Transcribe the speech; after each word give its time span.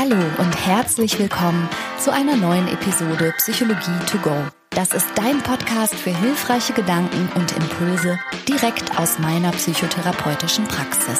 Hallo 0.00 0.14
und 0.38 0.54
herzlich 0.64 1.18
willkommen 1.18 1.68
zu 1.98 2.12
einer 2.12 2.36
neuen 2.36 2.68
Episode 2.68 3.34
Psychologie 3.38 3.98
to 4.06 4.18
go. 4.18 4.32
Das 4.70 4.94
ist 4.94 5.08
dein 5.16 5.42
Podcast 5.42 5.92
für 5.92 6.16
hilfreiche 6.16 6.72
Gedanken 6.72 7.28
und 7.34 7.50
Impulse 7.56 8.16
direkt 8.46 8.96
aus 8.96 9.18
meiner 9.18 9.50
psychotherapeutischen 9.50 10.66
Praxis. 10.68 11.18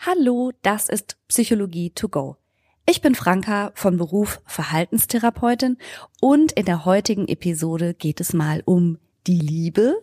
Hallo, 0.00 0.52
das 0.60 0.90
ist 0.90 1.16
Psychologie 1.28 1.88
to 1.88 2.10
go. 2.10 2.36
Ich 2.84 3.00
bin 3.00 3.14
Franka 3.14 3.72
von 3.74 3.96
Beruf 3.96 4.42
Verhaltenstherapeutin 4.44 5.78
und 6.20 6.52
in 6.52 6.66
der 6.66 6.84
heutigen 6.84 7.28
Episode 7.28 7.94
geht 7.94 8.20
es 8.20 8.34
mal 8.34 8.62
um 8.66 8.98
die 9.26 9.40
Liebe 9.40 9.94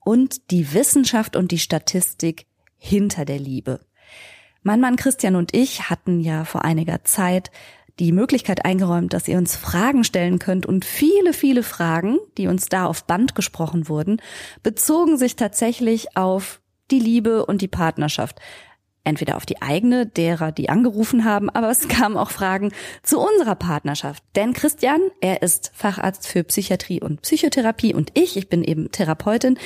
und 0.00 0.50
die 0.50 0.72
Wissenschaft 0.72 1.36
und 1.36 1.50
die 1.50 1.58
Statistik 1.58 2.47
hinter 2.78 3.24
der 3.24 3.38
Liebe. 3.38 3.80
Mein 4.62 4.80
Mann 4.80 4.96
Christian 4.96 5.36
und 5.36 5.54
ich 5.54 5.90
hatten 5.90 6.20
ja 6.20 6.44
vor 6.44 6.64
einiger 6.64 7.04
Zeit 7.04 7.50
die 7.98 8.12
Möglichkeit 8.12 8.64
eingeräumt, 8.64 9.12
dass 9.12 9.28
ihr 9.28 9.38
uns 9.38 9.56
Fragen 9.56 10.04
stellen 10.04 10.38
könnt 10.38 10.66
und 10.66 10.84
viele, 10.84 11.32
viele 11.32 11.62
Fragen, 11.62 12.18
die 12.36 12.46
uns 12.46 12.68
da 12.68 12.86
auf 12.86 13.04
Band 13.04 13.34
gesprochen 13.34 13.88
wurden, 13.88 14.22
bezogen 14.62 15.16
sich 15.18 15.36
tatsächlich 15.36 16.16
auf 16.16 16.60
die 16.90 17.00
Liebe 17.00 17.44
und 17.44 17.60
die 17.60 17.68
Partnerschaft 17.68 18.40
entweder 19.08 19.36
auf 19.36 19.46
die 19.46 19.60
eigene 19.62 20.06
derer, 20.06 20.52
die 20.52 20.68
angerufen 20.68 21.24
haben, 21.24 21.50
aber 21.50 21.70
es 21.70 21.88
kamen 21.88 22.16
auch 22.16 22.30
Fragen 22.30 22.72
zu 23.02 23.18
unserer 23.18 23.54
Partnerschaft. 23.54 24.22
Denn 24.36 24.52
Christian, 24.52 25.00
er 25.20 25.42
ist 25.42 25.72
Facharzt 25.74 26.28
für 26.28 26.44
Psychiatrie 26.44 27.00
und 27.00 27.22
Psychotherapie 27.22 27.94
und 27.94 28.10
ich, 28.14 28.36
ich 28.36 28.48
bin 28.48 28.62
eben 28.62 28.92
Therapeutin. 28.92 29.58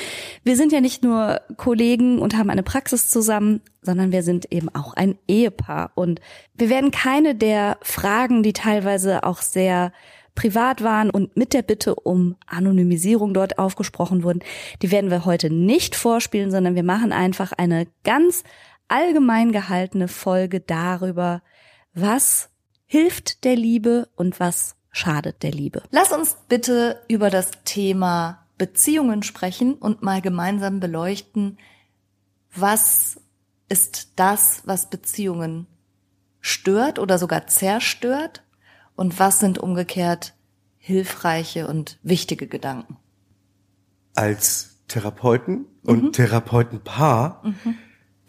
Wir 0.44 0.56
sind 0.56 0.72
ja 0.72 0.80
nicht 0.80 1.02
nur 1.02 1.40
Kollegen 1.56 2.18
und 2.18 2.36
haben 2.36 2.50
eine 2.50 2.62
Praxis 2.62 3.08
zusammen, 3.08 3.60
sondern 3.82 4.12
wir 4.12 4.22
sind 4.22 4.50
eben 4.52 4.68
auch 4.74 4.94
ein 4.94 5.18
Ehepaar. 5.26 5.90
Und 5.94 6.20
wir 6.54 6.70
werden 6.70 6.92
keine 6.92 7.34
der 7.34 7.78
Fragen, 7.82 8.42
die 8.42 8.52
teilweise 8.52 9.24
auch 9.24 9.42
sehr 9.42 9.92
privat 10.34 10.82
waren 10.82 11.10
und 11.10 11.36
mit 11.36 11.52
der 11.52 11.62
Bitte 11.62 11.94
um 11.94 12.36
Anonymisierung 12.46 13.34
dort 13.34 13.58
aufgesprochen 13.58 14.22
wurden, 14.22 14.40
die 14.80 14.90
werden 14.90 15.10
wir 15.10 15.24
heute 15.24 15.50
nicht 15.50 15.94
vorspielen, 15.94 16.50
sondern 16.50 16.74
wir 16.74 16.82
machen 16.82 17.12
einfach 17.12 17.52
eine 17.52 17.86
ganz 18.04 18.44
allgemein 18.92 19.52
gehaltene 19.52 20.06
Folge 20.06 20.60
darüber, 20.60 21.42
was 21.94 22.50
hilft 22.84 23.44
der 23.44 23.56
Liebe 23.56 24.10
und 24.16 24.38
was 24.38 24.76
schadet 24.90 25.42
der 25.42 25.50
Liebe. 25.50 25.82
Lass 25.90 26.12
uns 26.12 26.36
bitte 26.48 27.00
über 27.08 27.30
das 27.30 27.50
Thema 27.64 28.46
Beziehungen 28.58 29.22
sprechen 29.22 29.74
und 29.74 30.02
mal 30.02 30.20
gemeinsam 30.20 30.78
beleuchten, 30.78 31.58
was 32.54 33.18
ist 33.70 34.12
das, 34.16 34.62
was 34.66 34.90
Beziehungen 34.90 35.66
stört 36.40 36.98
oder 36.98 37.18
sogar 37.18 37.46
zerstört 37.46 38.44
und 38.94 39.18
was 39.18 39.40
sind 39.40 39.56
umgekehrt 39.56 40.34
hilfreiche 40.76 41.66
und 41.66 41.98
wichtige 42.02 42.46
Gedanken. 42.46 42.98
Als 44.14 44.82
Therapeuten 44.88 45.64
und 45.82 46.02
mhm. 46.02 46.12
Therapeutenpaar 46.12 47.40
mhm 47.42 47.78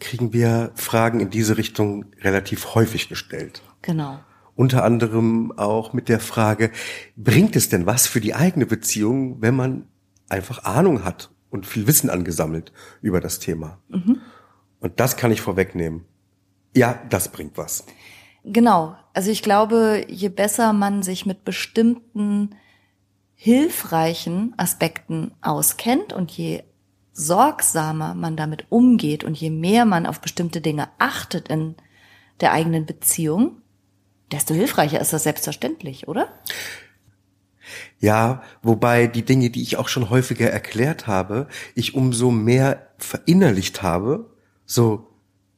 kriegen 0.04 0.32
wir 0.34 0.70
Fragen 0.74 1.20
in 1.20 1.30
diese 1.30 1.56
Richtung 1.56 2.04
relativ 2.20 2.74
häufig 2.74 3.08
gestellt. 3.08 3.62
Genau. 3.80 4.20
Unter 4.54 4.84
anderem 4.84 5.52
auch 5.56 5.94
mit 5.94 6.08
der 6.08 6.20
Frage, 6.20 6.70
bringt 7.16 7.56
es 7.56 7.70
denn 7.70 7.86
was 7.86 8.06
für 8.06 8.20
die 8.20 8.34
eigene 8.34 8.66
Beziehung, 8.66 9.40
wenn 9.40 9.56
man 9.56 9.86
einfach 10.28 10.64
Ahnung 10.64 11.04
hat 11.04 11.30
und 11.50 11.66
viel 11.66 11.86
Wissen 11.86 12.10
angesammelt 12.10 12.72
über 13.00 13.20
das 13.20 13.38
Thema? 13.38 13.78
Mhm. 13.88 14.20
Und 14.78 15.00
das 15.00 15.16
kann 15.16 15.32
ich 15.32 15.40
vorwegnehmen. 15.40 16.04
Ja, 16.76 17.00
das 17.08 17.32
bringt 17.32 17.56
was. 17.56 17.86
Genau. 18.44 18.96
Also 19.14 19.30
ich 19.30 19.42
glaube, 19.42 20.04
je 20.08 20.28
besser 20.28 20.74
man 20.74 21.02
sich 21.02 21.24
mit 21.24 21.44
bestimmten 21.44 22.54
hilfreichen 23.34 24.52
Aspekten 24.58 25.32
auskennt 25.40 26.12
und 26.12 26.30
je 26.30 26.62
sorgsamer 27.14 28.14
man 28.14 28.36
damit 28.36 28.66
umgeht 28.68 29.24
und 29.24 29.40
je 29.40 29.50
mehr 29.50 29.84
man 29.84 30.04
auf 30.04 30.20
bestimmte 30.20 30.60
Dinge 30.60 30.88
achtet 30.98 31.48
in 31.48 31.76
der 32.40 32.52
eigenen 32.52 32.84
Beziehung, 32.84 33.62
desto 34.32 34.52
hilfreicher 34.52 35.00
ist 35.00 35.12
das 35.12 35.22
selbstverständlich, 35.22 36.08
oder? 36.08 36.28
Ja, 37.98 38.42
wobei 38.62 39.06
die 39.06 39.24
Dinge, 39.24 39.50
die 39.50 39.62
ich 39.62 39.76
auch 39.76 39.88
schon 39.88 40.10
häufiger 40.10 40.50
erklärt 40.50 41.06
habe, 41.06 41.48
ich 41.74 41.94
umso 41.94 42.30
mehr 42.30 42.88
verinnerlicht 42.98 43.82
habe, 43.82 44.34
so 44.66 45.08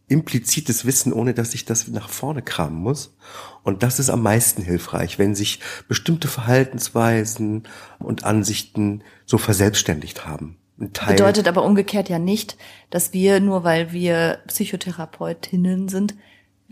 implizites 0.09 0.85
Wissen, 0.85 1.13
ohne 1.13 1.35
dass 1.35 1.55
ich 1.55 1.65
das 1.65 1.89
nach 1.89 2.09
vorne 2.09 2.43
kramen 2.43 2.79
muss. 2.79 3.17
Und 3.65 3.83
das 3.83 3.99
ist 3.99 4.11
am 4.11 4.23
meisten 4.23 4.63
hilfreich, 4.63 5.19
wenn 5.19 5.35
sich 5.35 5.61
bestimmte 5.89 6.29
Verhaltensweisen 6.29 7.65
und 7.99 8.25
Ansichten 8.25 9.03
so 9.25 9.39
verselbstständigt 9.39 10.27
haben. 10.27 10.59
Bedeutet 10.79 11.49
aber 11.49 11.65
umgekehrt 11.65 12.09
ja 12.09 12.19
nicht, 12.19 12.57
dass 12.91 13.13
wir, 13.13 13.41
nur 13.41 13.65
weil 13.65 13.93
wir 13.93 14.41
Psychotherapeutinnen 14.47 15.89
sind, 15.89 16.15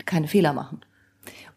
keine 0.05 0.27
Fehler 0.27 0.53
machen. 0.53 0.81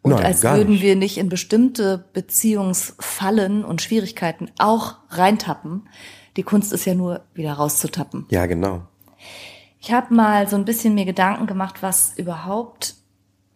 Und 0.00 0.12
Nein, 0.12 0.24
als 0.24 0.42
würden 0.42 0.74
nicht. 0.74 0.82
wir 0.82 0.96
nicht 0.96 1.18
in 1.18 1.28
bestimmte 1.28 2.04
Beziehungsfallen 2.12 3.64
und 3.64 3.82
Schwierigkeiten 3.82 4.50
auch 4.58 4.96
reintappen. 5.10 5.88
Die 6.36 6.42
Kunst 6.42 6.72
ist 6.72 6.84
ja 6.86 6.94
nur, 6.94 7.22
wieder 7.34 7.52
rauszutappen. 7.54 8.26
Ja, 8.30 8.46
genau. 8.46 8.82
Ich 9.80 9.92
habe 9.92 10.14
mal 10.14 10.48
so 10.48 10.56
ein 10.56 10.64
bisschen 10.64 10.94
mir 10.94 11.04
Gedanken 11.04 11.46
gemacht, 11.46 11.82
was 11.82 12.16
überhaupt, 12.16 12.94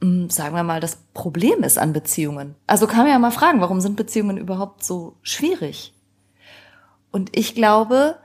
hm, 0.00 0.28
sagen 0.30 0.54
wir 0.54 0.64
mal, 0.64 0.80
das 0.80 0.98
Problem 1.14 1.62
ist 1.62 1.78
an 1.78 1.92
Beziehungen. 1.92 2.56
Also 2.66 2.86
kann 2.86 3.04
man 3.04 3.08
ja 3.08 3.18
mal 3.18 3.30
fragen, 3.30 3.60
warum 3.60 3.80
sind 3.80 3.96
Beziehungen 3.96 4.36
überhaupt 4.36 4.84
so 4.84 5.16
schwierig? 5.22 5.94
Und 7.10 7.36
ich 7.36 7.54
glaube, 7.54 8.16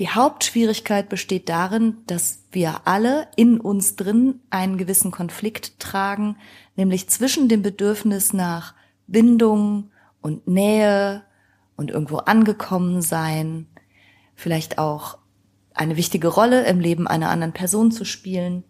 die 0.00 0.08
Hauptschwierigkeit 0.08 1.10
besteht 1.10 1.50
darin, 1.50 1.98
dass 2.06 2.44
wir 2.52 2.86
alle 2.86 3.28
in 3.36 3.60
uns 3.60 3.96
drin 3.96 4.40
einen 4.48 4.78
gewissen 4.78 5.10
Konflikt 5.10 5.78
tragen, 5.78 6.38
nämlich 6.74 7.10
zwischen 7.10 7.50
dem 7.50 7.60
Bedürfnis 7.60 8.32
nach 8.32 8.74
Bindung 9.06 9.90
und 10.22 10.48
Nähe 10.48 11.22
und 11.76 11.90
irgendwo 11.90 12.16
angekommen 12.16 13.02
sein, 13.02 13.66
vielleicht 14.34 14.78
auch 14.78 15.18
eine 15.74 15.98
wichtige 15.98 16.28
Rolle 16.28 16.64
im 16.64 16.80
Leben 16.80 17.06
einer 17.06 17.28
anderen 17.28 17.52
Person 17.52 17.92
zu 17.92 18.06
spielen, 18.06 18.64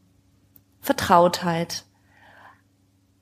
Vertrautheit 0.80 1.84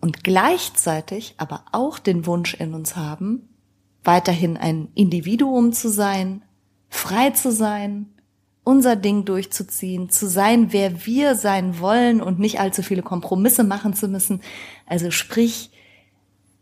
und 0.00 0.24
gleichzeitig 0.24 1.34
aber 1.36 1.66
auch 1.72 1.98
den 1.98 2.24
Wunsch 2.24 2.54
in 2.54 2.72
uns 2.72 2.96
haben, 2.96 3.50
weiterhin 4.02 4.56
ein 4.56 4.88
Individuum 4.94 5.74
zu 5.74 5.90
sein, 5.90 6.42
frei 6.88 7.30
zu 7.30 7.52
sein, 7.52 8.06
unser 8.64 8.96
Ding 8.96 9.24
durchzuziehen, 9.24 10.10
zu 10.10 10.28
sein, 10.28 10.72
wer 10.72 11.06
wir 11.06 11.34
sein 11.34 11.80
wollen 11.80 12.20
und 12.20 12.38
nicht 12.38 12.60
allzu 12.60 12.82
viele 12.82 13.02
Kompromisse 13.02 13.64
machen 13.64 13.94
zu 13.94 14.08
müssen. 14.08 14.42
Also 14.86 15.10
sprich, 15.10 15.70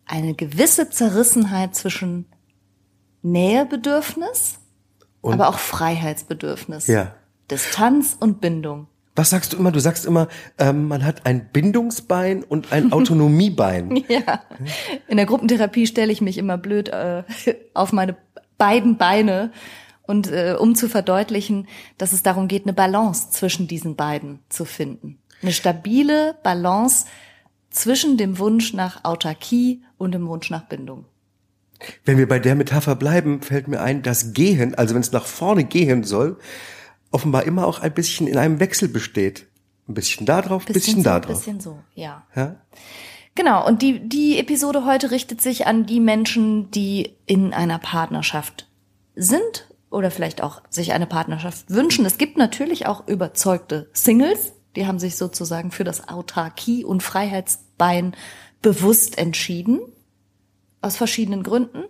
eine 0.06 0.34
gewisse 0.34 0.88
Zerrissenheit 0.88 1.74
zwischen 1.74 2.26
Nähebedürfnis, 3.22 4.60
und? 5.20 5.32
aber 5.34 5.48
auch 5.48 5.58
Freiheitsbedürfnis. 5.58 6.86
Ja. 6.86 7.14
Distanz 7.50 8.16
und 8.18 8.40
Bindung. 8.40 8.86
Was 9.16 9.30
sagst 9.30 9.52
du 9.52 9.56
immer? 9.56 9.72
Du 9.72 9.80
sagst 9.80 10.04
immer, 10.04 10.28
ähm, 10.58 10.88
man 10.88 11.04
hat 11.04 11.26
ein 11.26 11.48
Bindungsbein 11.52 12.44
und 12.44 12.72
ein 12.72 12.92
Autonomiebein. 12.92 14.04
ja. 14.08 14.42
In 15.08 15.16
der 15.16 15.26
Gruppentherapie 15.26 15.86
stelle 15.86 16.12
ich 16.12 16.20
mich 16.20 16.38
immer 16.38 16.58
blöd 16.58 16.90
äh, 16.90 17.24
auf 17.74 17.92
meine 17.92 18.16
beiden 18.58 18.96
Beine 18.96 19.50
und 20.06 20.30
äh, 20.30 20.56
um 20.58 20.74
zu 20.74 20.88
verdeutlichen, 20.88 21.68
dass 21.98 22.12
es 22.12 22.22
darum 22.22 22.48
geht, 22.48 22.64
eine 22.64 22.72
Balance 22.72 23.30
zwischen 23.30 23.68
diesen 23.68 23.96
beiden 23.96 24.40
zu 24.48 24.64
finden. 24.64 25.18
Eine 25.42 25.52
stabile 25.52 26.36
Balance 26.42 27.06
zwischen 27.70 28.16
dem 28.16 28.38
Wunsch 28.38 28.72
nach 28.72 29.04
Autarkie 29.04 29.82
und 29.98 30.12
dem 30.12 30.26
Wunsch 30.26 30.50
nach 30.50 30.64
Bindung. 30.64 31.04
Wenn 32.04 32.16
wir 32.16 32.26
bei 32.26 32.38
der 32.38 32.54
Metapher 32.54 32.96
bleiben, 32.96 33.42
fällt 33.42 33.68
mir 33.68 33.80
ein, 33.80 34.02
dass 34.02 34.32
Gehen, 34.32 34.74
also 34.74 34.94
wenn 34.94 35.02
es 35.02 35.12
nach 35.12 35.26
vorne 35.26 35.64
gehen 35.64 36.04
soll, 36.04 36.38
offenbar 37.10 37.44
immer 37.44 37.66
auch 37.66 37.80
ein 37.80 37.92
bisschen 37.92 38.26
in 38.26 38.38
einem 38.38 38.60
Wechsel 38.60 38.88
besteht. 38.88 39.46
Ein 39.88 39.94
bisschen 39.94 40.26
da 40.26 40.40
drauf, 40.40 40.64
bisschen, 40.64 40.80
bisschen 40.80 41.02
da 41.02 41.20
drauf. 41.20 41.36
Ein 41.36 41.38
bisschen 41.38 41.60
so, 41.60 41.78
ja. 41.94 42.26
ja? 42.34 42.56
Genau, 43.34 43.66
und 43.66 43.82
die, 43.82 44.08
die 44.08 44.38
Episode 44.38 44.86
heute 44.86 45.10
richtet 45.10 45.42
sich 45.42 45.66
an 45.66 45.84
die 45.84 46.00
Menschen, 46.00 46.70
die 46.70 47.12
in 47.26 47.52
einer 47.52 47.78
Partnerschaft 47.78 48.68
sind 49.14 49.68
oder 49.90 50.10
vielleicht 50.10 50.42
auch 50.42 50.62
sich 50.68 50.92
eine 50.92 51.06
Partnerschaft 51.06 51.70
wünschen. 51.70 52.04
Es 52.04 52.18
gibt 52.18 52.36
natürlich 52.36 52.86
auch 52.86 53.06
überzeugte 53.06 53.88
Singles, 53.92 54.52
die 54.76 54.86
haben 54.86 54.98
sich 54.98 55.16
sozusagen 55.16 55.70
für 55.70 55.84
das 55.84 56.08
Autarkie- 56.08 56.84
und 56.84 57.02
Freiheitsbein 57.02 58.14
bewusst 58.62 59.16
entschieden, 59.18 59.80
aus 60.82 60.96
verschiedenen 60.96 61.42
Gründen. 61.42 61.84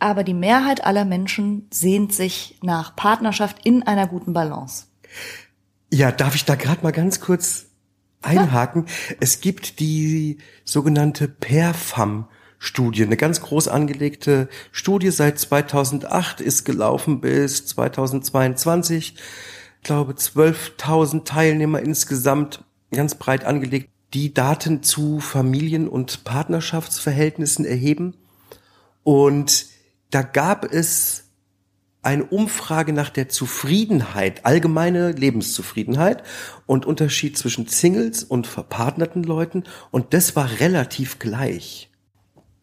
Aber 0.00 0.24
die 0.24 0.34
Mehrheit 0.34 0.84
aller 0.84 1.04
Menschen 1.04 1.68
sehnt 1.70 2.12
sich 2.12 2.58
nach 2.62 2.96
Partnerschaft 2.96 3.64
in 3.64 3.82
einer 3.82 4.06
guten 4.06 4.32
Balance. 4.32 4.86
Ja, 5.92 6.10
darf 6.10 6.34
ich 6.34 6.44
da 6.44 6.54
gerade 6.54 6.82
mal 6.82 6.92
ganz 6.92 7.20
kurz 7.20 7.66
einhaken. 8.22 8.86
Es 9.20 9.40
gibt 9.40 9.78
die 9.78 10.38
sogenannte 10.64 11.28
Perfam 11.28 12.28
Studie, 12.62 13.04
eine 13.04 13.16
ganz 13.16 13.40
groß 13.40 13.68
angelegte 13.68 14.50
Studie 14.70 15.10
seit 15.10 15.38
2008 15.38 16.42
ist 16.42 16.64
gelaufen 16.64 17.22
bis 17.22 17.64
2022. 17.64 19.14
Ich 19.14 19.82
glaube 19.82 20.12
12.000 20.12 21.24
Teilnehmer 21.24 21.80
insgesamt, 21.80 22.62
ganz 22.90 23.14
breit 23.14 23.46
angelegt, 23.46 23.88
die 24.12 24.34
Daten 24.34 24.82
zu 24.82 25.20
Familien- 25.20 25.88
und 25.88 26.24
Partnerschaftsverhältnissen 26.24 27.64
erheben. 27.64 28.14
Und 29.04 29.64
da 30.10 30.20
gab 30.20 30.70
es 30.70 31.24
eine 32.02 32.24
Umfrage 32.24 32.92
nach 32.92 33.08
der 33.08 33.30
Zufriedenheit, 33.30 34.44
allgemeine 34.44 35.12
Lebenszufriedenheit 35.12 36.24
und 36.66 36.84
Unterschied 36.84 37.38
zwischen 37.38 37.68
Singles 37.68 38.22
und 38.22 38.46
verpartnerten 38.46 39.22
Leuten 39.22 39.64
und 39.90 40.12
das 40.12 40.36
war 40.36 40.60
relativ 40.60 41.18
gleich. 41.18 41.89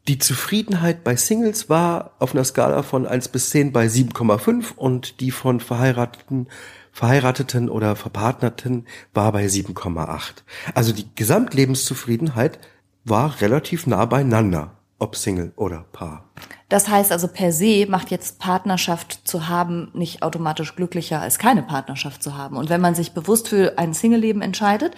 Die 0.07 0.19
Zufriedenheit 0.19 1.03
bei 1.03 1.17
Singles 1.17 1.69
war 1.69 2.11
auf 2.19 2.33
einer 2.33 2.45
Skala 2.45 2.81
von 2.81 3.05
1 3.05 3.27
bis 3.27 3.49
10 3.49 3.73
bei 3.73 3.87
7,5 3.87 4.73
und 4.75 5.19
die 5.19 5.31
von 5.31 5.59
Verheirateten, 5.59 6.47
Verheirateten 6.93 7.69
oder 7.69 7.97
Verpartnerten 7.97 8.87
war 9.13 9.33
bei 9.33 9.45
7,8. 9.45 10.43
Also 10.73 10.93
die 10.93 11.13
Gesamtlebenszufriedenheit 11.13 12.57
war 13.03 13.41
relativ 13.41 13.85
nah 13.85 14.05
beieinander, 14.05 14.77
ob 14.97 15.17
Single 15.17 15.51
oder 15.57 15.85
Paar. 15.91 16.29
Das 16.69 16.87
heißt 16.87 17.11
also 17.11 17.27
per 17.27 17.51
se 17.51 17.85
macht 17.87 18.09
jetzt 18.09 18.39
Partnerschaft 18.39 19.21
zu 19.25 19.47
haben 19.47 19.89
nicht 19.93 20.21
automatisch 20.21 20.75
glücklicher 20.75 21.21
als 21.21 21.37
keine 21.37 21.63
Partnerschaft 21.63 22.23
zu 22.23 22.37
haben. 22.37 22.55
Und 22.55 22.69
wenn 22.69 22.81
man 22.81 22.95
sich 22.95 23.13
bewusst 23.13 23.49
für 23.49 23.77
ein 23.77 23.93
Single-Leben 23.93 24.41
entscheidet, 24.41 24.95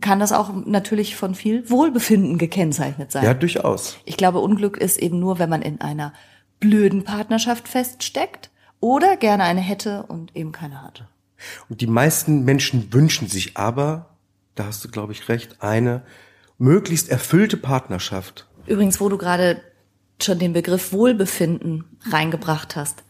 kann 0.00 0.20
das 0.20 0.32
auch 0.32 0.50
natürlich 0.66 1.16
von 1.16 1.34
viel 1.34 1.68
Wohlbefinden 1.70 2.38
gekennzeichnet 2.38 3.12
sein. 3.12 3.24
Ja, 3.24 3.34
durchaus. 3.34 3.98
Ich 4.04 4.16
glaube, 4.16 4.40
Unglück 4.40 4.76
ist 4.76 4.98
eben 4.98 5.18
nur, 5.18 5.38
wenn 5.38 5.48
man 5.48 5.62
in 5.62 5.80
einer 5.80 6.12
blöden 6.60 7.04
Partnerschaft 7.04 7.68
feststeckt 7.68 8.50
oder 8.80 9.16
gerne 9.16 9.44
eine 9.44 9.60
hätte 9.60 10.04
und 10.04 10.34
eben 10.36 10.52
keine 10.52 10.82
hat. 10.82 11.04
Und 11.68 11.80
die 11.80 11.86
meisten 11.86 12.44
Menschen 12.44 12.92
wünschen 12.92 13.28
sich 13.28 13.56
aber, 13.56 14.16
da 14.54 14.66
hast 14.66 14.84
du, 14.84 14.88
glaube 14.88 15.12
ich, 15.12 15.28
recht, 15.28 15.62
eine 15.62 16.02
möglichst 16.58 17.08
erfüllte 17.08 17.56
Partnerschaft. 17.56 18.46
Übrigens, 18.66 19.00
wo 19.00 19.08
du 19.08 19.18
gerade 19.18 19.60
schon 20.20 20.38
den 20.38 20.54
Begriff 20.54 20.92
Wohlbefinden 20.92 21.84
reingebracht 22.10 22.74
hast. 22.76 23.02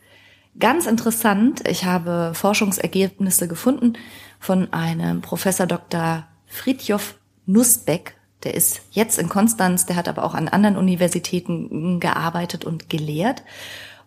Ganz 0.58 0.86
interessant, 0.86 1.68
ich 1.68 1.84
habe 1.84 2.32
Forschungsergebnisse 2.34 3.46
gefunden 3.46 3.92
von 4.40 4.72
einem 4.72 5.20
Professor 5.20 5.66
Dr. 5.66 6.26
Fritjof 6.46 7.16
Nussbeck, 7.46 8.16
der 8.42 8.54
ist 8.54 8.82
jetzt 8.90 9.18
in 9.18 9.28
Konstanz, 9.28 9.86
der 9.86 9.96
hat 9.96 10.08
aber 10.08 10.24
auch 10.24 10.34
an 10.34 10.48
anderen 10.48 10.76
Universitäten 10.76 12.00
gearbeitet 12.00 12.64
und 12.64 12.88
gelehrt. 12.88 13.42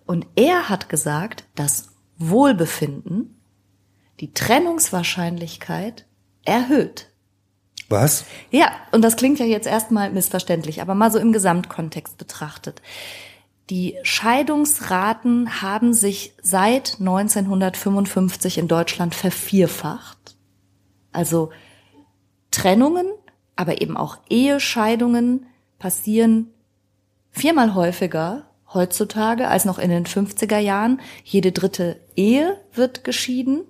Und 0.06 0.26
er 0.36 0.70
hat 0.70 0.90
gesagt, 0.90 1.44
dass 1.56 1.90
Wohlbefinden 2.18 3.40
die 4.20 4.34
Trennungswahrscheinlichkeit 4.34 6.06
erhöht. 6.44 7.10
Was? 7.90 8.26
Ja, 8.52 8.72
und 8.92 9.02
das 9.02 9.16
klingt 9.16 9.40
ja 9.40 9.46
jetzt 9.46 9.66
erstmal 9.68 10.12
missverständlich, 10.12 10.82
aber 10.82 10.94
mal 10.94 11.12
so 11.12 11.18
im 11.18 11.34
Gesamtkontext 11.34 12.18
betrachtet. 12.18 12.82
Die 13.70 13.98
Scheidungsraten 14.04 15.62
haben 15.62 15.94
sich 15.94 16.34
seit 16.42 16.98
1955 17.00 18.58
in 18.58 18.68
Deutschland 18.68 19.16
vervierfacht. 19.16 20.36
Also 21.12 21.52
Trennungen, 22.60 23.08
aber 23.56 23.82
eben 23.82 23.96
auch 23.96 24.18
Ehescheidungen 24.30 25.46
passieren 25.78 26.48
viermal 27.32 27.74
häufiger 27.74 28.50
heutzutage 28.74 29.48
als 29.48 29.64
noch 29.64 29.80
in 29.80 29.90
den 29.90 30.06
50er 30.06 30.58
Jahren. 30.58 31.00
Jede 31.24 31.54
dritte 31.54 32.02
Ehe 32.18 32.58
wird 32.74 33.06
geschieden 33.06 33.62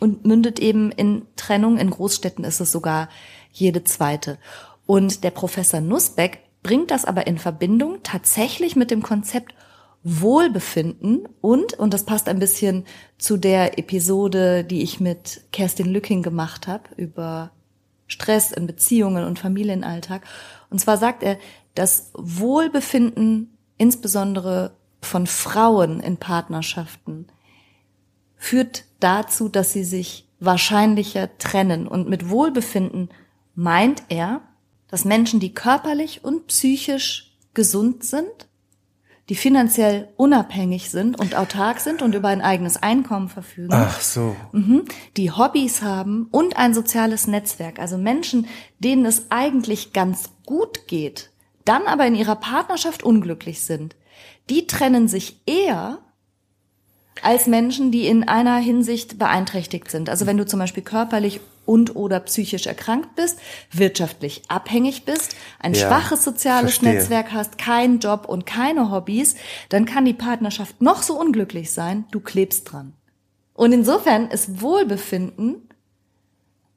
und 0.00 0.26
mündet 0.26 0.58
eben 0.58 0.90
in 0.90 1.26
Trennung. 1.36 1.78
In 1.78 1.90
Großstädten 1.90 2.44
ist 2.44 2.60
es 2.60 2.72
sogar 2.72 3.08
jede 3.52 3.84
zweite. 3.84 4.38
Und 4.84 5.22
der 5.22 5.30
Professor 5.30 5.80
Nussbeck 5.80 6.40
bringt 6.64 6.90
das 6.90 7.04
aber 7.04 7.28
in 7.28 7.38
Verbindung 7.38 7.98
tatsächlich 8.02 8.74
mit 8.74 8.90
dem 8.90 9.02
Konzept 9.02 9.54
Wohlbefinden 10.02 11.28
und, 11.40 11.74
und 11.74 11.94
das 11.94 12.04
passt 12.04 12.28
ein 12.28 12.38
bisschen 12.38 12.84
zu 13.16 13.38
der 13.38 13.78
Episode, 13.78 14.64
die 14.64 14.82
ich 14.82 14.98
mit 14.98 15.42
Kerstin 15.52 15.86
Lücking 15.86 16.22
gemacht 16.22 16.66
habe 16.66 16.82
über 16.96 17.52
Stress 18.06 18.52
in 18.52 18.66
Beziehungen 18.66 19.24
und 19.24 19.38
Familienalltag. 19.38 20.22
Und 20.70 20.80
zwar 20.80 20.96
sagt 20.96 21.22
er, 21.22 21.38
das 21.74 22.10
Wohlbefinden 22.14 23.56
insbesondere 23.78 24.76
von 25.00 25.26
Frauen 25.26 26.00
in 26.00 26.16
Partnerschaften 26.16 27.26
führt 28.36 28.84
dazu, 29.00 29.48
dass 29.48 29.72
sie 29.72 29.84
sich 29.84 30.28
wahrscheinlicher 30.40 31.36
trennen. 31.38 31.86
Und 31.88 32.08
mit 32.08 32.28
Wohlbefinden 32.28 33.08
meint 33.54 34.02
er, 34.08 34.42
dass 34.88 35.04
Menschen, 35.04 35.40
die 35.40 35.54
körperlich 35.54 36.24
und 36.24 36.46
psychisch 36.46 37.36
gesund 37.54 38.04
sind, 38.04 38.48
die 39.28 39.34
finanziell 39.34 40.08
unabhängig 40.16 40.90
sind 40.90 41.18
und 41.18 41.34
autark 41.34 41.80
sind 41.80 42.02
und 42.02 42.14
über 42.14 42.28
ein 42.28 42.42
eigenes 42.42 42.82
Einkommen 42.82 43.28
verfügen. 43.28 43.72
Ach 43.72 44.00
so. 44.00 44.36
Mhm. 44.52 44.84
Die 45.16 45.30
Hobbys 45.30 45.82
haben 45.82 46.28
und 46.30 46.56
ein 46.56 46.74
soziales 46.74 47.26
Netzwerk. 47.26 47.78
Also 47.78 47.96
Menschen, 47.96 48.46
denen 48.78 49.06
es 49.06 49.30
eigentlich 49.30 49.92
ganz 49.92 50.30
gut 50.44 50.86
geht, 50.88 51.30
dann 51.64 51.86
aber 51.86 52.06
in 52.06 52.14
ihrer 52.14 52.36
Partnerschaft 52.36 53.02
unglücklich 53.02 53.62
sind. 53.62 53.96
Die 54.50 54.66
trennen 54.66 55.08
sich 55.08 55.40
eher 55.46 55.98
als 57.22 57.46
Menschen, 57.46 57.90
die 57.90 58.06
in 58.06 58.28
einer 58.28 58.56
Hinsicht 58.56 59.18
beeinträchtigt 59.18 59.90
sind. 59.90 60.10
Also 60.10 60.26
wenn 60.26 60.36
du 60.36 60.44
zum 60.44 60.58
Beispiel 60.58 60.82
körperlich 60.82 61.40
und 61.66 61.96
oder 61.96 62.20
psychisch 62.20 62.66
erkrankt 62.66 63.14
bist, 63.16 63.38
wirtschaftlich 63.70 64.42
abhängig 64.48 65.04
bist, 65.04 65.36
ein 65.58 65.74
ja, 65.74 65.86
schwaches 65.86 66.24
soziales 66.24 66.72
verstehe. 66.72 66.94
Netzwerk 66.94 67.32
hast, 67.32 67.58
keinen 67.58 67.98
Job 67.98 68.26
und 68.28 68.46
keine 68.46 68.90
Hobbys, 68.90 69.36
dann 69.68 69.84
kann 69.84 70.04
die 70.04 70.14
Partnerschaft 70.14 70.80
noch 70.82 71.02
so 71.02 71.18
unglücklich 71.18 71.72
sein, 71.72 72.04
du 72.10 72.20
klebst 72.20 72.72
dran. 72.72 72.92
Und 73.54 73.72
insofern 73.72 74.28
ist 74.28 74.60
Wohlbefinden 74.60 75.68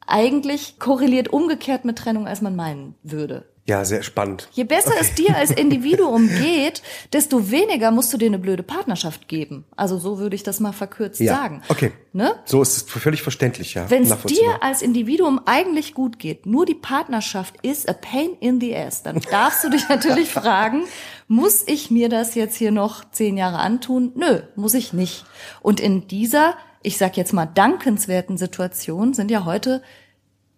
eigentlich 0.05 0.79
korreliert 0.79 1.27
umgekehrt 1.27 1.85
mit 1.85 1.97
Trennung, 1.97 2.27
als 2.27 2.41
man 2.41 2.55
meinen 2.55 2.95
würde. 3.03 3.45
Ja, 3.67 3.83
sehr 3.83 4.01
spannend. 4.01 4.47
Je 4.53 4.63
besser 4.63 4.91
okay. 4.91 4.99
es 5.01 5.13
dir 5.13 5.35
als 5.35 5.51
Individuum 5.57 6.29
geht, 6.29 6.81
desto 7.11 7.51
weniger 7.51 7.91
musst 7.91 8.13
du 8.13 8.17
dir 8.17 8.27
eine 8.27 8.39
blöde 8.39 8.63
Partnerschaft 8.63 9.27
geben. 9.27 9.65
Also 9.75 9.97
so 9.97 10.19
würde 10.19 10.37
ich 10.37 10.43
das 10.43 10.61
mal 10.61 10.71
verkürzt 10.71 11.19
ja. 11.19 11.35
sagen. 11.35 11.61
Okay. 11.67 11.91
Ne? 12.13 12.35
So 12.45 12.61
ist 12.61 12.77
es 12.77 12.81
völlig 12.83 13.21
verständlich, 13.21 13.73
ja. 13.73 13.89
Wenn 13.89 14.03
es 14.03 14.17
dir 14.23 14.63
als 14.63 14.81
Individuum 14.81 15.41
eigentlich 15.45 15.93
gut 15.93 16.17
geht, 16.17 16.45
nur 16.45 16.65
die 16.65 16.75
Partnerschaft 16.75 17.55
ist 17.61 17.89
a 17.89 17.93
pain 17.93 18.37
in 18.39 18.61
the 18.61 18.73
ass, 18.73 19.03
dann 19.03 19.19
darfst 19.29 19.65
du 19.65 19.69
dich 19.69 19.89
natürlich 19.89 20.29
fragen, 20.29 20.85
muss 21.27 21.63
ich 21.67 21.91
mir 21.91 22.07
das 22.07 22.35
jetzt 22.35 22.55
hier 22.55 22.71
noch 22.71 23.03
zehn 23.11 23.35
Jahre 23.35 23.57
antun? 23.57 24.13
Nö, 24.15 24.43
muss 24.55 24.75
ich 24.75 24.93
nicht. 24.93 25.25
Und 25.61 25.81
in 25.81 26.07
dieser, 26.07 26.55
ich 26.83 26.97
sag 26.97 27.17
jetzt 27.17 27.33
mal, 27.33 27.45
dankenswerten 27.45 28.37
Situation 28.37 29.13
sind 29.13 29.29
ja 29.29 29.43
heute 29.43 29.81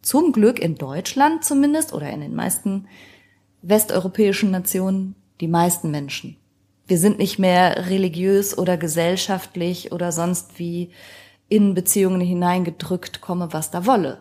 zum 0.02 0.32
Glück 0.32 0.60
in 0.60 0.76
Deutschland 0.76 1.44
zumindest 1.44 1.94
oder 1.94 2.10
in 2.10 2.22
den 2.22 2.36
meisten 2.36 2.88
westeuropäischen 3.62 4.52
Nationen 4.52 5.16
die 5.42 5.48
meisten 5.48 5.92
Menschen. 5.92 6.38
Wir 6.88 6.98
sind 6.98 7.20
nicht 7.20 7.40
mehr 7.40 7.90
religiös 7.90 8.58
oder 8.58 8.78
gesellschaftlich 8.78 9.92
oder 9.92 10.12
sonst 10.12 10.58
wie 10.58 10.90
in 11.48 11.74
Beziehungen 11.74 12.22
hineingedrückt 12.22 13.22
komme, 13.22 13.50
was 13.52 13.72
da 13.72 13.86
wolle. 13.86 14.20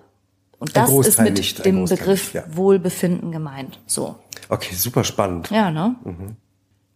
Und 0.59 0.77
das 0.77 0.91
ist 0.91 1.21
mit 1.21 1.37
nicht, 1.37 1.65
dem 1.65 1.85
Begriff 1.85 2.35
nicht, 2.35 2.47
ja. 2.47 2.57
Wohlbefinden 2.57 3.31
gemeint. 3.31 3.81
So. 3.87 4.17
Okay, 4.49 4.75
super 4.75 5.05
spannend. 5.05 5.51
Ja, 5.51 5.71
ne? 5.71 5.97
Mhm. 6.05 6.37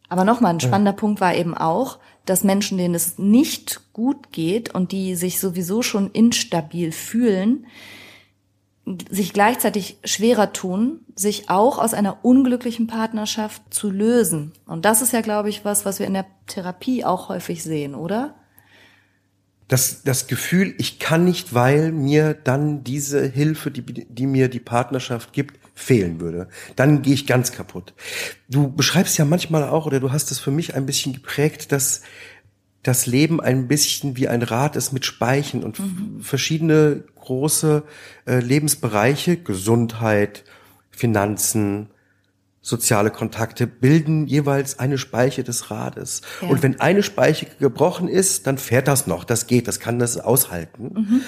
Aber 0.09 0.25
nochmal, 0.25 0.53
ein 0.53 0.61
spannender 0.61 0.93
ja. 0.93 0.97
Punkt 0.97 1.21
war 1.21 1.35
eben 1.35 1.57
auch, 1.57 1.99
dass 2.27 2.45
Menschen, 2.45 2.77
denen 2.77 2.95
es 2.95 3.19
nicht 3.19 3.81
gut 3.93 4.33
geht 4.33 4.75
und 4.75 4.93
die 4.93 5.15
sich 5.15 5.41
sowieso 5.41 5.83
schon 5.83 6.11
instabil 6.11 6.93
fühlen, 6.93 7.67
sich 9.11 9.33
gleichzeitig 9.33 9.99
schwerer 10.05 10.53
tun, 10.53 11.01
sich 11.15 11.49
auch 11.49 11.79
aus 11.79 11.95
einer 11.95 12.25
unglücklichen 12.25 12.89
Partnerschaft 12.89 13.63
zu 13.71 13.91
lösen. 13.91 14.53
Und 14.67 14.85
das 14.85 15.03
ist 15.03 15.13
ja, 15.13 15.21
glaube 15.21 15.51
ich, 15.51 15.65
was, 15.65 15.85
was 15.85 16.01
wir 16.01 16.07
in 16.07 16.15
der 16.15 16.27
Therapie 16.49 17.05
auch 17.05 17.29
häufig 17.29 17.63
sehen, 17.63 17.95
oder? 17.95 18.35
Das, 19.69 20.03
das 20.03 20.27
Gefühl, 20.27 20.75
ich 20.79 20.99
kann 20.99 21.25
nicht, 21.25 21.55
weil 21.55 21.93
mir 21.93 22.35
dann 22.35 22.83
diese 22.83 23.25
Hilfe, 23.25 23.71
die, 23.71 23.83
die 23.83 24.27
mir 24.27 24.49
die 24.49 24.61
Partnerschaft 24.61 25.33
gibt, 25.33 25.59
fehlen 25.75 26.21
würde. 26.21 26.49
Dann 26.77 27.03
gehe 27.03 27.15
ich 27.15 27.27
ganz 27.27 27.53
kaputt. 27.53 27.95
Du 28.49 28.71
beschreibst 28.71 29.17
ja 29.17 29.25
manchmal 29.25 29.69
auch, 29.69 29.87
oder 29.87 30.01
du 30.01 30.13
hast 30.13 30.31
es 30.31 30.41
für 30.41 30.51
mich 30.51 30.75
ein 30.75 30.87
bisschen 30.87 31.13
geprägt, 31.13 31.73
dass 31.73 32.03
das 32.83 33.07
Leben 33.07 33.41
ein 33.41 33.69
bisschen 33.69 34.17
wie 34.17 34.29
ein 34.29 34.43
Rad 34.43 34.75
ist 34.75 34.93
mit 34.93 35.07
Speichen 35.07 35.63
und 35.63 35.79
mhm. 35.79 36.21
verschiedene 36.21 37.05
große 37.23 37.83
äh, 38.27 38.41
Lebensbereiche, 38.41 39.39
Gesundheit, 39.39 40.45
Finanzen, 40.91 41.89
soziale 42.63 43.11
Kontakte 43.11 43.67
bilden 43.67 44.27
jeweils 44.27 44.79
eine 44.79 44.97
Speiche 44.97 45.43
des 45.43 45.71
Rades. 45.71 46.23
Ja. 46.41 46.49
Und 46.49 46.63
wenn 46.63 46.81
eine 46.81 47.03
Speiche 47.03 47.47
gebrochen 47.59 48.09
ist, 48.09 48.47
dann 48.47 48.57
fährt 48.57 48.89
das 48.89 49.07
noch, 49.07 49.25
das 49.25 49.47
geht, 49.47 49.67
das 49.67 49.81
kann 49.81 49.99
das 49.99 50.17
aushalten. 50.17 50.93
Mhm. 50.95 51.21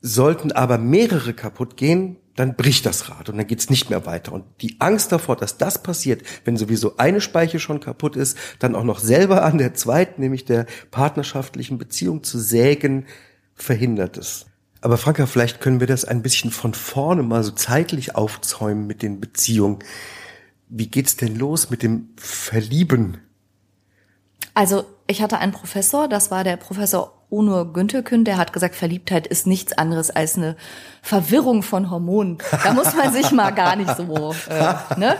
Sollten 0.00 0.52
aber 0.52 0.78
mehrere 0.78 1.34
kaputt 1.34 1.76
gehen, 1.76 2.16
dann 2.36 2.54
bricht 2.54 2.86
das 2.86 3.10
Rad 3.10 3.28
und 3.28 3.38
dann 3.38 3.46
geht's 3.46 3.70
nicht 3.70 3.90
mehr 3.90 4.06
weiter. 4.06 4.32
Und 4.32 4.44
die 4.60 4.76
Angst 4.78 5.10
davor, 5.12 5.36
dass 5.36 5.58
das 5.58 5.82
passiert, 5.82 6.22
wenn 6.44 6.56
sowieso 6.56 6.96
eine 6.98 7.20
Speiche 7.20 7.58
schon 7.58 7.80
kaputt 7.80 8.14
ist, 8.14 8.36
dann 8.58 8.74
auch 8.74 8.84
noch 8.84 8.98
selber 8.98 9.42
an 9.42 9.58
der 9.58 9.74
zweiten, 9.74 10.20
nämlich 10.20 10.44
der 10.44 10.66
partnerschaftlichen 10.90 11.78
Beziehung 11.78 12.22
zu 12.22 12.38
sägen, 12.38 13.06
verhindert 13.54 14.18
es. 14.18 14.46
Aber 14.86 14.98
Franka, 14.98 15.26
vielleicht 15.26 15.60
können 15.60 15.80
wir 15.80 15.88
das 15.88 16.04
ein 16.04 16.22
bisschen 16.22 16.52
von 16.52 16.72
vorne 16.72 17.24
mal 17.24 17.42
so 17.42 17.50
zeitlich 17.50 18.14
aufzäumen 18.14 18.86
mit 18.86 19.02
den 19.02 19.18
Beziehungen. 19.18 19.80
Wie 20.68 20.86
geht's 20.86 21.16
denn 21.16 21.34
los 21.34 21.70
mit 21.70 21.82
dem 21.82 22.10
Verlieben? 22.16 23.18
Also 24.54 24.84
ich 25.08 25.22
hatte 25.22 25.38
einen 25.38 25.50
Professor, 25.50 26.06
das 26.06 26.30
war 26.30 26.44
der 26.44 26.56
Professor 26.56 27.20
Onur 27.30 27.72
Güntürkün, 27.72 28.24
der 28.24 28.36
hat 28.36 28.52
gesagt, 28.52 28.76
Verliebtheit 28.76 29.26
ist 29.26 29.48
nichts 29.48 29.72
anderes 29.72 30.10
als 30.10 30.36
eine 30.36 30.54
Verwirrung 31.02 31.64
von 31.64 31.90
Hormonen. 31.90 32.38
Da 32.62 32.72
muss 32.72 32.94
man 32.94 33.12
sich 33.12 33.32
mal 33.32 33.50
gar 33.50 33.74
nicht 33.74 33.90
so, 33.96 34.36
äh, 34.48 34.74
ne? 35.00 35.16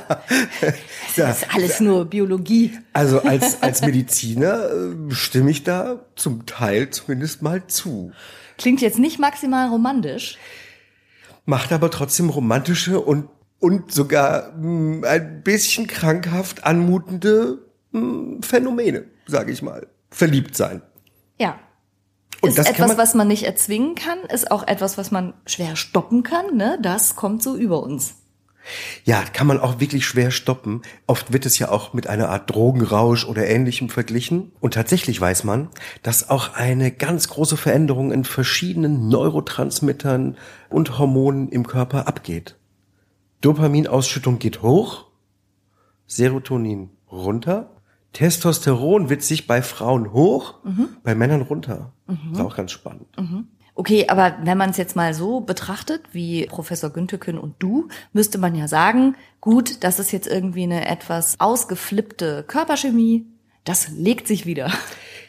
Das 0.61 1.17
ja. 1.17 1.31
ist 1.31 1.53
alles 1.53 1.81
nur 1.81 2.05
Biologie. 2.05 2.79
Also 2.93 3.21
als, 3.23 3.65
als 3.65 3.81
Mediziner 3.81 4.71
äh, 4.71 5.11
stimme 5.11 5.51
ich 5.51 5.65
da 5.65 6.05
zum 6.15 6.47
Teil 6.47 6.91
zumindest 6.91 7.43
mal 7.43 7.67
zu. 7.67 8.13
Klingt 8.59 8.81
jetzt 8.81 8.99
nicht 8.99 9.19
maximal 9.19 9.69
romantisch. 9.69 10.39
Macht 11.45 11.73
aber 11.73 11.91
trotzdem 11.91 12.31
romantische 12.31 13.01
und, 13.01 13.29
und 13.61 13.93
sogar 13.93 14.53
mh, 14.53 14.63
hm, 14.63 15.05
ein 15.05 15.43
bisschen 15.43 15.87
krankhaft 15.87 16.65
anmutende 16.65 17.67
mh, 17.93 18.01
hm, 18.01 18.43
Phänomene, 18.43 19.05
sage 19.27 19.53
ich 19.53 19.63
mal. 19.63 19.87
Verliebt 20.11 20.57
sein. 20.57 20.83
Ja. 21.39 21.59
Und 22.41 22.51
ist 22.51 22.59
etwas, 22.59 22.99
was 22.99 23.15
man 23.15 23.29
nicht 23.29 23.45
erzwingen 23.45 23.95
kann, 23.95 24.19
ist 24.33 24.51
auch 24.51 24.67
etwas, 24.67 24.99
was 24.99 25.11
man 25.11 25.35
schwer 25.47 25.77
stoppen 25.77 26.23
kann. 26.23 26.57
Ne? 26.57 26.79
Das 26.83 27.17
kommt 27.17 27.43
so 27.43 27.57
über 27.57 27.83
uns. 27.83 28.17
Ja, 29.05 29.23
kann 29.23 29.47
man 29.47 29.61
auch 29.61 29.81
wirklich 29.81 30.07
schwer 30.07 30.31
stoppen. 30.31 30.83
Oft 31.07 31.33
wird 31.33 31.47
es 31.47 31.59
ja 31.59 31.71
auch 31.71 31.93
mit 31.93 32.07
einer 32.07 32.29
Art 32.29 32.51
Drogenrausch 32.51 33.25
oder 33.27 33.47
ähnlichem 33.47 33.89
verglichen. 33.89 34.53
Und 34.61 34.75
tatsächlich 34.75 35.21
weiß 35.21 35.45
man, 35.45 35.69
dass 36.03 36.31
auch 36.31 36.55
eine 36.55 36.91
ganz 36.91 37.29
große 37.29 37.57
Veränderung 37.57 38.13
in 38.13 38.25
verschiedenen 38.25 39.09
Neurotransmittern 39.09 40.37
und 40.69 40.99
Hormonen 40.99 41.49
im 41.49 41.67
Körper 41.67 42.09
abgeht. 42.09 42.57
Dopaminausschüttung 43.41 44.39
geht 44.39 44.63
hoch, 44.63 45.07
Serotonin 46.07 46.91
runter, 47.11 47.71
Testosteron 48.13 49.11
wird 49.11 49.23
sich 49.23 49.47
bei 49.47 49.61
Frauen 49.61 50.13
hoch, 50.13 50.55
mhm. 50.65 50.89
bei 51.03 51.15
Männern 51.15 51.43
runter. 51.43 51.93
Mhm. 52.07 52.33
Ist 52.33 52.41
auch 52.41 52.57
ganz 52.57 52.73
spannend. 52.73 53.07
Mhm. 53.19 53.49
Okay, 53.79 54.07
aber 54.09 54.39
wenn 54.43 54.57
man 54.57 54.71
es 54.71 54.79
jetzt 54.79 54.97
mal 54.97 55.13
so 55.13 55.41
betrachtet, 55.41 56.01
wie 56.13 56.47
Professor 56.47 56.89
Güntherkün 56.89 57.39
und 57.39 57.57
du, 57.59 57.89
müsste 58.15 58.39
man 58.39 58.55
ja 58.55 58.69
sagen, 58.69 59.17
gut, 59.43 59.85
das 59.85 59.99
ist 59.99 60.13
jetzt 60.13 60.27
irgendwie 60.27 60.63
eine 60.63 60.89
etwas 60.89 61.39
ausgeflippte 61.39 62.43
Körperchemie, 62.49 63.27
das 63.65 63.89
legt 63.91 64.29
sich 64.29 64.47
wieder. 64.47 64.73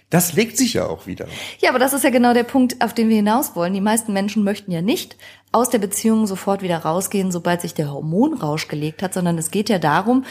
Das 0.10 0.32
legt 0.32 0.56
sich 0.56 0.76
ja 0.76 0.88
auch 0.88 1.06
wieder. 1.06 1.28
Ja, 1.60 1.70
aber 1.70 1.80
das 1.80 1.92
ist 1.92 2.06
ja 2.06 2.10
genau 2.10 2.34
der 2.34 2.46
Punkt, 2.46 2.82
auf 2.82 2.94
den 2.94 3.10
wir 3.10 3.18
hinaus 3.18 3.58
wollen. 3.58 3.74
Die 3.74 3.82
meisten 3.82 4.14
Menschen 4.14 4.46
möchten 4.46 4.72
ja 4.72 4.82
nicht 4.82 5.18
aus 5.52 5.70
der 5.70 5.80
Beziehung 5.80 6.28
sofort 6.28 6.62
wieder 6.62 6.78
rausgehen, 6.78 7.30
sobald 7.30 7.60
sich 7.60 7.74
der 7.74 7.92
Hormonrausch 7.92 8.70
gelegt 8.70 9.04
hat, 9.04 9.14
sondern 9.14 9.38
es 9.38 9.52
geht 9.52 9.68
ja 9.68 9.80
darum, 9.80 10.24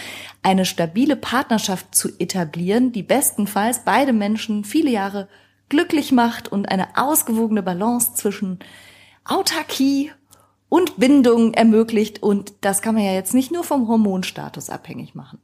eine 0.42 0.64
stabile 0.64 1.14
Partnerschaft 1.14 1.94
zu 1.94 2.08
etablieren, 2.18 2.92
die 2.92 3.02
bestenfalls 3.02 3.80
beide 3.84 4.14
Menschen 4.14 4.64
viele 4.64 4.90
Jahre 4.90 5.28
glücklich 5.68 6.12
macht 6.12 6.50
und 6.50 6.70
eine 6.70 6.96
ausgewogene 6.96 7.62
Balance 7.62 8.14
zwischen 8.14 8.58
Autarkie 9.24 10.12
und 10.68 10.98
Bindung 10.98 11.54
ermöglicht. 11.54 12.22
Und 12.22 12.54
das 12.60 12.82
kann 12.82 12.94
man 12.94 13.04
ja 13.04 13.12
jetzt 13.12 13.34
nicht 13.34 13.52
nur 13.52 13.64
vom 13.64 13.88
Hormonstatus 13.88 14.70
abhängig 14.70 15.14
machen. 15.14 15.38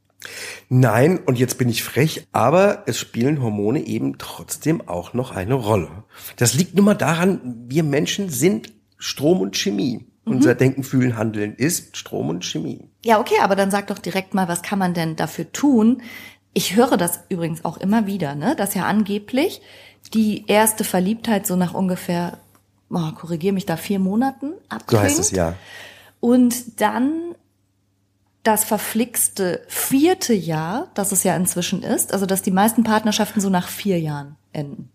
Nein, 0.69 1.19
und 1.25 1.37
jetzt 1.37 1.57
bin 1.57 1.69
ich 1.69 1.83
frech, 1.83 2.27
aber 2.31 2.83
es 2.85 2.97
spielen 2.97 3.41
Hormone 3.41 3.81
eben 3.85 4.17
trotzdem 4.17 4.87
auch 4.87 5.13
noch 5.13 5.31
eine 5.31 5.53
Rolle. 5.53 5.89
Das 6.37 6.53
liegt 6.53 6.75
nun 6.75 6.85
mal 6.85 6.93
daran, 6.93 7.65
wir 7.67 7.83
Menschen 7.83 8.29
sind 8.29 8.73
Strom 8.97 9.41
und 9.41 9.57
Chemie. 9.57 10.05
Mhm. 10.25 10.35
Unser 10.35 10.55
Denken, 10.55 10.83
Fühlen, 10.83 11.17
Handeln 11.17 11.55
ist 11.55 11.97
Strom 11.97 12.29
und 12.29 12.45
Chemie. 12.45 12.89
Ja, 13.03 13.19
okay, 13.19 13.35
aber 13.41 13.55
dann 13.55 13.71
sag 13.71 13.87
doch 13.87 13.99
direkt 13.99 14.33
mal, 14.33 14.47
was 14.47 14.61
kann 14.61 14.79
man 14.79 14.93
denn 14.93 15.15
dafür 15.15 15.51
tun? 15.51 16.01
Ich 16.53 16.75
höre 16.75 16.97
das 16.97 17.21
übrigens 17.29 17.65
auch 17.65 17.77
immer 17.77 18.05
wieder, 18.05 18.35
ne, 18.35 18.55
dass 18.55 18.75
ja 18.75 18.85
angeblich 18.85 19.61
die 20.13 20.45
erste 20.47 20.83
Verliebtheit 20.83 21.47
so 21.47 21.55
nach 21.55 21.73
ungefähr, 21.73 22.37
oh, 22.89 23.11
korrigier 23.15 23.53
mich 23.53 23.65
da, 23.65 23.77
vier 23.77 23.99
Monaten 23.99 24.53
abklingt. 24.69 24.89
So 24.89 24.99
heißt 24.99 25.19
es, 25.19 25.31
ja. 25.31 25.55
Und 26.19 26.81
dann 26.81 27.35
das 28.43 28.65
verflixte 28.65 29.61
vierte 29.67 30.33
Jahr, 30.33 30.89
das 30.93 31.11
es 31.11 31.23
ja 31.23 31.35
inzwischen 31.35 31.81
ist, 31.81 32.13
also 32.13 32.25
dass 32.25 32.41
die 32.41 32.51
meisten 32.51 32.83
Partnerschaften 32.83 33.39
so 33.39 33.49
nach 33.49 33.69
vier 33.69 33.99
Jahren 33.99 34.35
enden. 34.51 34.89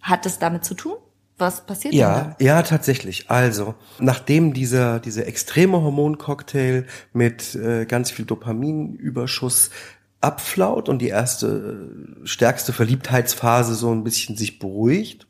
Hat 0.00 0.26
es 0.26 0.38
damit 0.38 0.64
zu 0.64 0.74
tun? 0.74 0.96
Was 1.38 1.64
passiert 1.64 1.94
ja, 1.94 2.34
Ja, 2.40 2.62
tatsächlich. 2.62 3.30
Also, 3.30 3.76
nachdem 4.00 4.54
dieser, 4.54 4.98
dieser 4.98 5.26
extreme 5.28 5.80
Hormoncocktail 5.80 6.86
mit 7.12 7.54
äh, 7.54 7.84
ganz 7.86 8.10
viel 8.10 8.24
Dopaminüberschuss 8.24 9.70
abflaut 10.20 10.88
und 10.88 11.00
die 11.00 11.08
erste 11.08 11.88
äh, 12.22 12.26
stärkste 12.26 12.72
Verliebtheitsphase 12.72 13.74
so 13.74 13.92
ein 13.92 14.04
bisschen 14.04 14.36
sich 14.36 14.58
beruhigt, 14.58 15.26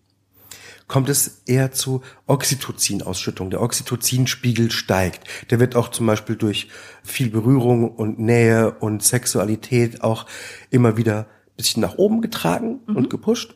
kommt 0.86 1.10
es 1.10 1.42
eher 1.44 1.70
zu 1.70 2.00
Oxytocin-Ausschüttung. 2.26 3.50
Der 3.50 3.60
Oxytocinspiegel 3.60 4.70
steigt. 4.70 5.50
Der 5.50 5.60
wird 5.60 5.76
auch 5.76 5.88
zum 5.88 6.06
Beispiel 6.06 6.36
durch 6.36 6.68
viel 7.04 7.30
Berührung 7.30 7.90
und 7.90 8.18
Nähe 8.18 8.72
und 8.72 9.02
Sexualität 9.02 10.02
auch 10.02 10.26
immer 10.70 10.96
wieder 10.96 11.20
ein 11.20 11.56
bisschen 11.56 11.82
nach 11.82 11.96
oben 11.96 12.22
getragen 12.22 12.80
mhm. 12.86 12.96
und 12.96 13.10
gepusht. 13.10 13.54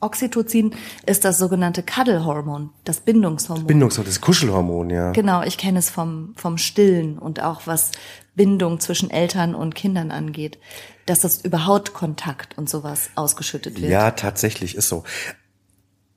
Oxytocin 0.00 0.74
ist 1.04 1.24
das 1.24 1.38
sogenannte 1.38 1.82
Cuddle-Hormon, 1.82 2.70
das 2.84 3.00
Bindungshormon. 3.00 3.66
Bindungshormon, 3.66 4.06
das 4.06 4.20
Kuschelhormon, 4.20 4.90
ja. 4.90 5.12
Genau, 5.12 5.42
ich 5.42 5.58
kenne 5.58 5.78
es 5.78 5.90
vom, 5.90 6.32
vom 6.36 6.56
Stillen 6.56 7.18
und 7.18 7.42
auch 7.42 7.66
was 7.66 7.92
Bindung 8.34 8.80
zwischen 8.80 9.10
Eltern 9.10 9.54
und 9.54 9.74
Kindern 9.74 10.10
angeht, 10.10 10.58
dass 11.06 11.20
das 11.20 11.44
über 11.44 11.66
Hautkontakt 11.66 12.56
und 12.56 12.68
sowas 12.68 13.10
ausgeschüttet 13.14 13.80
wird. 13.80 13.90
Ja, 13.90 14.12
tatsächlich 14.12 14.76
ist 14.76 14.88
so. 14.88 15.04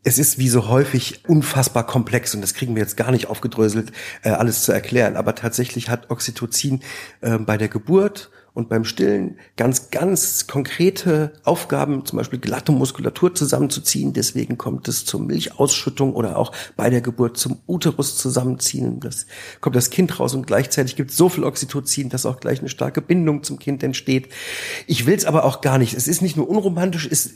Es 0.06 0.20
ist 0.20 0.38
wie 0.38 0.50
so 0.50 0.68
häufig 0.68 1.28
unfassbar 1.30 1.86
komplex 1.86 2.36
und 2.36 2.42
das 2.42 2.54
kriegen 2.54 2.76
wir 2.76 2.82
jetzt 2.82 2.98
gar 2.98 3.12
nicht 3.12 3.28
aufgedröselt, 3.28 3.94
äh, 4.22 4.30
alles 4.30 4.64
zu 4.64 4.74
erklären. 4.74 5.16
Aber 5.16 5.34
tatsächlich 5.34 5.90
hat 5.90 6.12
Oxytocin 6.12 6.82
äh, 7.22 7.38
bei 7.38 7.58
der 7.58 7.70
Geburt 7.70 8.30
und 8.54 8.70
beim 8.70 8.86
Stillen 8.86 9.38
ganz, 9.58 9.90
ganz 9.90 10.46
konkrete 10.46 11.34
Aufgaben, 11.44 12.06
zum 12.06 12.18
Beispiel 12.18 12.40
glatte 12.40 12.72
Muskulatur 12.72 13.34
zusammenzuziehen. 13.34 14.14
Deswegen 14.14 14.58
kommt 14.58 14.88
es 14.88 15.06
zur 15.06 15.22
Milchausschüttung 15.22 16.14
oder 16.14 16.38
auch 16.38 16.52
bei 16.76 16.90
der 16.92 17.02
Geburt 17.02 17.38
zum 17.38 17.60
Uterus 17.68 18.16
zusammenziehen. 18.18 19.00
Das 19.00 19.26
kommt 19.60 19.76
das 19.76 19.90
Kind 19.90 20.20
raus 20.20 20.36
und 20.36 20.46
gleichzeitig 20.46 20.96
gibt 20.96 21.12
es 21.12 21.18
so 21.18 21.30
viel 21.30 21.44
Oxytocin, 21.44 22.10
dass 22.10 22.28
auch 22.28 22.40
gleich 22.40 22.60
eine 22.60 22.70
starke 22.70 23.02
Bindung 23.02 23.42
zum 23.44 23.58
Kind 23.58 23.82
entsteht. 23.82 24.30
Ich 24.86 25.08
will 25.08 25.16
es 25.16 25.26
aber 25.26 25.46
auch 25.46 25.62
gar 25.62 25.80
nicht. 25.80 25.96
Es 25.96 26.08
ist 26.08 26.22
nicht 26.22 26.38
nur 26.38 26.48
unromantisch, 26.48 27.08
es 27.10 27.32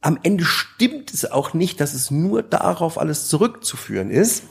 am 0.00 0.18
Ende 0.22 0.44
stimmt 0.44 1.14
es 1.14 1.30
auch 1.30 1.54
nicht, 1.54 1.80
dass 1.80 1.94
es 1.94 2.10
nur 2.10 2.42
darauf 2.42 2.98
alles 2.98 3.26
zurückzuführen 3.26 4.10
ist. 4.10 4.44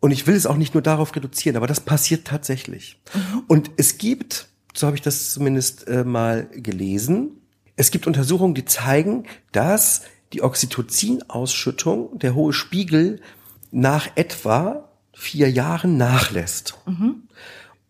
Und 0.00 0.10
ich 0.10 0.26
will 0.26 0.34
es 0.34 0.46
auch 0.46 0.56
nicht 0.56 0.74
nur 0.74 0.82
darauf 0.82 1.14
reduzieren, 1.14 1.56
aber 1.56 1.66
das 1.66 1.80
passiert 1.80 2.26
tatsächlich. 2.26 3.00
Mhm. 3.14 3.42
Und 3.46 3.70
es 3.76 3.98
gibt 3.98 4.49
so 4.74 4.86
habe 4.86 4.96
ich 4.96 5.02
das 5.02 5.32
zumindest 5.32 5.88
äh, 5.88 6.04
mal 6.04 6.48
gelesen. 6.52 7.40
Es 7.76 7.90
gibt 7.90 8.06
Untersuchungen, 8.06 8.54
die 8.54 8.64
zeigen, 8.64 9.24
dass 9.52 10.02
die 10.32 10.42
Oxytocin-Ausschüttung, 10.42 12.18
der 12.18 12.34
hohe 12.34 12.52
Spiegel, 12.52 13.20
nach 13.70 14.08
etwa 14.16 14.88
vier 15.12 15.50
Jahren 15.50 15.96
nachlässt. 15.96 16.78
Mhm. 16.86 17.22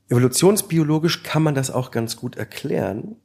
Evolutionsbiologisch 0.08 1.22
kann 1.22 1.42
man 1.42 1.54
das 1.54 1.70
auch 1.70 1.90
ganz 1.90 2.16
gut 2.16 2.36
erklären. 2.36 3.16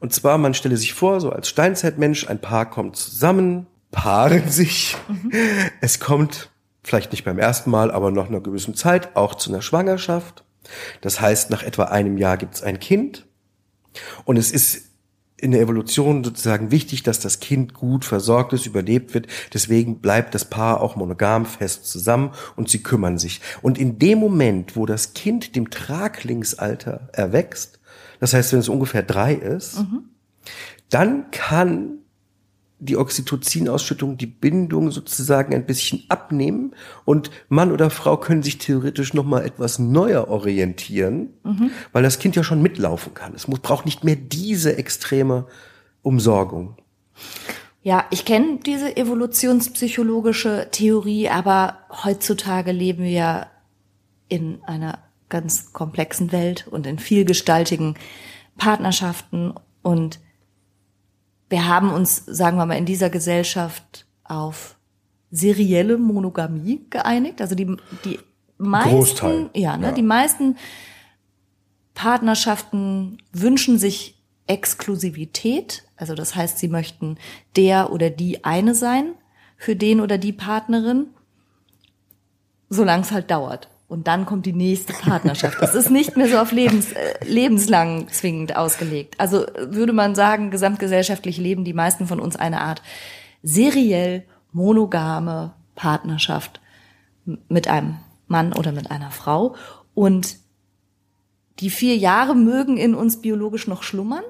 Und 0.00 0.12
zwar, 0.12 0.38
man 0.38 0.54
stelle 0.54 0.76
sich 0.76 0.94
vor, 0.94 1.20
so 1.20 1.30
als 1.30 1.48
Steinzeitmensch, 1.48 2.28
ein 2.28 2.40
Paar 2.40 2.70
kommt 2.70 2.96
zusammen, 2.96 3.66
paaren 3.90 4.48
sich. 4.48 4.96
Mhm. 5.08 5.32
Es 5.80 6.00
kommt 6.00 6.50
vielleicht 6.82 7.12
nicht 7.12 7.24
beim 7.24 7.38
ersten 7.38 7.70
Mal, 7.70 7.90
aber 7.90 8.10
nach 8.10 8.28
einer 8.28 8.40
gewissen 8.40 8.74
Zeit 8.74 9.16
auch 9.16 9.34
zu 9.34 9.50
einer 9.50 9.62
Schwangerschaft. 9.62 10.44
Das 11.00 11.20
heißt, 11.20 11.50
nach 11.50 11.62
etwa 11.62 11.84
einem 11.84 12.18
Jahr 12.18 12.36
gibt 12.36 12.54
es 12.54 12.62
ein 12.62 12.80
Kind 12.80 13.26
und 14.24 14.36
es 14.36 14.50
ist 14.50 14.88
in 15.40 15.52
der 15.52 15.60
Evolution 15.60 16.24
sozusagen 16.24 16.72
wichtig, 16.72 17.04
dass 17.04 17.20
das 17.20 17.38
Kind 17.38 17.72
gut 17.72 18.04
versorgt 18.04 18.52
ist, 18.52 18.66
überlebt 18.66 19.14
wird. 19.14 19.28
Deswegen 19.54 20.00
bleibt 20.00 20.34
das 20.34 20.44
Paar 20.44 20.80
auch 20.80 20.96
monogam 20.96 21.46
fest 21.46 21.86
zusammen 21.86 22.32
und 22.56 22.68
sie 22.68 22.82
kümmern 22.82 23.18
sich. 23.18 23.40
Und 23.62 23.78
in 23.78 24.00
dem 24.00 24.18
Moment, 24.18 24.74
wo 24.74 24.84
das 24.84 25.14
Kind 25.14 25.54
dem 25.54 25.70
Traglingsalter 25.70 27.08
erwächst, 27.12 27.78
das 28.18 28.34
heißt, 28.34 28.52
wenn 28.52 28.58
es 28.58 28.68
ungefähr 28.68 29.04
drei 29.04 29.34
ist, 29.34 29.78
mhm. 29.78 30.10
dann 30.90 31.30
kann 31.30 31.98
die 32.80 32.96
Oxytocin-Ausschüttung, 32.96 34.16
die 34.16 34.26
Bindung 34.26 34.90
sozusagen 34.90 35.54
ein 35.54 35.66
bisschen 35.66 36.04
abnehmen 36.08 36.74
und 37.04 37.30
Mann 37.48 37.72
oder 37.72 37.90
Frau 37.90 38.16
können 38.16 38.42
sich 38.42 38.58
theoretisch 38.58 39.14
noch 39.14 39.24
mal 39.24 39.44
etwas 39.44 39.78
neuer 39.78 40.28
orientieren, 40.28 41.30
mhm. 41.42 41.70
weil 41.92 42.02
das 42.02 42.18
Kind 42.18 42.36
ja 42.36 42.44
schon 42.44 42.62
mitlaufen 42.62 43.14
kann. 43.14 43.34
Es 43.34 43.48
muss, 43.48 43.60
braucht 43.60 43.84
nicht 43.84 44.04
mehr 44.04 44.16
diese 44.16 44.76
extreme 44.76 45.46
Umsorgung. 46.02 46.76
Ja, 47.82 48.04
ich 48.10 48.24
kenne 48.24 48.60
diese 48.64 48.96
evolutionspsychologische 48.96 50.68
Theorie, 50.70 51.28
aber 51.28 51.78
heutzutage 52.04 52.72
leben 52.72 53.04
wir 53.04 53.46
in 54.28 54.62
einer 54.64 54.98
ganz 55.28 55.72
komplexen 55.72 56.32
Welt 56.32 56.66
und 56.68 56.86
in 56.86 56.98
vielgestaltigen 56.98 57.94
Partnerschaften 58.56 59.54
und 59.82 60.20
wir 61.48 61.66
haben 61.66 61.92
uns, 61.92 62.24
sagen 62.26 62.56
wir 62.56 62.66
mal, 62.66 62.76
in 62.76 62.86
dieser 62.86 63.10
Gesellschaft 63.10 64.06
auf 64.24 64.76
serielle 65.30 65.98
Monogamie 65.98 66.86
geeinigt. 66.90 67.40
Also 67.40 67.54
die, 67.54 67.76
die 68.04 68.18
meisten, 68.58 68.90
Großteil. 68.90 69.50
ja, 69.54 69.76
ne, 69.76 69.86
ja. 69.88 69.92
die 69.92 70.02
meisten 70.02 70.56
Partnerschaften 71.94 73.18
wünschen 73.32 73.78
sich 73.78 74.22
Exklusivität. 74.46 75.84
Also 75.96 76.14
das 76.14 76.34
heißt, 76.34 76.58
sie 76.58 76.68
möchten 76.68 77.18
der 77.56 77.92
oder 77.92 78.10
die 78.10 78.44
eine 78.44 78.74
sein 78.74 79.14
für 79.56 79.74
den 79.74 80.00
oder 80.00 80.18
die 80.18 80.32
Partnerin, 80.32 81.06
solange 82.68 83.02
es 83.02 83.10
halt 83.10 83.30
dauert. 83.30 83.68
Und 83.88 84.06
dann 84.06 84.26
kommt 84.26 84.44
die 84.44 84.52
nächste 84.52 84.92
Partnerschaft. 84.92 85.62
Das 85.62 85.74
ist 85.74 85.90
nicht 85.90 86.16
mehr 86.16 86.28
so 86.28 86.38
auf 86.38 86.52
lebens, 86.52 86.92
äh, 86.92 87.24
lebenslang 87.24 88.08
zwingend 88.08 88.54
ausgelegt. 88.54 89.18
Also 89.18 89.46
würde 89.56 89.94
man 89.94 90.14
sagen, 90.14 90.50
gesamtgesellschaftlich 90.50 91.38
leben 91.38 91.64
die 91.64 91.72
meisten 91.72 92.06
von 92.06 92.20
uns 92.20 92.36
eine 92.36 92.60
Art 92.60 92.82
seriell 93.42 94.24
monogame 94.52 95.54
Partnerschaft 95.74 96.60
mit 97.48 97.68
einem 97.68 97.96
Mann 98.26 98.52
oder 98.52 98.72
mit 98.72 98.90
einer 98.90 99.10
Frau. 99.10 99.56
Und 99.94 100.36
die 101.60 101.70
vier 101.70 101.96
Jahre 101.96 102.34
mögen 102.34 102.76
in 102.76 102.94
uns 102.94 103.22
biologisch 103.22 103.66
noch 103.66 103.82
schlummern. 103.82 104.24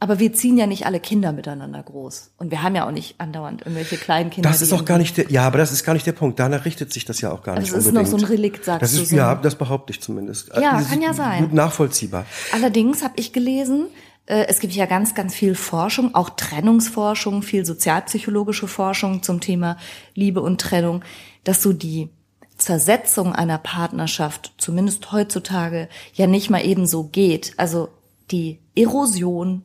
Aber 0.00 0.20
wir 0.20 0.32
ziehen 0.32 0.56
ja 0.56 0.66
nicht 0.66 0.86
alle 0.86 1.00
Kinder 1.00 1.32
miteinander 1.32 1.82
groß. 1.82 2.30
Und 2.38 2.52
wir 2.52 2.62
haben 2.62 2.76
ja 2.76 2.86
auch 2.86 2.92
nicht 2.92 3.16
andauernd 3.18 3.62
irgendwelche 3.62 3.96
kleinen 3.96 4.30
Kinder. 4.30 4.48
Das 4.48 4.62
ist 4.62 4.72
auch 4.72 4.84
gar 4.84 4.96
nicht 4.96 5.16
der, 5.16 5.28
ja, 5.28 5.44
aber 5.44 5.58
das 5.58 5.72
ist 5.72 5.82
gar 5.82 5.92
nicht 5.92 6.06
der 6.06 6.12
Punkt. 6.12 6.38
Danach 6.38 6.64
richtet 6.64 6.92
sich 6.92 7.04
das 7.04 7.20
ja 7.20 7.32
auch 7.32 7.42
gar 7.42 7.56
also 7.56 7.62
nicht 7.62 7.74
das 7.74 7.86
unbedingt. 7.86 8.06
Das 8.06 8.08
ist 8.08 8.12
noch 8.12 8.20
so 8.20 8.26
ein 8.26 8.30
Relikt, 8.30 8.64
sagst 8.64 8.82
das 8.82 8.92
ist, 8.92 9.00
du. 9.00 9.06
So. 9.06 9.16
Ja, 9.16 9.34
das 9.34 9.56
behaupte 9.56 9.92
ich 9.92 10.00
zumindest. 10.00 10.50
Ja, 10.54 10.78
das 10.78 10.90
kann 10.90 11.02
ja 11.02 11.12
sein. 11.12 11.42
Gut 11.42 11.52
nachvollziehbar. 11.52 12.26
Allerdings 12.52 13.02
habe 13.02 13.14
ich 13.16 13.32
gelesen, 13.32 13.88
äh, 14.26 14.46
es 14.46 14.60
gibt 14.60 14.74
ja 14.74 14.86
ganz, 14.86 15.16
ganz 15.16 15.34
viel 15.34 15.56
Forschung, 15.56 16.14
auch 16.14 16.30
Trennungsforschung, 16.30 17.42
viel 17.42 17.64
sozialpsychologische 17.64 18.68
Forschung 18.68 19.24
zum 19.24 19.40
Thema 19.40 19.78
Liebe 20.14 20.40
und 20.42 20.60
Trennung, 20.60 21.02
dass 21.42 21.60
so 21.60 21.72
die 21.72 22.10
Zersetzung 22.56 23.32
einer 23.32 23.58
Partnerschaft, 23.58 24.52
zumindest 24.58 25.10
heutzutage, 25.10 25.88
ja 26.14 26.26
nicht 26.26 26.50
mal 26.50 26.64
eben 26.64 26.86
so 26.86 27.04
geht. 27.04 27.54
Also 27.56 27.88
die 28.30 28.60
Erosion, 28.76 29.64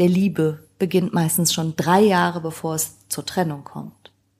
der 0.00 0.08
Liebe 0.08 0.58
beginnt 0.78 1.12
meistens 1.12 1.52
schon 1.52 1.76
drei 1.76 2.00
Jahre, 2.00 2.40
bevor 2.40 2.74
es 2.74 3.06
zur 3.08 3.24
Trennung 3.24 3.62
kommt. 3.62 3.92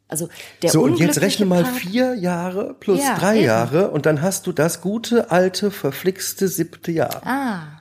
Also 0.08 0.28
der 0.62 0.70
so 0.70 0.82
und 0.82 0.98
jetzt 0.98 1.20
rechne 1.20 1.46
mal 1.46 1.64
vier 1.64 2.14
Jahre 2.14 2.74
plus 2.80 2.98
ja, 2.98 3.16
drei 3.16 3.36
eben. 3.36 3.46
Jahre 3.46 3.90
und 3.90 4.06
dann 4.06 4.22
hast 4.22 4.48
du 4.48 4.52
das 4.52 4.80
gute 4.80 5.30
alte 5.30 5.70
verflixte 5.70 6.48
siebte 6.48 6.90
Jahr. 6.90 7.22
Ah. 7.24 7.79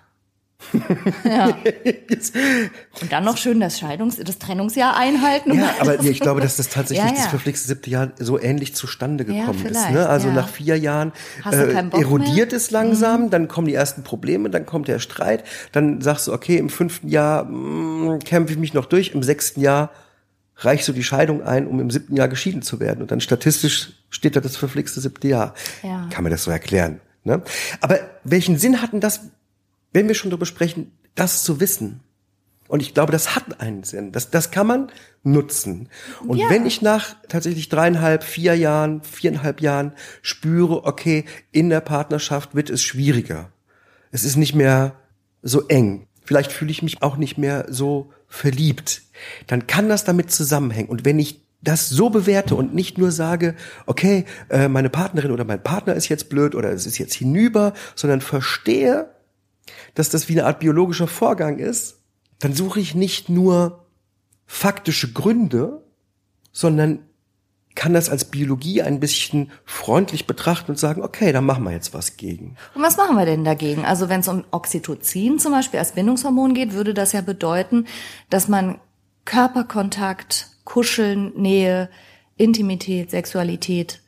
Ja. 1.24 1.48
Und 3.02 3.12
dann 3.12 3.24
noch 3.24 3.38
schön 3.38 3.60
das 3.60 3.80
Scheidungs-, 3.80 4.22
das 4.22 4.40
Trennungsjahr 4.40 4.96
einhalten. 4.96 5.54
Ja, 5.54 5.76
aber 5.80 6.00
ich 6.04 6.20
glaube, 6.20 6.42
dass 6.42 6.58
das 6.58 6.70
tatsächlich 6.70 7.06
ja, 7.06 7.16
ja. 7.16 7.22
das 7.22 7.28
verflixte 7.28 7.68
siebte 7.68 7.90
Jahr 7.90 8.12
so 8.20 8.40
ähnlich 8.40 8.76
zustande 8.76 9.26
gekommen 9.26 9.62
ja, 9.64 9.70
ist. 9.70 9.92
Ne? 9.92 10.08
Also 10.08 10.32
nach 10.32 10.50
vier 10.50 10.78
Jahren 10.78 11.14
äh, 11.50 11.74
erodiert 11.74 12.52
mehr? 12.52 12.58
es 12.58 12.72
langsam, 12.72 13.24
mhm. 13.24 13.30
dann 13.30 13.48
kommen 13.48 13.68
die 13.68 13.74
ersten 13.74 14.04
Probleme, 14.04 14.50
dann 14.50 14.66
kommt 14.66 14.88
der 14.88 15.00
Streit, 15.00 15.44
dann 15.72 16.02
sagst 16.02 16.28
du, 16.28 16.34
okay, 16.34 16.58
im 16.58 16.70
fünften 16.70 17.08
Jahr 17.08 17.46
mm, 17.46 18.20
kämpfe 18.20 18.54
ich 18.54 18.60
mich 18.60 18.74
noch 18.74 18.86
durch, 18.86 19.12
im 19.14 19.24
sechsten 19.24 19.62
Jahr 19.62 19.92
reichst 20.58 20.88
du 20.88 20.94
die 20.94 21.04
Scheidung 21.04 21.42
ein, 21.42 21.68
um 21.68 21.80
im 21.80 21.90
siebten 21.90 22.16
Jahr 22.16 22.28
geschieden 22.28 22.62
zu 22.62 22.80
werden. 22.82 23.02
Und 23.02 23.12
dann 23.12 23.22
statistisch 23.22 23.94
steht 24.10 24.36
da 24.36 24.42
das 24.42 24.58
verflixte 24.58 25.00
siebte 25.00 25.30
Jahr. 25.30 25.54
Ja. 25.84 26.08
Kann 26.12 26.24
man 26.24 26.32
das 26.32 26.44
so 26.44 26.52
erklären. 26.52 27.00
Ne? 27.24 27.42
Aber 27.80 28.00
welchen 28.24 28.58
Sinn 28.58 28.82
hatten 28.82 29.00
das 29.00 29.22
wenn 29.94 30.08
wir 30.08 30.16
schon 30.16 30.30
darüber 30.32 30.46
sprechen, 30.46 30.92
das 31.16 31.44
zu 31.44 31.60
wissen. 31.60 32.02
Und 32.68 32.82
ich 32.82 32.94
glaube, 32.94 33.12
das 33.12 33.36
hat 33.36 33.62
einen 33.62 33.84
Sinn. 33.84 34.12
Das, 34.12 34.30
das 34.30 34.52
kann 34.52 34.68
man 34.68 34.92
nutzen. 35.24 35.90
Und 36.28 36.38
ja. 36.38 36.50
wenn 36.52 36.68
ich 36.68 36.84
nach 36.84 37.16
tatsächlich 37.28 37.68
dreieinhalb, 37.70 38.24
vier 38.24 38.56
Jahren, 38.56 39.02
viereinhalb 39.02 39.60
Jahren 39.60 39.94
spüre, 40.22 40.86
okay, 40.86 41.26
in 41.52 41.70
der 41.70 41.82
Partnerschaft 41.82 42.54
wird 42.54 42.70
es 42.70 42.84
schwieriger. 42.84 43.52
Es 44.12 44.24
ist 44.24 44.36
nicht 44.36 44.54
mehr 44.54 44.96
so 45.42 45.68
eng. 45.68 46.06
Vielleicht 46.24 46.52
fühle 46.52 46.70
ich 46.70 46.84
mich 46.84 47.02
auch 47.02 47.18
nicht 47.18 47.40
mehr 47.40 47.66
so 47.70 48.12
verliebt. 48.28 49.02
Dann 49.48 49.66
kann 49.66 49.90
das 49.90 50.04
damit 50.04 50.32
zusammenhängen. 50.32 50.90
Und 50.90 51.06
wenn 51.06 51.18
ich 51.18 51.42
das 51.62 51.90
so 51.90 52.12
bewerte 52.12 52.54
und 52.54 52.76
nicht 52.76 53.00
nur 53.00 53.12
sage, 53.12 53.56
okay, 53.88 54.26
äh, 54.50 54.68
meine 54.68 54.92
Partnerin 54.92 55.32
oder 55.32 55.44
mein 55.44 55.64
Partner 55.64 55.96
ist 55.96 56.08
jetzt 56.08 56.30
blöd 56.30 56.54
oder 56.54 56.72
es 56.72 56.86
ist 56.86 57.00
jetzt 57.00 57.16
hinüber, 57.16 57.74
sondern 57.96 58.22
verstehe, 58.22 59.10
dass 59.96 60.10
das 60.10 60.30
wie 60.30 60.34
eine 60.34 60.46
Art 60.46 60.60
biologischer 60.60 61.08
Vorgang 61.08 61.60
ist, 61.60 62.00
dann 62.40 62.54
suche 62.54 62.80
ich 62.80 62.96
nicht 62.96 63.30
nur 63.30 63.86
faktische 64.46 65.12
Gründe, 65.12 65.84
sondern 66.52 67.00
kann 67.76 67.94
das 67.94 68.10
als 68.10 68.26
Biologie 68.26 68.82
ein 68.82 69.00
bisschen 69.00 69.52
freundlich 69.64 70.28
betrachten 70.28 70.72
und 70.72 70.78
sagen, 70.78 71.02
okay, 71.02 71.32
dann 71.32 71.46
machen 71.46 71.64
wir 71.64 71.72
jetzt 71.72 71.94
was 71.94 72.18
gegen. 72.18 72.58
Und 72.76 72.82
was 72.82 72.98
machen 72.98 73.16
wir 73.16 73.26
denn 73.26 73.46
dagegen? 73.46 73.86
Also 73.86 74.10
wenn 74.10 74.20
es 74.20 74.28
um 74.28 74.44
Oxytocin 74.52 75.40
zum 75.40 75.54
Beispiel 75.54 75.80
als 75.80 75.94
Bindungshormon 75.94 76.54
geht, 76.54 76.74
würde 76.74 76.94
das 76.94 77.14
ja 77.14 77.22
bedeuten, 77.22 77.86
dass 78.30 78.50
man 78.50 78.80
Körperkontakt, 79.24 80.50
Kuscheln, 80.66 81.32
Nähe, 81.38 81.90
Intimität, 82.36 83.12
Sexualität 83.12 84.02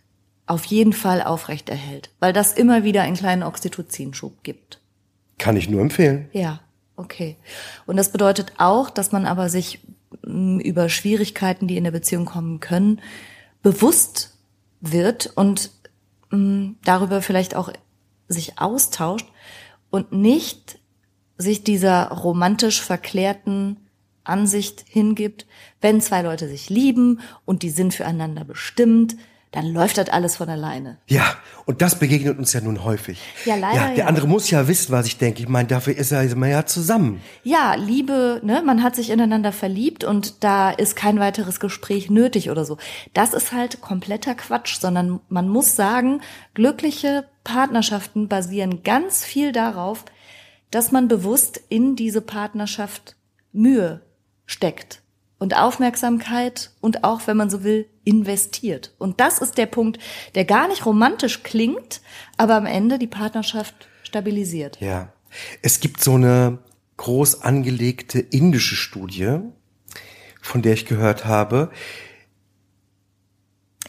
auf 0.47 0.65
jeden 0.65 0.91
Fall 0.91 1.21
aufrechterhält, 1.21 2.09
weil 2.19 2.33
das 2.33 2.51
immer 2.51 2.83
wieder 2.83 3.03
einen 3.03 3.15
kleinen 3.15 3.43
Oxytocinschub 3.43 4.43
gibt. 4.43 4.80
Kann 5.41 5.57
ich 5.57 5.67
nur 5.67 5.81
empfehlen. 5.81 6.29
Ja, 6.33 6.59
okay. 6.97 7.35
Und 7.87 7.97
das 7.97 8.11
bedeutet 8.11 8.53
auch, 8.59 8.91
dass 8.91 9.11
man 9.11 9.25
aber 9.25 9.49
sich 9.49 9.79
mm, 10.23 10.59
über 10.59 10.87
Schwierigkeiten, 10.87 11.67
die 11.67 11.77
in 11.77 11.83
der 11.83 11.89
Beziehung 11.89 12.25
kommen 12.25 12.59
können, 12.59 13.01
bewusst 13.63 14.37
wird 14.81 15.31
und 15.35 15.71
mm, 16.29 16.73
darüber 16.85 17.23
vielleicht 17.23 17.55
auch 17.55 17.73
sich 18.27 18.59
austauscht 18.59 19.25
und 19.89 20.11
nicht 20.11 20.77
sich 21.39 21.63
dieser 21.63 22.09
romantisch 22.09 22.79
verklärten 22.79 23.77
Ansicht 24.23 24.85
hingibt, 24.87 25.47
wenn 25.81 26.01
zwei 26.01 26.21
Leute 26.21 26.47
sich 26.47 26.69
lieben 26.69 27.19
und 27.45 27.63
die 27.63 27.71
sind 27.71 27.95
füreinander 27.95 28.43
bestimmt, 28.43 29.15
dann 29.51 29.65
läuft 29.65 29.97
das 29.97 30.07
alles 30.09 30.37
von 30.37 30.49
alleine. 30.49 30.97
Ja, 31.07 31.25
und 31.65 31.81
das 31.81 31.99
begegnet 31.99 32.37
uns 32.37 32.53
ja 32.53 32.61
nun 32.61 32.85
häufig. 32.85 33.21
Ja, 33.43 33.55
leider. 33.55 33.75
Ja, 33.75 33.87
der 33.89 33.97
ja. 33.97 34.05
andere 34.05 34.25
muss 34.25 34.49
ja 34.49 34.67
wissen, 34.69 34.93
was 34.93 35.05
ich 35.07 35.17
denke. 35.17 35.41
Ich 35.41 35.49
meine, 35.49 35.67
dafür 35.67 35.95
ist 35.95 36.11
er 36.11 36.23
immer 36.23 36.47
ja 36.47 36.65
zusammen. 36.65 37.21
Ja, 37.43 37.75
Liebe, 37.75 38.39
ne, 38.43 38.63
man 38.65 38.81
hat 38.81 38.95
sich 38.95 39.09
ineinander 39.09 39.51
verliebt 39.51 40.05
und 40.05 40.43
da 40.45 40.71
ist 40.71 40.95
kein 40.95 41.19
weiteres 41.19 41.59
Gespräch 41.59 42.09
nötig 42.09 42.49
oder 42.49 42.63
so. 42.63 42.77
Das 43.13 43.33
ist 43.33 43.51
halt 43.51 43.81
kompletter 43.81 44.35
Quatsch, 44.35 44.79
sondern 44.79 45.19
man 45.27 45.49
muss 45.49 45.75
sagen, 45.75 46.21
glückliche 46.53 47.25
Partnerschaften 47.43 48.29
basieren 48.29 48.83
ganz 48.83 49.25
viel 49.25 49.51
darauf, 49.51 50.05
dass 50.69 50.93
man 50.93 51.09
bewusst 51.09 51.61
in 51.67 51.97
diese 51.97 52.21
Partnerschaft 52.21 53.17
Mühe 53.51 54.01
steckt 54.45 55.00
und 55.41 55.57
Aufmerksamkeit 55.57 56.69
und 56.81 57.03
auch, 57.03 57.25
wenn 57.25 57.35
man 57.35 57.49
so 57.49 57.63
will, 57.63 57.87
investiert. 58.03 58.93
Und 58.99 59.19
das 59.19 59.39
ist 59.39 59.57
der 59.57 59.65
Punkt, 59.65 59.97
der 60.35 60.45
gar 60.45 60.67
nicht 60.67 60.85
romantisch 60.85 61.41
klingt, 61.41 62.01
aber 62.37 62.53
am 62.53 62.67
Ende 62.67 62.99
die 62.99 63.07
Partnerschaft 63.07 63.73
stabilisiert. 64.03 64.79
Ja. 64.79 65.11
Es 65.63 65.79
gibt 65.79 66.03
so 66.03 66.13
eine 66.13 66.59
groß 66.97 67.41
angelegte 67.41 68.19
indische 68.19 68.75
Studie, 68.75 69.39
von 70.43 70.61
der 70.61 70.73
ich 70.73 70.85
gehört 70.85 71.25
habe. 71.25 71.71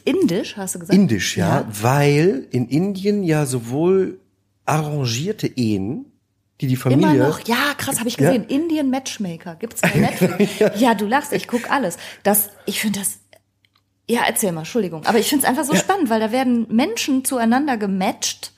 Indisch, 0.05 0.57
hast 0.57 0.75
du 0.75 0.79
gesagt? 0.79 0.99
Indisch, 0.99 1.37
ja, 1.37 1.61
ja. 1.61 1.69
weil 1.83 2.47
in 2.51 2.67
Indien 2.67 3.25
ja 3.25 3.45
sowohl 3.45 4.21
arrangierte 4.65 5.49
Ehen 5.49 6.12
die 6.62 6.68
die 6.68 6.77
Familie. 6.77 7.14
Immer 7.14 7.29
noch, 7.29 7.40
ja, 7.40 7.75
krass, 7.77 7.98
habe 7.98 8.09
ich 8.09 8.16
gesehen. 8.16 8.46
Ja? 8.48 8.57
Indian 8.57 8.88
Matchmaker 8.88 9.57
gibt's 9.57 9.81
bei 9.81 9.90
Netflix. 9.94 10.59
ja. 10.61 10.75
ja, 10.77 10.94
du 10.94 11.07
lachst, 11.07 11.33
ich 11.33 11.48
guck 11.48 11.70
alles. 11.70 11.98
Das, 12.22 12.51
ich 12.66 12.81
finde 12.81 13.01
das. 13.01 13.18
Ja, 14.09 14.22
erzähl 14.27 14.53
mal, 14.53 14.61
Entschuldigung. 14.61 15.05
Aber 15.07 15.18
ich 15.18 15.29
finde 15.29 15.44
es 15.44 15.48
einfach 15.48 15.64
so 15.64 15.72
ja. 15.72 15.79
spannend, 15.81 16.09
weil 16.09 16.20
da 16.20 16.31
werden 16.31 16.66
Menschen 16.70 17.25
zueinander 17.25 17.77
gematcht 17.77 18.53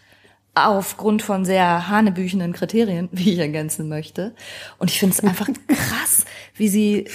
aufgrund 0.55 1.23
von 1.23 1.45
sehr 1.45 1.89
hanebüchenden 1.89 2.53
Kriterien, 2.53 3.09
wie 3.11 3.33
ich 3.33 3.39
ergänzen 3.39 3.89
möchte. 3.89 4.35
Und 4.79 4.91
ich 4.91 4.99
finde 4.99 5.15
es 5.15 5.25
einfach 5.25 5.49
krass, 5.69 6.25
wie 6.55 6.69
sie 6.69 7.09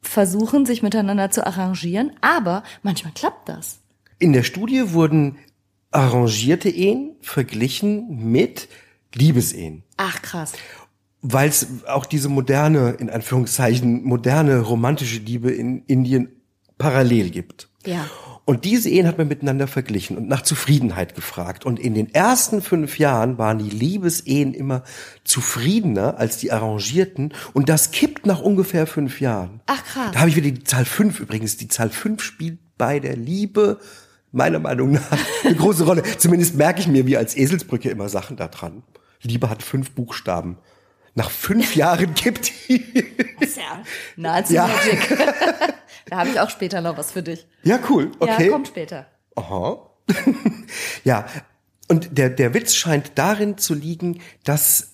versuchen, 0.00 0.64
sich 0.64 0.82
miteinander 0.82 1.30
zu 1.30 1.46
arrangieren, 1.46 2.12
aber 2.20 2.62
manchmal 2.82 3.12
klappt 3.12 3.48
das. 3.48 3.80
In 4.18 4.32
der 4.32 4.44
Studie 4.44 4.92
wurden 4.92 5.38
arrangierte 5.90 6.68
Ehen 6.68 7.16
verglichen 7.20 8.30
mit 8.30 8.68
Liebesehen. 9.14 9.84
Ach 9.96 10.22
krass. 10.22 10.52
Weil 11.22 11.48
es 11.48 11.66
auch 11.86 12.06
diese 12.06 12.28
moderne, 12.28 12.90
in 12.92 13.10
Anführungszeichen, 13.10 14.04
moderne 14.04 14.60
romantische 14.60 15.20
Liebe 15.20 15.50
in 15.50 15.84
Indien 15.86 16.28
parallel 16.78 17.30
gibt. 17.30 17.68
Ja. 17.84 18.06
Und 18.50 18.64
diese 18.64 18.88
Ehen 18.88 19.06
hat 19.06 19.16
man 19.16 19.28
miteinander 19.28 19.68
verglichen 19.68 20.16
und 20.16 20.28
nach 20.28 20.42
Zufriedenheit 20.42 21.14
gefragt. 21.14 21.64
Und 21.64 21.78
in 21.78 21.94
den 21.94 22.12
ersten 22.12 22.62
fünf 22.62 22.98
Jahren 22.98 23.38
waren 23.38 23.58
die 23.58 23.70
Liebesehen 23.70 24.54
immer 24.54 24.82
zufriedener 25.22 26.18
als 26.18 26.38
die 26.38 26.50
arrangierten. 26.50 27.32
Und 27.52 27.68
das 27.68 27.92
kippt 27.92 28.26
nach 28.26 28.40
ungefähr 28.40 28.88
fünf 28.88 29.20
Jahren. 29.20 29.60
Ach 29.66 29.84
krass. 29.84 30.10
Da 30.12 30.20
habe 30.20 30.30
ich 30.30 30.36
wieder 30.36 30.50
die 30.50 30.64
Zahl 30.64 30.84
fünf 30.84 31.20
übrigens. 31.20 31.58
Die 31.58 31.68
Zahl 31.68 31.90
fünf 31.90 32.22
spielt 32.22 32.58
bei 32.76 32.98
der 32.98 33.16
Liebe 33.16 33.78
meiner 34.32 34.58
Meinung 34.58 34.92
nach 34.92 35.18
eine 35.44 35.54
große 35.54 35.84
Rolle. 35.84 36.02
Zumindest 36.18 36.56
merke 36.56 36.80
ich 36.80 36.88
mir 36.88 37.06
wie 37.06 37.16
als 37.16 37.36
Eselsbrücke 37.36 37.90
immer 37.90 38.08
Sachen 38.08 38.36
da 38.36 38.48
dran. 38.48 38.82
Liebe 39.22 39.50
hat 39.50 39.62
fünf 39.62 39.92
Buchstaben. 39.92 40.58
Nach 41.14 41.30
fünf 41.30 41.74
Jahren 41.76 42.14
gibt 42.14 42.68
die. 42.68 42.82
Das 43.40 43.50
ist 43.50 43.56
ja 43.56 43.82
nahezu 44.16 44.54
ja. 44.54 44.66
Magic. 44.66 45.18
da 46.06 46.18
habe 46.18 46.30
ich 46.30 46.40
auch 46.40 46.50
später 46.50 46.80
noch 46.80 46.96
was 46.96 47.12
für 47.12 47.22
dich. 47.22 47.46
Ja, 47.62 47.78
cool. 47.88 48.12
Okay. 48.18 48.46
Ja, 48.46 48.52
kommt 48.52 48.68
später. 48.68 49.06
Aha. 49.36 49.90
ja. 51.04 51.26
Und 51.88 52.16
der, 52.18 52.30
der 52.30 52.54
Witz 52.54 52.74
scheint 52.74 53.12
darin 53.16 53.58
zu 53.58 53.74
liegen, 53.74 54.20
dass 54.44 54.92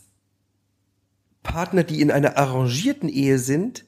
Partner, 1.43 1.85
die 1.85 2.01
in 2.01 2.11
einer 2.11 2.39
arrangierten 2.39 3.09
Ehe 3.09 3.39
sind, 3.39 3.85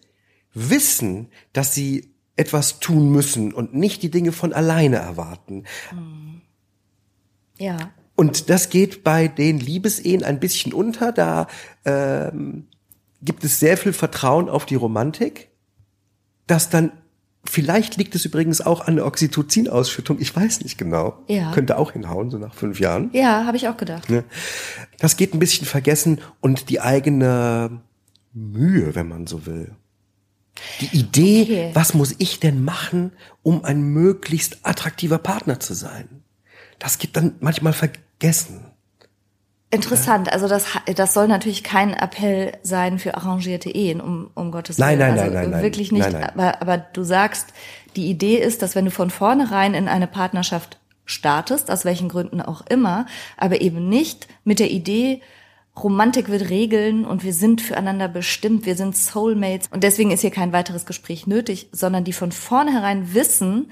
wissen, 0.52 1.30
dass 1.52 1.74
sie 1.74 2.14
etwas 2.36 2.80
tun 2.80 3.10
müssen 3.10 3.52
und 3.52 3.74
nicht 3.74 4.02
die 4.02 4.10
Dinge 4.10 4.32
von 4.32 4.52
alleine 4.52 4.96
erwarten. 4.96 5.64
Ja. 7.58 7.92
Und 8.18 8.50
das 8.50 8.68
geht 8.68 9.04
bei 9.04 9.28
den 9.28 9.60
Liebesehen 9.60 10.24
ein 10.24 10.40
bisschen 10.40 10.72
unter. 10.72 11.12
Da 11.12 11.46
ähm, 11.84 12.66
gibt 13.22 13.44
es 13.44 13.60
sehr 13.60 13.76
viel 13.76 13.92
Vertrauen 13.92 14.48
auf 14.48 14.66
die 14.66 14.74
Romantik, 14.74 15.50
das 16.48 16.68
dann 16.68 16.90
Vielleicht 17.44 17.96
liegt 17.96 18.14
es 18.16 18.24
übrigens 18.24 18.60
auch 18.60 18.86
an 18.86 18.96
der 18.96 19.06
Oxytocin-Ausschüttung. 19.06 20.18
Ich 20.20 20.34
weiß 20.34 20.60
nicht 20.62 20.76
genau. 20.76 21.22
Ja. 21.28 21.52
Könnte 21.52 21.78
auch 21.78 21.92
hinhauen, 21.92 22.30
so 22.30 22.36
nach 22.36 22.52
fünf 22.52 22.80
Jahren. 22.80 23.08
Ja, 23.12 23.46
habe 23.46 23.56
ich 23.56 23.68
auch 23.68 23.76
gedacht. 23.76 24.10
Ne? 24.10 24.24
Das 24.98 25.16
geht 25.16 25.32
ein 25.32 25.38
bisschen 25.38 25.66
vergessen 25.66 26.20
und 26.40 26.68
die 26.68 26.80
eigene 26.80 27.80
Mühe, 28.34 28.94
wenn 28.96 29.08
man 29.08 29.28
so 29.28 29.46
will. 29.46 29.70
Die 30.80 30.98
Idee, 30.98 31.42
okay. 31.42 31.70
was 31.72 31.94
muss 31.94 32.16
ich 32.18 32.40
denn 32.40 32.64
machen, 32.64 33.12
um 33.42 33.64
ein 33.64 33.80
möglichst 33.80 34.58
attraktiver 34.64 35.18
Partner 35.18 35.60
zu 35.60 35.72
sein? 35.72 36.24
Das 36.78 36.98
geht 36.98 37.16
dann 37.16 37.36
manchmal 37.40 37.72
vergessen. 38.18 38.64
Interessant, 39.70 40.32
also 40.32 40.48
das, 40.48 40.64
das 40.96 41.12
soll 41.12 41.28
natürlich 41.28 41.62
kein 41.62 41.92
Appell 41.92 42.52
sein 42.62 42.98
für 42.98 43.14
arrangierte 43.14 43.68
Ehen, 43.68 44.00
um, 44.00 44.30
um 44.34 44.50
Gottes 44.50 44.78
Willen. 44.78 44.98
Nein, 44.98 44.98
nein, 44.98 45.18
also 45.18 45.34
nein, 45.34 45.50
nein. 45.50 45.62
Wirklich 45.62 45.92
nicht, 45.92 46.10
nein, 46.10 46.12
nein. 46.12 46.30
Aber, 46.30 46.62
aber 46.62 46.78
du 46.78 47.02
sagst, 47.02 47.48
die 47.94 48.08
Idee 48.08 48.38
ist, 48.38 48.62
dass 48.62 48.74
wenn 48.74 48.86
du 48.86 48.90
von 48.90 49.10
vornherein 49.10 49.74
in 49.74 49.86
eine 49.86 50.06
Partnerschaft 50.06 50.78
startest, 51.04 51.70
aus 51.70 51.84
welchen 51.84 52.08
Gründen 52.08 52.40
auch 52.40 52.62
immer, 52.66 53.04
aber 53.36 53.60
eben 53.60 53.90
nicht 53.90 54.26
mit 54.42 54.58
der 54.58 54.70
Idee, 54.70 55.20
Romantik 55.78 56.28
wird 56.28 56.48
regeln 56.48 57.04
und 57.04 57.22
wir 57.22 57.34
sind 57.34 57.60
füreinander 57.60 58.08
bestimmt, 58.08 58.64
wir 58.64 58.74
sind 58.74 58.96
Soulmates 58.96 59.68
und 59.70 59.84
deswegen 59.84 60.10
ist 60.10 60.22
hier 60.22 60.30
kein 60.30 60.52
weiteres 60.52 60.86
Gespräch 60.86 61.26
nötig, 61.26 61.68
sondern 61.72 62.04
die 62.04 62.14
von 62.14 62.32
vornherein 62.32 63.12
wissen, 63.12 63.70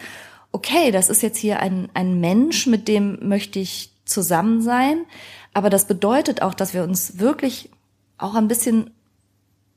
okay, 0.53 0.91
das 0.91 1.09
ist 1.09 1.23
jetzt 1.23 1.39
hier 1.39 1.59
ein, 1.61 1.89
ein 1.95 2.21
Mensch, 2.21 2.67
mit 2.67 2.87
dem 2.87 3.27
möchte 3.27 3.59
ich 3.59 3.96
zusammen 4.07 4.63
sein, 4.63 5.05
aber 5.53 5.69
das 5.69 5.87
bedeutet 5.87 6.43
auch, 6.43 6.55
dass 6.55 6.73
wir 6.73 6.83
uns 6.83 7.19
wirklich 7.19 7.71
auch 8.19 8.35
ein 8.35 8.49
bisschen 8.49 8.91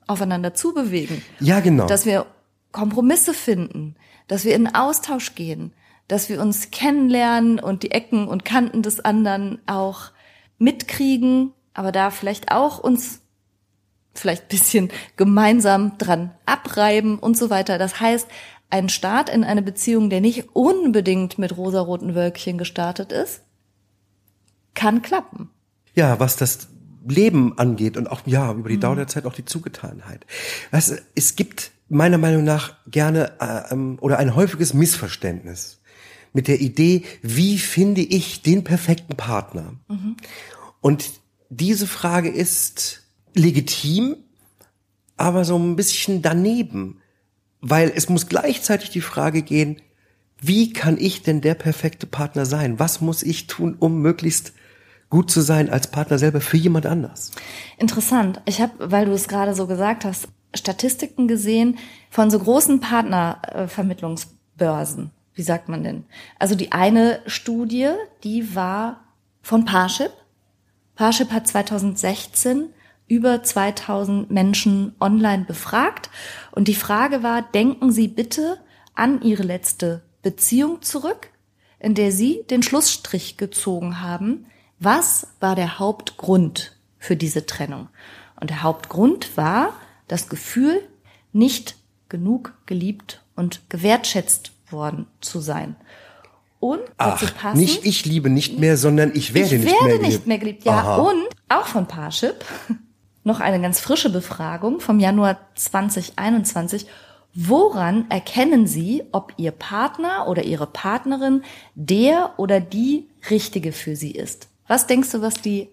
aufeinander 0.08 0.54
zubewegen. 0.54 1.22
Ja, 1.40 1.60
genau. 1.60 1.86
Dass 1.88 2.06
wir 2.06 2.26
Kompromisse 2.72 3.34
finden, 3.34 3.96
dass 4.28 4.46
wir 4.46 4.56
in 4.56 4.74
Austausch 4.74 5.36
gehen, 5.36 5.74
dass 6.08 6.30
wir 6.30 6.42
uns 6.42 6.72
kennenlernen 6.72 7.60
und 7.60 7.84
die 7.84 7.92
Ecken 7.92 8.28
und 8.28 8.46
Kanten 8.46 8.82
des 8.82 9.00
anderen 9.00 9.60
auch 9.68 10.12
mitkriegen 10.58 11.54
aber 11.80 11.94
da 11.94 12.12
vielleicht 12.12 12.52
auch 12.52 12.80
uns 12.80 13.22
vielleicht 14.14 14.50
bisschen 14.50 14.90
gemeinsam 15.16 15.98
dran 15.98 16.32
abreiben 16.46 17.18
und 17.18 17.38
so 17.38 17.50
weiter. 17.50 17.78
Das 17.78 18.02
heißt, 18.02 18.28
ein 18.70 18.90
Start 18.90 19.30
in 19.30 19.46
eine 19.46 19.62
Beziehung, 19.62 20.10
der 20.10 20.20
nicht 20.20 20.50
unbedingt 20.54 21.40
mit 21.40 21.56
rosaroten 21.56 22.16
Wölkchen 22.16 22.58
gestartet 22.58 23.14
ist, 23.14 23.44
kann 24.80 25.02
klappen. 25.02 25.50
Ja, 25.94 26.20
was 26.22 26.38
das 26.38 26.70
Leben 27.06 27.58
angeht 27.58 27.98
und 27.98 28.10
auch, 28.10 28.22
ja, 28.26 28.54
über 28.54 28.70
die 28.70 28.78
mhm. 28.78 28.82
Dauer 28.82 28.96
der 28.96 29.08
Zeit 29.08 29.26
auch 29.26 29.34
die 29.34 29.44
Zugetanheit. 29.44 30.26
Also, 30.72 30.96
es 31.16 31.36
gibt 31.36 31.72
meiner 31.90 32.18
Meinung 32.18 32.46
nach 32.46 32.76
gerne 32.88 33.34
äh, 33.42 33.74
ähm, 33.74 33.98
oder 34.00 34.20
ein 34.20 34.36
häufiges 34.36 34.74
Missverständnis 34.74 35.82
mit 36.32 36.48
der 36.48 36.62
Idee, 36.62 37.04
wie 37.22 37.58
finde 37.58 38.02
ich 38.02 38.42
den 38.42 38.64
perfekten 38.64 39.18
Partner? 39.18 39.74
Mhm. 39.90 40.16
Und 40.80 41.12
diese 41.50 41.88
Frage 41.88 42.30
ist 42.30 43.04
legitim, 43.34 44.16
aber 45.18 45.44
so 45.44 45.58
ein 45.58 45.76
bisschen 45.76 46.22
daneben, 46.22 47.02
weil 47.60 47.92
es 47.94 48.08
muss 48.08 48.28
gleichzeitig 48.28 48.92
die 48.92 49.02
Frage 49.02 49.42
gehen, 49.42 49.82
wie 50.40 50.72
kann 50.72 50.98
ich 50.98 51.24
denn 51.24 51.42
der 51.42 51.56
perfekte 51.56 52.08
Partner 52.08 52.46
sein? 52.46 52.80
Was 52.80 53.02
muss 53.02 53.24
ich 53.24 53.48
tun, 53.48 53.76
um 53.78 54.02
möglichst 54.02 54.54
gut 55.10 55.32
zu 55.32 55.42
sein 55.42 55.70
als 55.70 55.88
Partner 55.88 56.20
selber 56.20 56.42
für 56.42 56.58
jemand 56.58 56.86
anders? 56.86 57.32
Interessant. 57.78 58.42
Ich 58.46 58.62
habe, 58.62 58.92
weil 58.92 59.06
du 59.06 59.12
es 59.12 59.28
gerade 59.28 59.56
so 59.56 59.66
gesagt 59.68 60.06
hast, 60.06 60.30
Statistiken 60.56 61.28
gesehen 61.28 61.78
von 62.10 62.32
so 62.32 62.40
großen 62.40 62.80
Partnervermittlungsbörsen. 62.80 65.12
Wie 65.34 65.44
sagt 65.44 65.70
man 65.70 65.84
denn? 65.84 66.06
Also 66.38 66.56
die 66.56 66.72
eine 66.72 67.20
Studie, 67.28 67.90
die 68.24 68.56
war 68.56 69.02
von 69.42 69.66
Parship 69.66 70.12
Parship 71.00 71.32
hat 71.32 71.48
2016 71.48 72.74
über 73.08 73.42
2000 73.42 74.30
Menschen 74.30 74.98
online 75.00 75.46
befragt 75.46 76.10
und 76.52 76.68
die 76.68 76.76
Frage 76.76 77.24
war, 77.24 77.42
denken 77.42 77.94
Sie 77.94 78.10
bitte 78.10 78.58
an 78.96 79.22
Ihre 79.22 79.44
letzte 79.44 80.04
Beziehung 80.24 80.82
zurück, 80.82 81.30
in 81.80 81.96
der 81.96 82.12
Sie 82.12 82.44
den 82.50 82.64
Schlussstrich 82.64 83.38
gezogen 83.38 84.02
haben. 84.02 84.48
Was 84.80 85.28
war 85.40 85.56
der 85.56 85.80
Hauptgrund 85.80 86.76
für 86.98 87.18
diese 87.18 87.46
Trennung? 87.46 87.90
Und 88.40 88.50
der 88.50 88.64
Hauptgrund 88.64 89.36
war 89.36 89.74
das 90.08 90.30
Gefühl, 90.30 90.82
nicht 91.34 91.76
genug 92.08 92.54
geliebt 92.66 93.22
und 93.36 93.62
gewertschätzt 93.70 94.52
worden 94.70 95.08
zu 95.20 95.40
sein. 95.40 95.76
Und 96.60 96.82
Ach, 96.98 97.22
passen, 97.36 97.60
nicht 97.60 97.86
ich 97.86 98.06
liebe 98.06 98.30
nicht 98.30 98.60
mehr, 98.60 98.78
sondern 98.78 99.12
ich 99.16 99.34
werde, 99.34 99.56
ich 99.56 99.64
nicht, 99.64 99.74
werde 99.74 100.00
mehr 100.00 100.08
nicht 100.08 100.28
mehr 100.28 100.38
geliebt. 100.38 100.66
Ja, 100.66 100.80
Aha. 100.80 100.96
und 100.98 101.28
auch 101.48 101.66
von 101.66 101.86
Parship 101.86 102.44
noch 103.24 103.40
eine 103.40 103.62
ganz 103.62 103.80
frische 103.80 104.10
Befragung 104.10 104.80
vom 104.80 105.00
Januar 105.00 105.40
2021. 105.56 106.88
Woran 107.34 108.10
erkennen 108.10 108.66
Sie, 108.66 109.04
ob 109.12 109.34
Ihr 109.38 109.52
Partner 109.52 110.28
oder 110.28 110.44
Ihre 110.44 110.68
Partnerin 110.68 111.44
der 111.76 112.34
oder 112.38 112.60
die 112.60 113.08
richtige 113.30 113.72
für 113.72 113.96
Sie 113.96 114.12
ist? 114.12 114.50
Was 114.70 114.86
denkst 114.86 115.12
du, 115.12 115.22
was 115.22 115.34
die 115.42 115.68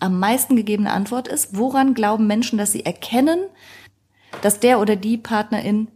am 0.00 0.18
meisten 0.18 0.56
gegebene 0.56 0.90
Antwort 0.90 1.28
ist? 1.28 1.54
Woran 1.54 1.92
glauben 1.92 2.26
Menschen, 2.26 2.56
dass 2.56 2.72
sie 2.72 2.84
erkennen, 2.84 3.40
dass 4.40 4.58
der 4.58 4.80
oder 4.80 4.96
die 4.96 5.18
Partnerin 5.18 5.88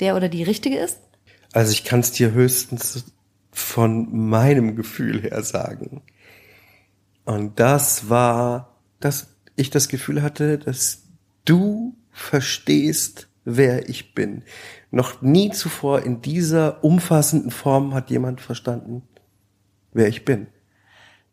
der 0.00 0.16
oder 0.16 0.28
die 0.28 0.42
richtige 0.42 0.78
ist? 0.78 0.98
Also 1.52 1.70
ich 1.70 1.84
kann 1.84 2.00
es 2.00 2.10
dir 2.10 2.32
höchstens 2.32 3.04
von 3.52 4.28
meinem 4.28 4.74
Gefühl 4.74 5.22
her 5.22 5.44
sagen. 5.44 6.02
Und 7.24 7.60
das 7.60 8.10
war, 8.10 8.80
dass 8.98 9.28
ich 9.54 9.70
das 9.70 9.88
Gefühl 9.88 10.22
hatte, 10.22 10.58
dass 10.58 11.04
du 11.44 11.94
verstehst, 12.10 13.28
wer 13.44 13.88
ich 13.88 14.12
bin. 14.12 14.42
Noch 14.90 15.22
nie 15.22 15.50
zuvor 15.50 16.02
in 16.02 16.20
dieser 16.20 16.82
umfassenden 16.82 17.52
Form 17.52 17.94
hat 17.94 18.10
jemand 18.10 18.40
verstanden, 18.40 19.02
wer 19.92 20.08
ich 20.08 20.24
bin. 20.24 20.48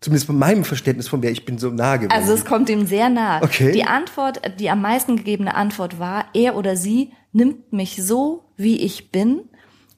Zumindest 0.02 0.28
bei 0.28 0.34
meinem 0.34 0.64
Verständnis 0.64 1.10
von 1.10 1.22
wer 1.22 1.32
ich 1.32 1.44
bin 1.44 1.58
so 1.58 1.70
nah 1.70 1.98
gewesen. 1.98 2.12
Also 2.12 2.34
es 2.34 2.46
kommt 2.46 2.70
ihm 2.70 2.86
sehr 2.86 3.10
nah. 3.10 3.42
Okay. 3.42 3.74
Die 3.74 3.84
Antwort, 3.84 4.42
die 4.58 4.70
am 4.70 4.82
meisten 4.82 5.18
gegebene 5.18 5.56
Antwort 5.56 6.00
war, 6.00 6.26
er 6.34 6.56
oder 6.56 6.78
sie 6.78 7.12
nimmt 7.34 7.74
mich 7.74 8.02
so, 8.02 8.46
wie 8.56 8.78
ich 8.78 9.12
bin 9.12 9.42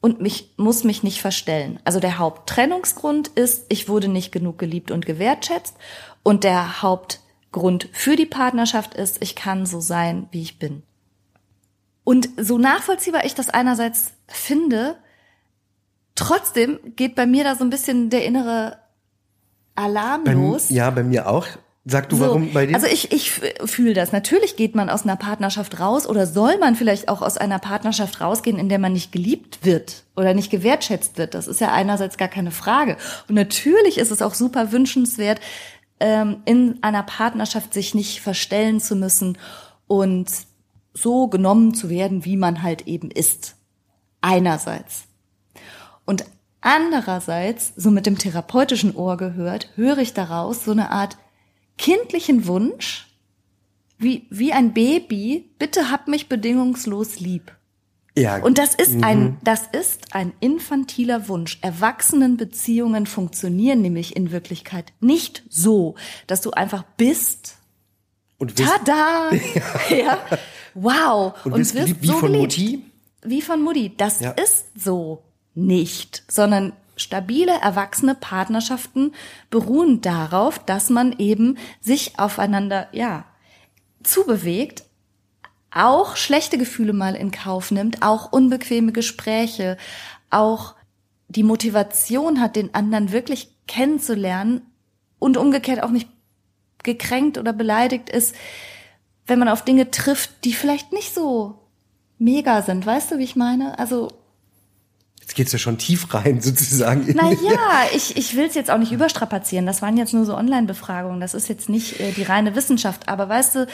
und 0.01 0.19
mich, 0.19 0.53
muss 0.57 0.83
mich 0.83 1.03
nicht 1.03 1.21
verstellen. 1.21 1.79
Also 1.83 1.99
der 1.99 2.17
Haupttrennungsgrund 2.17 3.27
ist, 3.29 3.65
ich 3.69 3.87
wurde 3.87 4.07
nicht 4.07 4.31
genug 4.31 4.57
geliebt 4.57 4.89
und 4.89 5.05
gewertschätzt 5.05 5.77
und 6.23 6.43
der 6.43 6.81
Hauptgrund 6.81 7.87
für 7.91 8.15
die 8.15 8.25
Partnerschaft 8.25 8.95
ist, 8.95 9.21
ich 9.21 9.35
kann 9.35 9.67
so 9.67 9.79
sein, 9.81 10.27
wie 10.31 10.41
ich 10.41 10.57
bin. 10.57 10.81
Und 12.03 12.29
so 12.37 12.57
nachvollziehbar 12.57 13.23
ich 13.25 13.35
das 13.35 13.49
einerseits 13.49 14.13
finde, 14.27 14.97
trotzdem 16.15 16.79
geht 16.95 17.13
bei 17.13 17.27
mir 17.27 17.43
da 17.43 17.55
so 17.55 17.63
ein 17.63 17.69
bisschen 17.69 18.09
der 18.09 18.25
innere 18.25 18.80
Alarm 19.81 20.23
bei. 20.23 20.31
Ja, 20.69 20.89
bei 20.89 21.03
mir 21.03 21.27
auch. 21.27 21.47
Sag 21.83 22.09
du, 22.09 22.15
So, 22.15 22.25
warum 22.25 22.53
bei 22.53 22.67
dir? 22.67 22.75
Also 22.75 22.85
ich, 22.85 23.11
ich 23.11 23.31
fühle 23.31 23.95
das. 23.95 24.11
Natürlich 24.11 24.55
geht 24.55 24.75
man 24.75 24.89
aus 24.89 25.03
einer 25.03 25.15
Partnerschaft 25.15 25.79
raus 25.79 26.07
oder 26.07 26.27
soll 26.27 26.59
man 26.59 26.75
vielleicht 26.75 27.09
auch 27.09 27.23
aus 27.23 27.37
einer 27.37 27.57
Partnerschaft 27.57 28.21
rausgehen, 28.21 28.59
in 28.59 28.69
der 28.69 28.77
man 28.77 28.93
nicht 28.93 29.11
geliebt 29.11 29.65
wird 29.65 30.03
oder 30.15 30.35
nicht 30.35 30.51
gewertschätzt 30.51 31.17
wird. 31.17 31.33
Das 31.33 31.47
ist 31.47 31.59
ja 31.59 31.71
einerseits 31.71 32.17
gar 32.17 32.27
keine 32.27 32.51
Frage. 32.51 32.97
Und 33.27 33.33
natürlich 33.33 33.97
ist 33.97 34.11
es 34.11 34.21
auch 34.21 34.35
super 34.35 34.71
wünschenswert, 34.71 35.39
ähm, 35.99 36.43
in 36.45 36.77
einer 36.83 37.01
Partnerschaft 37.01 37.73
sich 37.73 37.95
nicht 37.95 38.21
verstellen 38.21 38.79
zu 38.79 38.95
müssen 38.95 39.39
und 39.87 40.29
so 40.93 41.29
genommen 41.29 41.73
zu 41.73 41.89
werden, 41.89 42.25
wie 42.25 42.37
man 42.37 42.61
halt 42.61 42.87
eben 42.87 43.09
ist. 43.09 43.55
Einerseits. 44.21 45.05
Und 46.05 46.25
andererseits, 46.62 47.74
so 47.76 47.91
mit 47.91 48.06
dem 48.06 48.17
therapeutischen 48.17 48.95
Ohr 48.95 49.17
gehört, 49.17 49.69
höre 49.76 49.97
ich 50.00 50.13
daraus 50.13 50.63
so 50.65 50.71
eine 50.71 50.91
Art 50.91 51.17
kindlichen 51.78 52.47
Wunsch, 52.47 53.08
wie, 53.97 54.26
wie 54.30 54.54
ein 54.54 54.74
Baby, 54.74 55.50
bitte 55.60 55.91
hab 55.91 56.08
mich 56.08 56.28
bedingungslos 56.30 57.19
lieb. 57.19 57.52
ja, 58.17 58.38
Und 58.38 58.58
das 58.58 58.74
ist 58.76 59.04
ein, 59.04 59.38
das 59.43 59.67
ist 59.71 60.15
ein 60.15 60.34
infantiler 60.39 61.28
Wunsch. 61.28 61.60
Erwachsenenbeziehungen 61.62 63.06
funktionieren 63.06 63.82
nämlich 63.82 64.15
in 64.15 64.32
Wirklichkeit 64.32 64.93
nicht 65.02 65.43
so, 65.50 65.95
dass 66.28 66.41
du 66.41 66.52
einfach 66.52 66.84
bist, 66.97 67.58
und 68.38 68.58
wirst, 68.58 68.71
tada, 68.86 69.30
ja, 69.95 70.17
wow, 70.74 71.34
und 71.45 71.58
wirst 71.58 71.76
geliebt 71.76 72.02
wie 72.02 72.08
so 72.08 72.13
von 72.13 72.32
geliebt. 72.32 72.58
Mutti. 72.58 72.86
Wie 73.24 73.41
von 73.43 73.62
Mutti. 73.62 73.93
Das 73.95 74.19
Ja. 74.19 74.32
ist 74.32 74.65
so 74.76 75.21
nicht, 75.53 76.23
sondern 76.29 76.73
stabile, 76.95 77.53
erwachsene 77.61 78.15
Partnerschaften 78.15 79.13
beruhen 79.49 80.01
darauf, 80.01 80.59
dass 80.59 80.89
man 80.89 81.13
eben 81.17 81.57
sich 81.79 82.19
aufeinander, 82.19 82.87
ja, 82.91 83.25
zubewegt, 84.03 84.83
auch 85.73 86.15
schlechte 86.15 86.57
Gefühle 86.57 86.93
mal 86.93 87.15
in 87.15 87.31
Kauf 87.31 87.71
nimmt, 87.71 88.01
auch 88.01 88.31
unbequeme 88.31 88.91
Gespräche, 88.91 89.77
auch 90.29 90.75
die 91.29 91.43
Motivation 91.43 92.41
hat, 92.41 92.55
den 92.55 92.75
anderen 92.75 93.11
wirklich 93.11 93.49
kennenzulernen 93.67 94.61
und 95.17 95.37
umgekehrt 95.37 95.81
auch 95.81 95.91
nicht 95.91 96.09
gekränkt 96.83 97.37
oder 97.37 97.53
beleidigt 97.53 98.09
ist, 98.09 98.35
wenn 99.27 99.39
man 99.39 99.47
auf 99.47 99.63
Dinge 99.63 99.91
trifft, 99.91 100.43
die 100.43 100.53
vielleicht 100.53 100.91
nicht 100.91 101.13
so 101.13 101.59
mega 102.17 102.61
sind. 102.63 102.85
Weißt 102.85 103.11
du, 103.11 103.17
wie 103.17 103.23
ich 103.23 103.35
meine? 103.35 103.79
Also, 103.79 104.09
Jetzt 105.31 105.37
geht's 105.37 105.53
ja 105.53 105.59
schon 105.59 105.77
tief 105.77 106.13
rein, 106.13 106.41
sozusagen. 106.41 107.05
naja, 107.15 107.37
ich, 107.95 108.17
ich 108.17 108.35
will 108.35 108.47
es 108.47 108.53
jetzt 108.53 108.69
auch 108.69 108.77
nicht 108.77 108.91
überstrapazieren. 108.91 109.65
Das 109.65 109.81
waren 109.81 109.95
jetzt 109.95 110.13
nur 110.13 110.25
so 110.25 110.35
Online-Befragungen. 110.35 111.21
Das 111.21 111.33
ist 111.33 111.47
jetzt 111.47 111.69
nicht 111.69 112.01
äh, 112.01 112.11
die 112.11 112.23
reine 112.23 112.53
Wissenschaft. 112.53 113.07
Aber 113.07 113.29
weißt 113.29 113.55
du, 113.55 113.67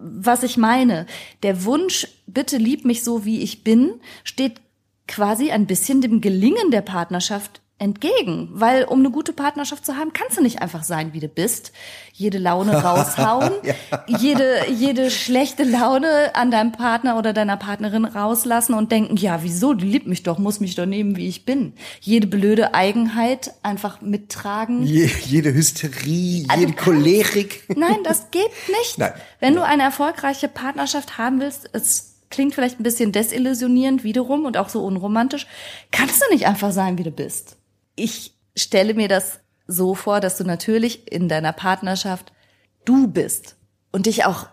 was 0.00 0.42
ich 0.42 0.56
meine? 0.56 1.04
Der 1.42 1.66
Wunsch, 1.66 2.08
bitte 2.26 2.56
lieb 2.56 2.86
mich 2.86 3.04
so, 3.04 3.26
wie 3.26 3.42
ich 3.42 3.62
bin, 3.62 4.00
steht 4.24 4.62
quasi 5.06 5.50
ein 5.50 5.66
bisschen 5.66 6.00
dem 6.00 6.22
Gelingen 6.22 6.70
der 6.70 6.80
Partnerschaft 6.80 7.60
entgegen. 7.78 8.48
Weil 8.52 8.84
um 8.84 9.00
eine 9.00 9.10
gute 9.10 9.32
Partnerschaft 9.32 9.84
zu 9.84 9.96
haben, 9.96 10.12
kannst 10.12 10.38
du 10.38 10.42
nicht 10.42 10.62
einfach 10.62 10.84
sein, 10.84 11.12
wie 11.12 11.20
du 11.20 11.28
bist. 11.28 11.72
Jede 12.12 12.38
Laune 12.38 12.72
raushauen, 12.84 13.52
jede, 14.06 14.70
jede 14.70 15.10
schlechte 15.10 15.64
Laune 15.64 16.34
an 16.34 16.50
deinem 16.50 16.72
Partner 16.72 17.18
oder 17.18 17.32
deiner 17.32 17.56
Partnerin 17.56 18.04
rauslassen 18.04 18.74
und 18.74 18.92
denken, 18.92 19.16
ja, 19.16 19.42
wieso, 19.42 19.74
die 19.74 19.86
liebt 19.86 20.06
mich 20.06 20.22
doch, 20.22 20.38
muss 20.38 20.60
mich 20.60 20.76
doch 20.76 20.86
nehmen, 20.86 21.16
wie 21.16 21.28
ich 21.28 21.44
bin. 21.44 21.72
Jede 22.00 22.26
blöde 22.26 22.74
Eigenheit 22.74 23.52
einfach 23.62 24.00
mittragen. 24.00 24.84
Je, 24.84 25.10
jede 25.26 25.52
Hysterie, 25.52 26.46
Also 26.48 26.60
jede 26.60 26.76
Cholerik. 26.76 27.64
Nein, 27.76 27.98
das 28.04 28.30
geht 28.30 28.52
nicht. 28.68 28.98
Nein. 28.98 29.12
Wenn 29.40 29.54
du 29.54 29.64
eine 29.64 29.82
erfolgreiche 29.82 30.48
Partnerschaft 30.48 31.18
haben 31.18 31.40
willst, 31.40 31.68
es 31.72 32.14
klingt 32.30 32.54
vielleicht 32.54 32.80
ein 32.80 32.82
bisschen 32.82 33.12
desillusionierend 33.12 34.04
wiederum 34.04 34.44
und 34.44 34.56
auch 34.56 34.68
so 34.68 34.84
unromantisch, 34.84 35.46
kannst 35.90 36.22
du 36.22 36.32
nicht 36.32 36.46
einfach 36.46 36.72
sein, 36.72 36.98
wie 36.98 37.04
du 37.04 37.10
bist. 37.10 37.56
Ich 37.96 38.34
stelle 38.56 38.94
mir 38.94 39.08
das 39.08 39.40
so 39.66 39.94
vor, 39.94 40.20
dass 40.20 40.36
du 40.36 40.44
natürlich 40.44 41.10
in 41.10 41.28
deiner 41.28 41.52
Partnerschaft 41.52 42.32
du 42.84 43.08
bist 43.08 43.56
und 43.92 44.06
dich 44.06 44.24
auch 44.24 44.48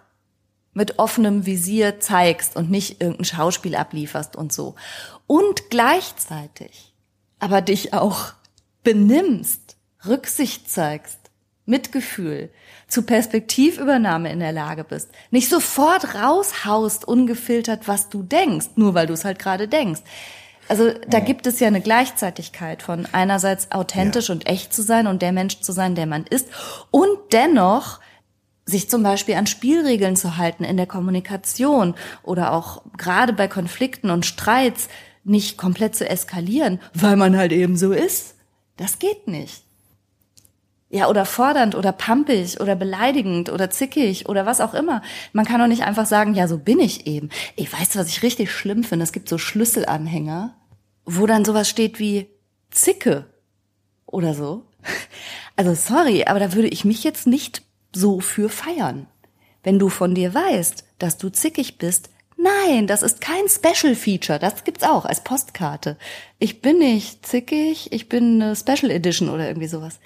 mit 0.74 1.00
offenem 1.00 1.46
Visier 1.46 2.00
zeigst 2.00 2.56
und 2.56 2.72
nicht 2.72 3.02
irgendein 3.02 3.26
Schauspiel 3.26 3.76
ablieferst 3.76 4.36
und 4.36 4.54
so. 4.54 4.76
Und 5.28 5.70
gleichzeitig 5.70 6.94
aber 7.40 7.62
dich 7.62 7.94
auch 7.94 8.34
benimmst, 8.84 9.76
Rücksicht 10.06 10.70
zeigst, 10.70 11.18
Mitgefühl, 11.66 12.52
zu 12.88 13.04
Perspektivübernahme 13.04 14.32
in 14.32 14.40
der 14.40 14.52
Lage 14.52 14.84
bist, 14.84 15.10
nicht 15.32 15.50
sofort 15.50 16.16
raushaust 16.16 17.06
ungefiltert, 17.06 17.88
was 17.88 18.10
du 18.10 18.24
denkst, 18.24 18.70
nur 18.76 18.94
weil 18.94 19.08
du 19.08 19.14
es 19.14 19.26
halt 19.26 19.40
gerade 19.40 19.68
denkst. 19.68 20.02
Also 20.68 20.92
da 21.08 21.20
gibt 21.20 21.48
es 21.48 21.60
ja 21.60 21.68
eine 21.68 21.82
Gleichzeitigkeit 21.82 22.82
von 22.82 23.08
einerseits 23.12 23.72
authentisch 23.72 24.30
und 24.30 24.48
echt 24.48 24.74
zu 24.74 24.82
sein 24.82 25.08
und 25.08 25.22
der 25.22 25.32
Mensch 25.32 25.60
zu 25.60 25.72
sein, 25.72 25.96
der 25.96 26.06
man 26.06 26.26
ist 26.26 26.48
und 26.92 27.18
dennoch 27.32 28.00
sich 28.66 28.90
zum 28.90 29.04
Beispiel 29.04 29.36
an 29.36 29.48
Spielregeln 29.48 30.16
zu 30.16 30.38
halten 30.38 30.64
in 30.64 30.78
der 30.78 30.86
Kommunikation 30.86 31.96
oder 32.24 32.54
auch 32.54 32.84
gerade 32.98 33.34
bei 33.34 33.48
Konflikten 33.48 34.10
und 34.10 34.26
Streits 34.26 34.88
nicht 35.24 35.58
komplett 35.58 35.96
zu 35.96 36.08
eskalieren, 36.08 36.80
weil 36.94 37.16
man 37.16 37.38
halt 37.38 37.52
eben 37.52 37.78
so 37.78 37.92
ist. 37.92 38.36
Das 38.78 39.00
geht 39.00 39.28
nicht. 39.28 39.64
Ja, 40.94 41.08
oder 41.08 41.26
fordernd 41.26 41.74
oder 41.74 41.94
pampig 41.94 42.60
oder 42.60 42.76
beleidigend 42.76 43.50
oder 43.50 43.70
zickig 43.70 44.28
oder 44.28 44.46
was 44.46 44.60
auch 44.60 44.74
immer. 44.74 45.02
Man 45.32 45.46
kann 45.46 45.62
doch 45.62 45.68
nicht 45.68 45.84
einfach 45.84 46.06
sagen, 46.06 46.34
ja, 46.34 46.50
so 46.50 46.58
bin 46.58 46.80
ich 46.80 47.08
eben. 47.08 47.30
Ich 47.56 47.72
weiß, 47.72 47.96
was 47.96 48.10
ich 48.10 48.24
richtig 48.24 48.52
schlimm 48.52 48.84
finde. 48.84 49.04
Es 49.04 49.14
gibt 49.14 49.30
so 49.30 49.38
Schlüsselanhänger, 49.38 50.54
wo 51.06 51.26
dann 51.26 51.46
sowas 51.46 51.70
steht 51.70 51.98
wie 52.00 52.28
Zicke 52.72 53.26
oder 54.06 54.34
so. 54.34 54.66
Also 55.58 55.76
sorry, 55.76 56.24
aber 56.24 56.40
da 56.40 56.54
würde 56.54 56.70
ich 56.70 56.86
mich 56.86 57.04
jetzt 57.04 57.28
nicht 57.28 57.62
so 57.94 58.20
für 58.20 58.50
feiern. 58.50 59.06
Wenn 59.64 59.78
du 59.78 59.90
von 59.90 60.16
dir 60.16 60.34
weißt, 60.34 60.86
dass 60.98 61.18
du 61.18 61.30
zickig 61.30 61.78
bist, 61.78 62.10
nein, 62.38 62.88
das 62.88 63.04
ist 63.04 63.22
kein 63.22 63.48
Special 63.48 63.94
Feature, 63.94 64.40
das 64.40 64.64
gibt's 64.64 64.84
auch 64.84 65.06
als 65.06 65.24
Postkarte. 65.24 65.98
Ich 66.40 66.62
bin 66.62 66.80
nicht 66.80 67.26
zickig, 67.26 67.92
ich 67.92 68.10
bin 68.10 68.42
eine 68.42 68.56
Special 68.56 68.90
Edition 68.90 69.30
oder 69.30 69.48
irgendwie 69.48 69.68
sowas. 69.68 70.00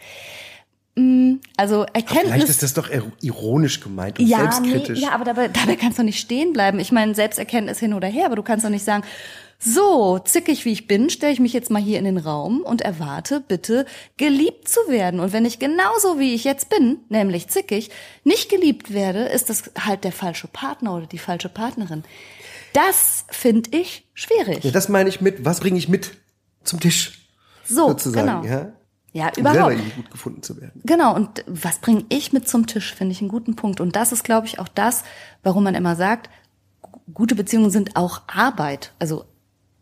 Mm, 0.95 1.36
Also 1.58 1.86
Vielleicht 1.93 2.12
Erkenntnis 2.15 2.49
ist 2.49 2.63
das 2.63 2.73
doch 2.73 2.89
ir- 2.89 3.12
ironisch 3.21 3.81
gemeint 3.81 4.17
und 4.19 4.27
ja, 4.27 4.38
selbstkritisch. 4.39 4.99
Nee, 4.99 5.05
ja, 5.05 5.12
aber 5.12 5.25
dabei, 5.25 5.47
dabei 5.49 5.75
kannst 5.75 5.99
du 5.99 6.03
nicht 6.03 6.19
stehen 6.19 6.53
bleiben. 6.53 6.79
Ich 6.79 6.91
meine, 6.91 7.13
Selbsterkenntnis 7.15 7.79
hin 7.79 7.93
oder 7.93 8.08
her, 8.08 8.25
aber 8.27 8.36
du 8.38 8.43
kannst 8.43 8.65
doch 8.65 8.69
nicht 8.69 8.86
sagen, 8.86 9.03
so 9.60 10.19
zickig 10.19 10.65
wie 10.65 10.71
ich 10.73 10.88
bin, 10.88 11.10
stelle 11.10 11.31
ich 11.34 11.39
mich 11.39 11.53
jetzt 11.53 11.71
mal 11.71 11.81
hier 11.81 11.97
in 11.99 12.05
den 12.05 12.17
Raum 12.17 12.62
und 12.62 12.81
erwarte 12.81 13.41
bitte 13.41 13.86
geliebt 14.17 14.67
zu 14.67 14.79
werden. 14.88 15.19
Und 15.19 15.34
wenn 15.34 15.45
ich 15.45 15.60
genauso 15.60 16.19
wie 16.19 16.34
ich 16.34 16.43
jetzt 16.43 16.69
bin, 16.69 16.97
nämlich 17.10 17.47
zickig, 17.47 17.89
nicht 18.23 18.49
geliebt 18.49 18.93
werde, 18.93 19.23
ist 19.25 19.49
das 19.49 19.71
halt 19.79 20.03
der 20.03 20.12
falsche 20.12 20.47
Partner 20.47 20.95
oder 20.95 21.08
die 21.08 21.17
falsche 21.17 21.49
Partnerin. 21.49 22.03
Das 22.73 23.25
finde 23.29 23.69
ich 23.77 24.05
schwierig. 24.13 24.63
Ja, 24.63 24.71
das 24.71 24.89
meine 24.89 25.08
ich 25.10 25.21
mit, 25.21 25.45
was 25.45 25.62
bringe 25.62 25.77
ich 25.77 25.88
mit 25.89 26.12
zum 26.63 26.79
Tisch? 26.79 27.19
so, 27.67 27.88
sozusagen, 27.88 28.27
genau. 28.27 28.43
ja? 28.45 28.73
Ja, 29.15 29.28
Um 29.28 29.34
selber 29.36 29.51
überhaupt. 29.51 29.71
irgendwie 29.73 29.91
gut 29.91 30.12
gefunden 30.12 30.43
zu 30.43 30.60
werden. 30.60 30.82
Genau, 30.84 31.15
und 31.15 31.45
was 31.47 31.80
bringe 31.80 32.04
ich 32.10 32.34
mit 32.34 32.49
zum 32.49 32.67
Tisch, 32.67 32.93
finde 32.93 33.13
ich 33.13 33.21
einen 33.21 33.30
guten 33.30 33.56
Punkt. 33.56 33.80
Und 33.80 33.95
das 33.95 34.12
ist, 34.12 34.23
glaube 34.25 34.45
ich, 34.47 34.60
auch 34.60 34.67
das, 34.67 35.04
warum 35.41 35.63
man 35.63 35.73
immer 35.73 35.95
sagt, 35.95 36.30
gu- 36.82 36.99
gute 37.13 37.34
Beziehungen 37.36 37.69
sind 37.71 37.95
auch 37.95 38.23
Arbeit. 38.28 38.91
Also 38.99 39.23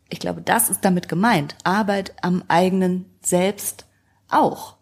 ich 0.08 0.20
glaube, 0.20 0.40
das 0.40 0.70
ist 0.70 0.84
damit 0.84 1.08
gemeint. 1.08 1.56
Arbeit 1.64 2.14
am 2.22 2.44
eigenen 2.46 3.06
Selbst 3.22 3.86
auch. 4.28 4.76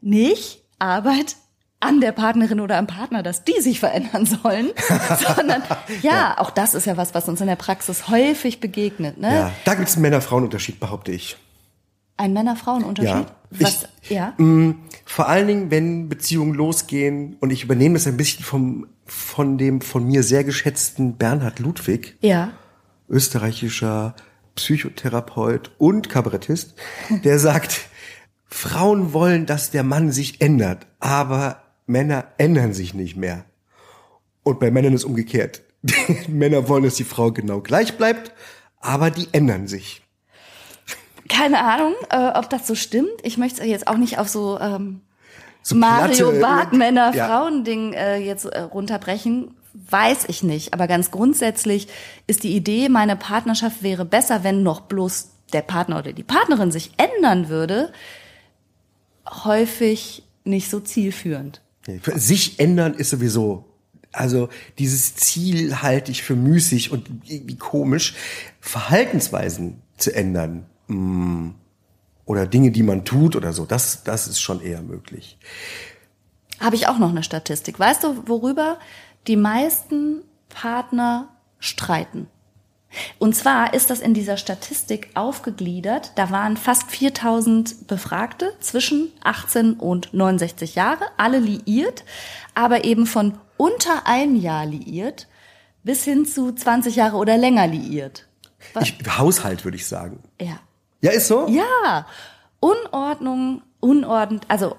Nicht 0.00 0.62
Arbeit 0.78 1.36
an 1.80 2.00
der 2.00 2.12
Partnerin 2.12 2.60
oder 2.60 2.78
am 2.78 2.86
Partner, 2.86 3.22
dass 3.22 3.44
die 3.44 3.60
sich 3.60 3.80
verändern 3.80 4.24
sollen, 4.24 4.70
sondern 5.36 5.62
ja, 6.00 6.38
auch 6.38 6.50
das 6.50 6.74
ist 6.74 6.86
ja 6.86 6.96
was, 6.96 7.14
was 7.14 7.28
uns 7.28 7.40
in 7.42 7.46
der 7.48 7.56
Praxis 7.56 8.08
häufig 8.08 8.60
begegnet. 8.60 9.18
Ne? 9.18 9.34
Ja, 9.34 9.50
da 9.66 9.74
gibt 9.74 9.88
es 9.88 9.94
einen 9.96 10.02
Männer-Frauen-Unterschied, 10.02 10.80
behaupte 10.80 11.12
ich. 11.12 11.36
Ein 12.20 12.34
Männer-Frauen-Unterschied? 12.34 13.26
Ja. 13.26 13.26
Was, 13.50 13.88
ich, 14.02 14.10
ja? 14.10 14.34
Mh, 14.36 14.74
vor 15.06 15.28
allen 15.28 15.46
Dingen, 15.48 15.70
wenn 15.70 16.08
Beziehungen 16.10 16.54
losgehen 16.54 17.36
und 17.40 17.50
ich 17.50 17.64
übernehme 17.64 17.94
das 17.94 18.06
ein 18.06 18.16
bisschen 18.18 18.44
vom, 18.44 18.86
von 19.06 19.56
dem 19.56 19.80
von 19.80 20.06
mir 20.06 20.22
sehr 20.22 20.44
geschätzten 20.44 21.16
Bernhard 21.16 21.58
Ludwig, 21.60 22.16
Ja. 22.20 22.52
österreichischer 23.08 24.14
Psychotherapeut 24.54 25.70
und 25.78 26.08
Kabarettist, 26.10 26.74
der 27.24 27.38
sagt, 27.38 27.80
Frauen 28.46 29.12
wollen, 29.14 29.46
dass 29.46 29.70
der 29.70 29.82
Mann 29.82 30.12
sich 30.12 30.40
ändert, 30.42 30.86
aber 30.98 31.62
Männer 31.86 32.26
ändern 32.36 32.74
sich 32.74 32.92
nicht 32.94 33.16
mehr. 33.16 33.44
Und 34.42 34.60
bei 34.60 34.70
Männern 34.70 34.92
ist 34.92 35.04
umgekehrt. 35.04 35.62
Männer 36.28 36.68
wollen, 36.68 36.84
dass 36.84 36.94
die 36.96 37.04
Frau 37.04 37.32
genau 37.32 37.60
gleich 37.60 37.96
bleibt, 37.96 38.32
aber 38.80 39.10
die 39.10 39.28
ändern 39.32 39.66
sich. 39.66 40.02
Keine 41.30 41.64
Ahnung, 41.64 41.94
äh, 42.10 42.38
ob 42.38 42.50
das 42.50 42.66
so 42.66 42.74
stimmt. 42.74 43.08
Ich 43.22 43.38
möchte 43.38 43.62
es 43.62 43.66
jetzt 43.68 43.86
auch 43.86 43.96
nicht 43.96 44.18
auf 44.18 44.28
so, 44.28 44.58
ähm, 44.60 45.00
So 45.62 45.74
Mario 45.76 46.30
platte- 46.30 46.40
Barth 46.40 46.72
Männer 46.72 47.14
Ja. 47.14 47.26
Frauen 47.28 47.64
Ding 47.64 47.92
äh, 47.92 48.16
jetzt 48.18 48.44
äh, 48.46 48.60
runterbrechen, 48.60 49.54
weiß 49.72 50.24
ich 50.28 50.42
nicht, 50.42 50.74
aber 50.74 50.86
ganz 50.88 51.10
grundsätzlich 51.10 51.86
ist 52.26 52.42
die 52.42 52.56
Idee, 52.56 52.88
meine 52.88 53.14
Partnerschaft 53.16 53.82
wäre 53.82 54.04
besser, 54.04 54.42
wenn 54.42 54.62
noch 54.62 54.80
bloß 54.82 55.28
der 55.52 55.62
Partner 55.62 55.98
oder 55.98 56.12
die 56.12 56.22
Partnerin 56.24 56.72
sich 56.72 56.92
ändern 56.96 57.48
würde, 57.48 57.92
häufig 59.28 60.24
nicht 60.44 60.70
so 60.70 60.80
zielführend. 60.80 61.60
Sich 62.14 62.58
ändern 62.60 62.94
ist 62.94 63.10
sowieso, 63.10 63.64
also 64.12 64.48
dieses 64.78 65.14
Ziel 65.16 65.82
halte 65.82 66.10
ich 66.10 66.22
für 66.22 66.36
müßig 66.36 66.90
und 66.92 67.08
irgendwie 67.26 67.56
komisch. 67.56 68.14
Verhaltensweisen 68.60 69.82
zu 69.96 70.14
ändern 70.14 70.66
mh, 70.90 71.54
oder 72.24 72.46
Dinge, 72.46 72.70
die 72.70 72.82
man 72.82 73.04
tut 73.04 73.34
oder 73.36 73.52
so, 73.52 73.64
das, 73.64 74.04
das 74.04 74.28
ist 74.28 74.40
schon 74.40 74.60
eher 74.60 74.82
möglich. 74.82 75.38
Habe 76.60 76.76
ich 76.76 76.86
auch 76.86 76.98
noch 76.98 77.10
eine 77.10 77.22
Statistik. 77.22 77.78
Weißt 77.78 78.04
du, 78.04 78.28
worüber 78.28 78.78
die 79.26 79.36
meisten 79.36 80.22
Partner 80.48 81.28
streiten? 81.58 82.28
Und 83.18 83.36
zwar 83.36 83.72
ist 83.72 83.90
das 83.90 84.00
in 84.00 84.14
dieser 84.14 84.36
Statistik 84.36 85.10
aufgegliedert. 85.14 86.12
Da 86.16 86.30
waren 86.30 86.56
fast 86.56 86.90
4000 86.90 87.86
Befragte 87.86 88.52
zwischen 88.60 89.12
18 89.22 89.74
und 89.74 90.12
69 90.12 90.74
Jahre, 90.74 91.04
alle 91.16 91.38
liiert, 91.38 92.04
aber 92.54 92.84
eben 92.84 93.06
von 93.06 93.38
unter 93.56 94.06
ein 94.06 94.36
Jahr 94.36 94.66
liiert 94.66 95.28
bis 95.82 96.04
hin 96.04 96.26
zu 96.26 96.52
20 96.52 96.96
Jahre 96.96 97.16
oder 97.16 97.36
länger 97.36 97.66
liiert. 97.66 98.28
Ich, 98.80 98.98
Haushalt 99.18 99.64
würde 99.64 99.76
ich 99.76 99.86
sagen. 99.86 100.22
Ja. 100.40 100.58
Ja, 101.00 101.12
ist 101.12 101.28
so? 101.28 101.46
Ja, 101.48 102.06
Unordnung, 102.60 103.62
unordentlich, 103.80 104.50
also 104.50 104.76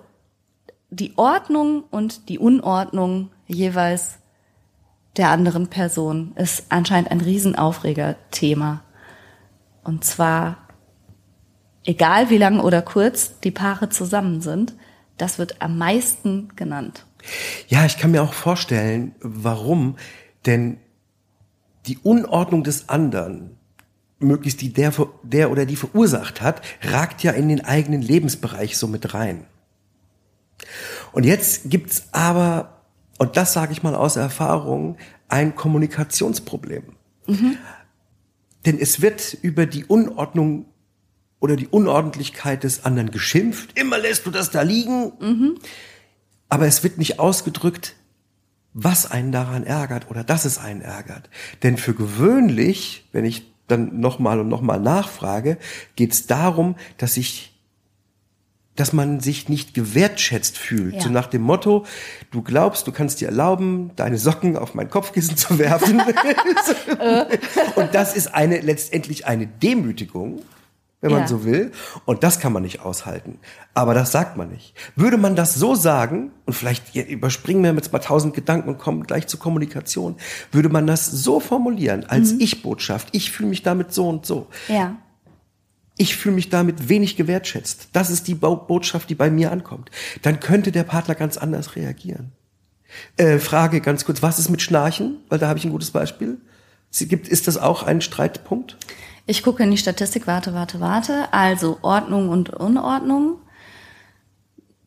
die 0.89 1.17
Ordnung 1.17 1.83
und 1.89 2.29
die 2.29 2.37
Unordnung 2.37 3.31
jeweils 3.47 4.19
der 5.17 5.29
anderen 5.29 5.67
Person 5.67 6.33
ist 6.35 6.65
anscheinend 6.69 7.11
ein 7.11 7.21
Riesenaufreger-Thema. 7.21 8.83
Und 9.83 10.03
zwar, 10.05 10.67
egal 11.83 12.29
wie 12.29 12.37
lang 12.37 12.59
oder 12.59 12.81
kurz 12.81 13.39
die 13.39 13.51
Paare 13.51 13.89
zusammen 13.89 14.41
sind, 14.41 14.73
das 15.17 15.39
wird 15.39 15.61
am 15.61 15.77
meisten 15.77 16.49
genannt. 16.55 17.05
Ja, 17.67 17.85
ich 17.85 17.97
kann 17.97 18.11
mir 18.11 18.23
auch 18.23 18.33
vorstellen, 18.33 19.15
warum. 19.21 19.97
Denn 20.45 20.77
die 21.85 21.97
Unordnung 21.97 22.63
des 22.63 22.89
anderen, 22.89 23.57
möglichst 24.21 24.61
die 24.61 24.73
der, 24.73 24.93
der 25.23 25.51
oder 25.51 25.65
die 25.65 25.75
verursacht 25.75 26.41
hat, 26.41 26.61
ragt 26.81 27.23
ja 27.23 27.31
in 27.31 27.49
den 27.49 27.63
eigenen 27.63 28.01
Lebensbereich 28.01 28.77
so 28.77 28.87
mit 28.87 29.13
rein. 29.13 29.45
Und 31.11 31.25
jetzt 31.25 31.69
gibt's 31.69 32.05
aber, 32.11 32.81
und 33.17 33.37
das 33.37 33.53
sage 33.53 33.73
ich 33.73 33.83
mal 33.83 33.95
aus 33.95 34.15
Erfahrung, 34.15 34.97
ein 35.27 35.55
Kommunikationsproblem. 35.55 36.83
Denn 38.65 38.79
es 38.79 39.01
wird 39.01 39.37
über 39.41 39.65
die 39.65 39.85
Unordnung 39.85 40.65
oder 41.39 41.55
die 41.55 41.67
Unordentlichkeit 41.67 42.63
des 42.63 42.85
anderen 42.85 43.11
geschimpft. 43.11 43.77
Immer 43.77 43.97
lässt 43.97 44.25
du 44.25 44.31
das 44.31 44.51
da 44.51 44.61
liegen. 44.61 45.57
Aber 46.49 46.67
es 46.67 46.83
wird 46.83 46.97
nicht 46.97 47.19
ausgedrückt, 47.19 47.95
was 48.73 49.09
einen 49.09 49.31
daran 49.31 49.63
ärgert 49.63 50.09
oder 50.09 50.23
dass 50.23 50.45
es 50.45 50.57
einen 50.57 50.81
ärgert. 50.81 51.29
Denn 51.63 51.77
für 51.77 51.93
gewöhnlich, 51.93 53.07
wenn 53.11 53.25
ich 53.25 53.50
dann 53.71 53.99
nochmal 53.99 54.39
und 54.39 54.49
nochmal 54.49 54.79
nachfrage, 54.79 55.57
geht 55.95 56.13
es 56.13 56.27
darum, 56.27 56.75
dass 56.97 57.17
ich 57.17 57.51
dass 58.75 58.93
man 58.93 59.19
sich 59.19 59.49
nicht 59.49 59.73
gewertschätzt 59.73 60.57
fühlt. 60.57 60.95
Ja. 60.95 61.01
So 61.01 61.09
nach 61.09 61.27
dem 61.27 61.41
Motto, 61.41 61.85
du 62.31 62.41
glaubst, 62.41 62.87
du 62.87 62.91
kannst 62.91 63.19
dir 63.19 63.27
erlauben, 63.27 63.91
deine 63.97 64.17
Socken 64.17 64.57
auf 64.57 64.73
mein 64.73 64.89
Kopfkissen 64.89 65.35
zu 65.35 65.59
werfen. 65.59 66.01
und 67.75 67.93
das 67.93 68.15
ist 68.15 68.33
eine 68.33 68.61
letztendlich 68.61 69.27
eine 69.27 69.45
Demütigung, 69.45 70.41
wenn 71.01 71.11
man 71.11 71.21
Ja. 71.21 71.27
so 71.27 71.43
will. 71.43 71.71
Und 72.05 72.23
das 72.23 72.39
kann 72.39 72.53
man 72.53 72.63
nicht 72.63 72.79
aushalten. 72.81 73.39
Aber 73.73 73.93
das 73.93 74.11
sagt 74.11 74.37
man 74.37 74.49
nicht. 74.49 74.73
Würde 74.95 75.17
man 75.17 75.35
das 75.35 75.55
so 75.55 75.75
sagen, 75.75 76.31
und 76.45 76.53
vielleicht 76.53 76.95
überspringen 76.95 77.63
wir 77.63 77.73
jetzt 77.73 77.91
mal 77.91 77.99
tausend 77.99 78.33
Gedanken 78.33 78.69
und 78.69 78.77
kommen 78.77 79.03
gleich 79.03 79.27
zur 79.27 79.39
Kommunikation, 79.39 80.15
würde 80.51 80.69
man 80.69 80.87
das 80.87 81.07
so 81.07 81.39
formulieren, 81.39 82.05
als 82.05 82.31
Ich-Botschaft, 82.33 83.09
ich 83.11 83.31
fühle 83.31 83.49
mich 83.49 83.63
damit 83.63 83.93
so 83.93 84.07
und 84.07 84.25
so. 84.25 84.47
Ja. 84.67 84.95
Ich 85.97 86.15
fühle 86.15 86.35
mich 86.35 86.49
damit 86.49 86.89
wenig 86.89 87.15
gewertschätzt. 87.17 87.89
Das 87.93 88.09
ist 88.09 88.27
die 88.27 88.33
Bo 88.35 88.55
Botschaft, 88.55 89.09
die 89.09 89.15
bei 89.15 89.29
mir 89.29 89.51
ankommt. 89.51 89.91
Dann 90.21 90.39
könnte 90.39 90.71
der 90.71 90.83
Partner 90.83 91.15
ganz 91.15 91.37
anders 91.37 91.75
reagieren. 91.75 92.31
Äh, 93.17 93.39
Frage 93.39 93.81
ganz 93.81 94.05
kurz, 94.05 94.21
was 94.21 94.39
ist 94.39 94.49
mit 94.49 94.61
Schnarchen? 94.61 95.17
Weil 95.29 95.39
da 95.39 95.47
habe 95.47 95.59
ich 95.59 95.65
ein 95.65 95.71
gutes 95.71 95.91
Beispiel. 95.91 96.37
Sie 96.89 97.07
gibt, 97.07 97.27
ist 97.27 97.47
das 97.47 97.57
auch 97.57 97.83
ein 97.83 98.01
Streitpunkt? 98.01 98.77
Ich 99.25 99.43
gucke 99.43 99.63
in 99.63 99.71
die 99.71 99.77
Statistik, 99.77 100.27
warte, 100.27 100.53
warte, 100.53 100.79
warte. 100.79 101.31
Also 101.31 101.77
Ordnung 101.81 102.29
und 102.29 102.49
Unordnung. 102.49 103.37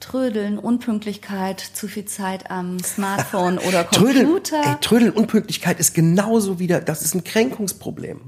Trödeln, 0.01 0.59
Unpünktlichkeit, 0.59 1.61
zu 1.61 1.88
viel 1.88 2.05
Zeit 2.05 2.51
am 2.51 2.79
Smartphone 2.81 3.57
oder 3.59 3.88
Trödeln, 3.90 4.27
Computer. 4.27 4.61
ey, 4.62 4.77
Trödeln, 4.83 5.12
Unpünktlichkeit 5.12 5.81
ist 5.81 5.94
genauso 5.94 6.59
wieder, 6.59 6.81
das 6.83 7.03
ist 7.03 7.14
ein 7.14 7.25
Kränkungsproblem. 7.25 8.20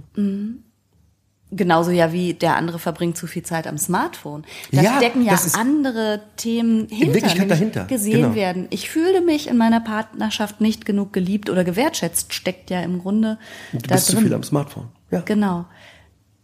Genauso 1.53 1.91
ja 1.91 2.13
wie 2.13 2.33
der 2.33 2.57
andere 2.57 2.79
verbringt 2.79 3.19
zu 3.19 3.27
viel 3.27 3.43
Zeit 3.43 3.67
am 3.67 3.77
Smartphone. 3.77 4.45
Da 4.73 4.81
Ja, 4.83 4.97
stecken 4.97 5.23
ja 5.23 5.39
andere 5.59 6.23
Themen 6.37 6.89
hinter, 6.89 7.15
Wirklichkeit 7.15 7.35
nämlich 7.41 7.49
dahinter, 7.59 7.85
gesehen 7.85 8.23
genau. 8.23 8.35
werden. 8.35 8.67
Ich 8.71 8.89
fühle 8.89 9.21
mich 9.21 9.47
in 9.47 9.59
meiner 9.59 9.81
Partnerschaft 9.81 10.63
nicht 10.63 10.87
genug 10.87 11.13
geliebt 11.13 11.51
oder 11.51 11.63
gewertschätzt, 11.63 12.33
steckt 12.33 12.71
ja 12.71 12.81
im 12.81 13.01
Grunde 13.01 13.39
Du 13.73 13.79
da 13.87 13.97
bist 13.97 14.09
drin. 14.09 14.17
zu 14.17 14.23
viel 14.23 14.35
am 14.35 14.43
Smartphone. 14.45 14.89
Ja. 15.11 15.21
Genau. 15.21 15.67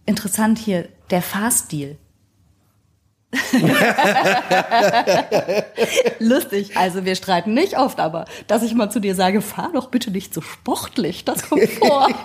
Interessant 0.06 0.58
hier, 0.58 0.88
der 1.10 1.22
Fahrstil. 1.22 1.98
Lustig. 6.18 6.76
Also 6.76 7.04
wir 7.04 7.14
streiten 7.14 7.54
nicht 7.54 7.78
oft, 7.78 7.98
aber 7.98 8.26
dass 8.46 8.62
ich 8.62 8.74
mal 8.74 8.90
zu 8.90 9.00
dir 9.00 9.14
sage, 9.14 9.40
fahr 9.40 9.70
doch 9.72 9.88
bitte 9.88 10.10
nicht 10.10 10.34
so 10.34 10.42
sportlich, 10.42 11.24
das 11.24 11.48
kommt 11.48 11.66
vor. 11.70 12.08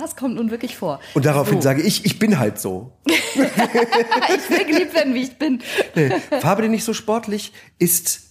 das 0.00 0.16
kommt 0.16 0.36
nun 0.36 0.50
wirklich 0.50 0.76
vor. 0.76 1.00
Und 1.14 1.24
daraufhin 1.24 1.58
So. 1.58 1.62
sage 1.62 1.82
ich, 1.82 2.04
ich 2.04 2.18
bin 2.18 2.38
halt 2.38 2.58
so. 2.58 2.92
ich 3.06 3.16
will 4.50 4.64
geliebt 4.66 4.94
werden, 4.94 5.14
wie 5.14 5.22
ich 5.22 5.38
bin. 5.38 5.62
Nee, 5.94 6.10
Farbe 6.40 6.68
nicht 6.68 6.84
so 6.84 6.92
sportlich 6.94 7.52
ist 7.78 8.22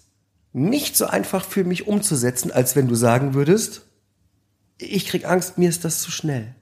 nicht 0.53 0.97
so 0.97 1.05
einfach 1.05 1.45
für 1.45 1.63
mich 1.63 1.87
umzusetzen, 1.87 2.51
als 2.51 2.75
wenn 2.75 2.87
du 2.87 2.95
sagen 2.95 3.33
würdest, 3.33 3.87
ich 4.81 5.07
krieg 5.07 5.25
Angst, 5.25 5.57
mir 5.57 5.69
ist 5.69 5.85
das 5.85 6.01
zu 6.01 6.11
schnell. 6.11 6.53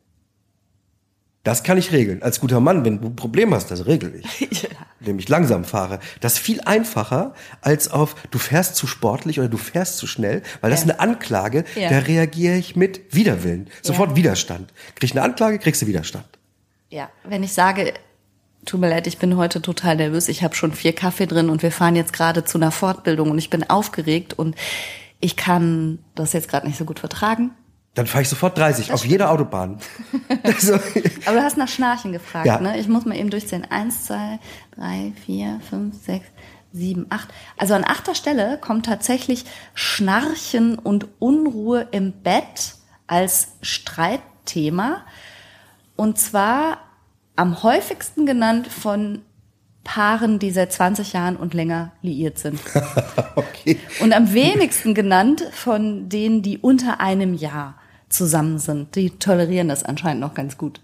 Das 1.43 1.63
kann 1.63 1.77
ich 1.77 1.93
regeln. 1.93 2.21
Als 2.21 2.41
guter 2.41 2.60
Mann, 2.60 2.84
wenn 2.84 2.99
du 3.01 3.08
ein 3.08 3.15
Problem 3.15 3.53
hast, 3.53 3.71
das 3.71 3.86
regel 3.86 4.21
ich. 4.23 4.62
Ja. 4.63 4.69
Indem 4.99 5.19
ich 5.19 5.29
langsam 5.29 5.63
fahre. 5.63 5.99
Das 6.19 6.34
ist 6.34 6.39
viel 6.39 6.60
einfacher 6.60 7.34
als 7.62 7.89
auf, 7.89 8.15
du 8.32 8.38
fährst 8.38 8.75
zu 8.75 8.86
sportlich 8.86 9.39
oder 9.39 9.47
du 9.47 9.55
fährst 9.58 9.97
zu 9.97 10.05
schnell, 10.08 10.41
weil 10.60 10.71
das 10.71 10.82
Ja. 10.82 10.88
ist 10.88 10.91
eine 10.91 10.99
Anklage, 10.99 11.63
Ja. 11.75 11.89
da 11.89 11.99
reagiere 11.99 12.58
ich 12.58 12.75
mit 12.75 13.15
Widerwillen. 13.15 13.69
Sofort 13.82 14.10
Ja. 14.12 14.15
Widerstand. 14.17 14.73
Krieg 14.96 15.06
ich 15.06 15.12
eine 15.13 15.21
Anklage, 15.21 15.58
kriegst 15.60 15.81
du 15.81 15.87
Widerstand. 15.87 16.25
Ja, 16.89 17.10
wenn 17.23 17.43
ich 17.43 17.54
sage, 17.54 17.93
tut 18.65 18.81
mir 18.81 18.89
leid, 18.89 19.08
ich 19.08 19.17
bin 19.19 19.37
heute 19.37 19.62
total 19.62 19.96
nervös, 19.96 20.27
ich 20.27 20.43
habe 20.43 20.54
schon 20.56 20.73
vier 20.73 20.91
Kaffee 20.93 21.27
drin 21.27 21.50
und 21.50 21.63
wir 21.63 21.71
fahren 21.71 21.96
jetzt 21.96 22.12
gerade 22.12 22.43
zu 22.43 22.58
einer 22.58 22.71
Fortbildung 22.71 23.31
und 23.31 23.37
ich 23.37 23.50
bin 23.50 23.69
aufgeregt 23.69 24.33
und 24.37 24.56
ich 25.21 25.37
kann 25.37 26.00
das 26.15 26.33
jetzt 26.33 26.50
gerade 26.50 26.67
nicht 26.67 26.77
so 26.77 26.83
gut 26.83 27.00
vertragen. 27.00 27.52
Dann 27.96 28.08
fahre 28.08 28.21
ich 28.21 28.29
sofort 28.29 28.58
30 28.58 28.94
auf 28.94 29.04
jeder 29.06 29.31
Autobahn. 29.31 29.79
also, 30.44 30.75
Aber 31.25 31.37
du 31.37 31.44
hast 31.44 31.58
nach 31.58 31.67
Schnarchen 31.67 32.12
gefragt, 32.12 32.46
Ja. 32.46 32.60
ne? 32.60 32.79
Ich 32.79 32.87
muss 32.87 33.06
mal 33.06 33.17
eben 33.17 33.29
durchzählen. 33.29 33.65
Eins, 33.69 34.06
zwei, 34.06 34.40
drei, 34.75 35.12
vier, 35.25 35.60
fünf, 35.69 35.96
sechs, 36.06 36.25
sieben, 36.71 37.08
acht. 37.10 37.29
Also 37.58 37.73
an 37.73 37.83
achter 37.83 38.13
Stelle 38.15 38.58
kommt 38.62 38.85
tatsächlich 38.85 39.46
Schnarchen 39.73 40.77
und 40.77 41.08
Unruhe 41.19 41.87
im 41.92 42.12
Bett 42.13 42.75
als 43.08 43.50
Streitthema. 43.62 45.02
Und 45.96 46.17
zwar 46.19 46.77
am 47.35 47.63
häufigsten 47.63 48.25
genannt 48.25 48.67
von 48.67 49.23
Paaren, 49.83 50.37
die 50.37 50.52
seit 50.52 50.71
20 50.71 51.13
Jahren 51.13 51.37
und 51.37 51.54
länger 51.56 51.92
liiert 52.02 52.37
sind. 52.37 52.60
okay. 53.35 53.79
Und 54.00 54.13
am 54.13 54.33
wenigsten 54.33 54.94
genannt 54.94 55.44
von 55.52 56.08
denen, 56.10 56.44
die 56.44 56.60
unter 56.60 57.00
einem 57.00 57.33
Jahr 57.33 57.75
zusammen 58.10 58.60
sind. 58.60 58.95
Die 58.95 59.12
tolerieren 59.12 59.69
das 59.69 59.83
anscheinend 59.83 60.21
noch 60.21 60.33
ganz 60.33 60.57
gut. 60.57 60.81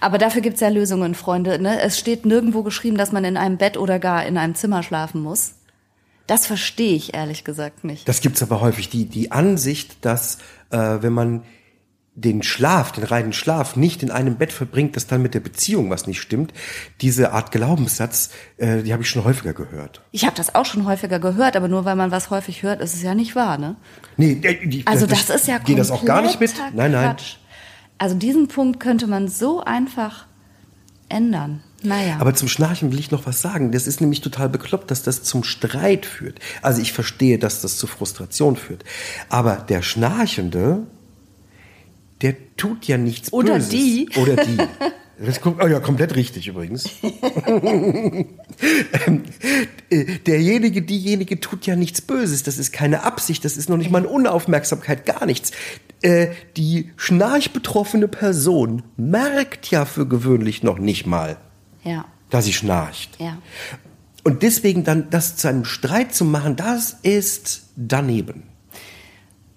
Aber 0.00 0.18
dafür 0.18 0.42
gibt's 0.42 0.60
ja 0.60 0.68
Lösungen, 0.68 1.14
Freunde. 1.14 1.58
Ne? 1.58 1.80
Es 1.80 1.98
steht 1.98 2.26
nirgendwo 2.26 2.62
geschrieben, 2.62 2.98
dass 2.98 3.12
man 3.12 3.24
in 3.24 3.36
einem 3.36 3.56
Bett 3.56 3.76
oder 3.76 3.98
gar 3.98 4.26
in 4.26 4.36
einem 4.36 4.54
Zimmer 4.54 4.82
schlafen 4.82 5.22
muss. 5.22 5.54
Das 6.26 6.46
verstehe 6.46 6.94
ich 6.94 7.14
ehrlich 7.14 7.44
gesagt 7.44 7.84
nicht. 7.84 8.08
Das 8.08 8.20
gibt's 8.20 8.42
aber 8.42 8.60
häufig. 8.60 8.88
Die, 8.90 9.06
die 9.06 9.32
Ansicht, 9.32 10.04
dass 10.04 10.38
äh, 10.70 10.98
wenn 11.00 11.12
man 11.12 11.42
den 12.14 12.42
Schlaf, 12.42 12.92
den 12.92 13.04
reinen 13.04 13.32
Schlaf 13.32 13.74
nicht 13.74 14.02
in 14.02 14.10
einem 14.10 14.36
Bett 14.36 14.52
verbringt, 14.52 14.96
dass 14.96 15.06
dann 15.06 15.22
mit 15.22 15.32
der 15.32 15.40
Beziehung 15.40 15.88
was 15.88 16.06
nicht 16.06 16.20
stimmt. 16.20 16.52
Diese 17.00 17.32
Art 17.32 17.52
Glaubenssatz, 17.52 18.30
äh, 18.58 18.82
die 18.82 18.92
habe 18.92 19.02
ich 19.02 19.08
schon 19.08 19.24
häufiger 19.24 19.54
gehört. 19.54 20.02
Ich 20.10 20.26
habe 20.26 20.36
das 20.36 20.54
auch 20.54 20.66
schon 20.66 20.84
häufiger 20.84 21.18
gehört, 21.18 21.56
aber 21.56 21.68
nur 21.68 21.86
weil 21.86 21.96
man 21.96 22.10
was 22.10 22.28
häufig 22.28 22.62
hört, 22.62 22.82
ist 22.82 22.94
es 22.94 23.02
ja 23.02 23.14
nicht 23.14 23.34
wahr, 23.34 23.56
ne? 23.56 23.76
Nee, 24.18 24.34
die, 24.34 24.86
also 24.86 25.06
das, 25.06 25.26
das 25.26 25.42
ist 25.42 25.48
ja 25.48 25.58
geht 25.58 25.78
das 25.78 25.90
auch 25.90 26.04
gar 26.04 26.20
nicht 26.20 26.38
mit. 26.38 26.52
Nein, 26.74 26.92
nein. 26.92 27.16
Quatsch. 27.16 27.36
Also 27.96 28.14
diesen 28.16 28.48
Punkt 28.48 28.78
könnte 28.80 29.06
man 29.06 29.28
so 29.28 29.62
einfach 29.62 30.26
ändern. 31.08 31.62
Naja. 31.82 32.16
Aber 32.20 32.34
zum 32.34 32.48
Schnarchen 32.48 32.92
will 32.92 32.98
ich 32.98 33.10
noch 33.10 33.26
was 33.26 33.40
sagen. 33.40 33.72
Das 33.72 33.86
ist 33.86 34.00
nämlich 34.00 34.20
total 34.20 34.48
bekloppt, 34.48 34.90
dass 34.90 35.02
das 35.02 35.22
zum 35.22 35.44
Streit 35.44 36.06
führt. 36.06 36.38
Also 36.60 36.80
ich 36.80 36.92
verstehe, 36.92 37.38
dass 37.38 37.60
das 37.60 37.76
zu 37.76 37.86
Frustration 37.86 38.56
führt. 38.56 38.84
Aber 39.28 39.56
der 39.56 39.82
Schnarchende, 39.82 40.86
der 42.22 42.56
tut 42.56 42.86
ja 42.86 42.96
nichts 42.96 43.32
Oder 43.32 43.54
Böses. 43.54 43.68
die. 43.68 44.08
Oder 44.16 44.36
die. 44.36 44.56
Das 45.18 45.40
kommt, 45.40 45.62
oh 45.62 45.66
ja, 45.66 45.78
komplett 45.80 46.16
richtig 46.16 46.48
übrigens. 46.48 46.88
Ähm, 49.06 49.24
äh, 49.90 50.04
derjenige, 50.26 50.82
diejenige 50.82 51.40
tut 51.40 51.66
ja 51.66 51.74
nichts 51.74 52.00
Böses. 52.00 52.42
Das 52.42 52.58
ist 52.58 52.72
keine 52.72 53.02
Absicht. 53.02 53.44
Das 53.44 53.56
ist 53.56 53.68
noch 53.68 53.76
nicht 53.76 53.90
mal 53.90 53.98
eine 53.98 54.08
Unaufmerksamkeit, 54.08 55.06
gar 55.06 55.26
nichts. 55.26 55.50
Äh, 56.02 56.28
die 56.56 56.90
schnarchbetroffene 56.96 58.08
Person 58.08 58.82
merkt 58.96 59.70
ja 59.70 59.84
für 59.84 60.06
gewöhnlich 60.06 60.62
noch 60.62 60.78
nicht 60.78 61.06
mal, 61.06 61.38
ja. 61.82 62.04
dass 62.30 62.44
sie 62.44 62.52
schnarcht. 62.52 63.18
Ja. 63.18 63.38
Und 64.22 64.42
deswegen 64.42 64.84
dann 64.84 65.10
das 65.10 65.36
zu 65.36 65.48
einem 65.48 65.64
Streit 65.64 66.14
zu 66.14 66.24
machen, 66.24 66.54
das 66.56 66.98
ist 67.02 67.70
daneben. 67.74 68.44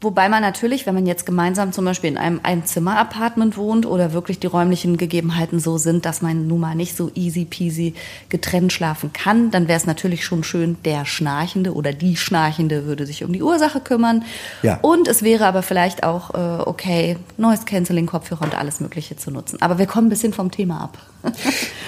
Wobei 0.06 0.30
man 0.30 0.44
natürlich, 0.44 0.86
wenn 0.86 0.94
man 0.94 1.08
jetzt 1.08 1.26
gemeinsam 1.26 1.72
zum 1.72 1.84
Beispiel 1.84 2.12
in 2.12 2.20
einem 2.20 2.40
Einzimmer-Apartment 2.44 3.58
wohnt 3.58 3.88
oder 3.88 4.14
wirklich 4.14 4.38
die 4.38 4.46
räumlichen 4.46 4.98
Gegebenheiten 4.98 5.60
so 5.60 5.80
sind, 5.80 6.06
dass 6.06 6.22
man 6.22 6.46
nun 6.46 6.60
mal 6.60 6.76
nicht 6.76 6.96
so 6.96 7.10
easy 7.16 7.44
peasy 7.44 7.96
getrennt 8.30 8.72
schlafen 8.72 9.14
kann, 9.14 9.50
dann 9.50 9.68
wäre 9.68 9.78
es 9.78 9.88
natürlich 9.88 10.24
schon 10.24 10.44
schön, 10.44 10.78
der 10.86 11.06
Schnarchende 11.06 11.74
oder 11.74 11.92
die 11.92 12.18
Schnarchende 12.18 12.86
würde 12.86 13.08
sich 13.08 13.24
um 13.24 13.34
die 13.34 13.42
Ursache 13.42 13.80
kümmern. 13.80 14.26
Ja. 14.62 14.78
Und 14.84 15.08
es 15.08 15.24
wäre 15.24 15.48
aber 15.48 15.64
vielleicht 15.64 16.04
auch 16.04 16.36
äh, 16.36 16.62
okay, 16.62 17.18
Noise 17.38 17.66
Canceling, 17.66 18.06
Kopfhörer 18.06 18.44
und 18.44 18.56
alles 18.56 18.80
Mögliche 18.80 19.18
zu 19.18 19.32
nutzen. 19.32 19.60
Aber 19.60 19.80
wir 19.80 19.88
kommen 19.88 20.06
ein 20.06 20.12
bisschen 20.12 20.34
vom 20.34 20.52
Thema 20.52 20.82
ab. 20.82 21.00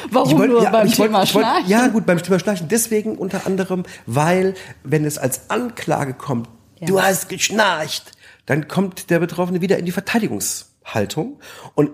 Warum 0.09 0.39
wollt, 0.39 0.49
nur 0.49 0.63
ja, 0.63 0.71
beim 0.71 0.91
Thema 0.91 1.19
wollt, 1.19 1.27
Schnarchen? 1.27 1.53
Wollt, 1.53 1.67
ja, 1.67 1.87
gut, 1.89 2.07
beim 2.07 2.19
Thema 2.23 2.39
Schnarchen. 2.39 2.67
Deswegen 2.67 3.15
unter 3.15 3.45
anderem, 3.45 3.83
weil, 4.07 4.55
wenn 4.83 5.05
es 5.05 5.19
als 5.19 5.51
Anklage 5.51 6.15
kommt, 6.15 6.49
ja. 6.79 6.87
du 6.87 7.01
hast 7.01 7.29
geschnarcht, 7.29 8.11
dann 8.45 8.67
kommt 8.67 9.09
der 9.09 9.19
Betroffene 9.19 9.61
wieder 9.61 9.77
in 9.77 9.85
die 9.85 9.91
Verteidigungshaltung 9.91 11.39
und 11.75 11.91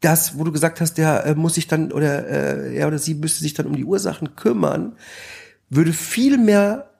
das, 0.00 0.38
wo 0.38 0.44
du 0.44 0.52
gesagt 0.52 0.80
hast, 0.80 0.94
der 0.94 1.26
äh, 1.26 1.34
muss 1.34 1.54
sich 1.54 1.68
dann 1.68 1.92
oder 1.92 2.26
äh, 2.26 2.74
er 2.74 2.88
oder 2.88 2.98
sie 2.98 3.14
müsste 3.14 3.40
sich 3.40 3.54
dann 3.54 3.66
um 3.66 3.76
die 3.76 3.84
Ursachen 3.84 4.34
kümmern, 4.34 4.96
würde 5.68 5.92
viel 5.92 6.38
mehr 6.38 6.90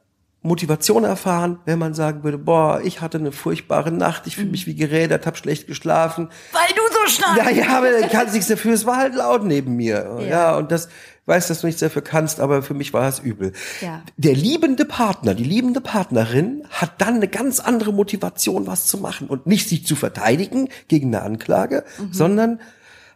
Motivation 0.42 1.04
erfahren, 1.04 1.58
wenn 1.66 1.78
man 1.78 1.92
sagen 1.92 2.24
würde, 2.24 2.38
boah, 2.38 2.80
ich 2.82 3.02
hatte 3.02 3.18
eine 3.18 3.30
furchtbare 3.30 3.92
Nacht, 3.92 4.26
ich 4.26 4.36
fühle 4.36 4.46
mhm. 4.46 4.52
mich 4.52 4.66
wie 4.66 4.74
gerädert, 4.74 5.26
hab 5.26 5.36
schlecht 5.36 5.66
geschlafen. 5.66 6.30
Weil 6.52 6.74
du 6.74 6.82
so 6.92 7.10
stark. 7.10 7.36
Ja, 7.36 7.50
ja, 7.50 7.76
aber 7.76 8.08
kannst 8.08 8.32
nichts 8.32 8.48
dafür, 8.48 8.72
es 8.72 8.86
war 8.86 8.96
halt 8.96 9.14
laut 9.14 9.44
neben 9.44 9.76
mir. 9.76 10.16
Ja, 10.20 10.26
ja 10.26 10.56
und 10.56 10.72
das 10.72 10.88
weiß, 11.26 11.48
dass 11.48 11.60
du 11.60 11.66
nichts 11.66 11.80
dafür 11.80 12.02
kannst, 12.02 12.40
aber 12.40 12.62
für 12.62 12.74
mich 12.74 12.92
war 12.92 13.08
es 13.08 13.18
übel. 13.18 13.52
Ja. 13.80 14.02
Der 14.16 14.34
liebende 14.34 14.84
Partner, 14.84 15.34
die 15.34 15.44
liebende 15.44 15.80
Partnerin 15.80 16.64
hat 16.70 17.00
dann 17.00 17.16
eine 17.16 17.28
ganz 17.28 17.60
andere 17.60 17.92
Motivation, 17.92 18.66
was 18.66 18.86
zu 18.86 18.98
machen 18.98 19.28
und 19.28 19.46
nicht 19.46 19.68
sich 19.68 19.86
zu 19.86 19.96
verteidigen 19.96 20.68
gegen 20.88 21.14
eine 21.14 21.22
Anklage, 21.22 21.84
mhm. 21.98 22.12
sondern 22.12 22.60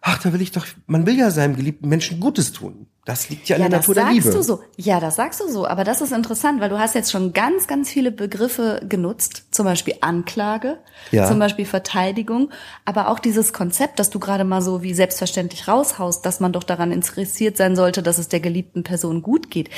ach, 0.07 0.18
da 0.18 0.32
will 0.34 0.42
ich 0.42 0.52
doch, 0.52 0.66
man 0.86 1.07
will 1.07 1.18
ja 1.18 1.30
seinem 1.30 1.57
geliebten 1.57 1.88
Menschen 1.88 2.20
Gutes 2.20 2.52
tun. 2.52 2.86
Das 3.07 3.30
liegt 3.30 3.48
ja 3.48 3.57
in 3.57 3.62
ja, 3.62 3.68
der 3.70 3.78
Natur 3.78 3.94
der 3.94 4.11
Liebe. 4.11 4.24
Das 4.24 4.34
sagst 4.34 4.48
du 4.48 4.55
so. 4.55 4.62
Ja, 4.76 5.00
das 5.00 5.16
sagst 5.16 5.40
du 5.40 5.48
so. 5.48 5.66
Aber 5.66 5.82
das 5.82 6.02
ist 6.02 6.12
interessant, 6.12 6.61
weil 6.61 6.68
du 6.68 6.78
hast 6.78 6.94
jetzt 6.94 7.11
schon 7.11 7.32
ganz, 7.32 7.66
ganz 7.66 7.90
viele 7.90 8.12
Begriffe 8.12 8.82
genutzt. 8.86 9.46
Zum 9.50 9.64
Beispiel 9.64 9.94
Anklage, 10.02 10.78
ja. 11.11 11.26
zum 11.26 11.38
Beispiel 11.38 11.64
Verteidigung. 11.64 12.50
Aber 12.84 13.09
auch 13.09 13.18
dieses 13.18 13.55
Konzept, 13.55 13.98
dass 13.98 14.11
du 14.11 14.18
gerade 14.20 14.44
mal 14.44 14.61
so 14.61 14.82
wie 14.82 14.92
selbstverständlich 14.92 15.68
raushaust, 15.68 16.24
dass 16.24 16.38
man 16.38 16.52
doch 16.52 16.64
daran 16.64 16.92
interessiert 16.92 17.57
sein 17.57 17.74
sollte, 17.74 18.02
dass 18.02 18.18
es 18.18 18.28
der 18.28 18.40
geliebten 18.40 18.82
Person 18.82 19.22
gut 19.22 19.50
geht. 19.50 19.70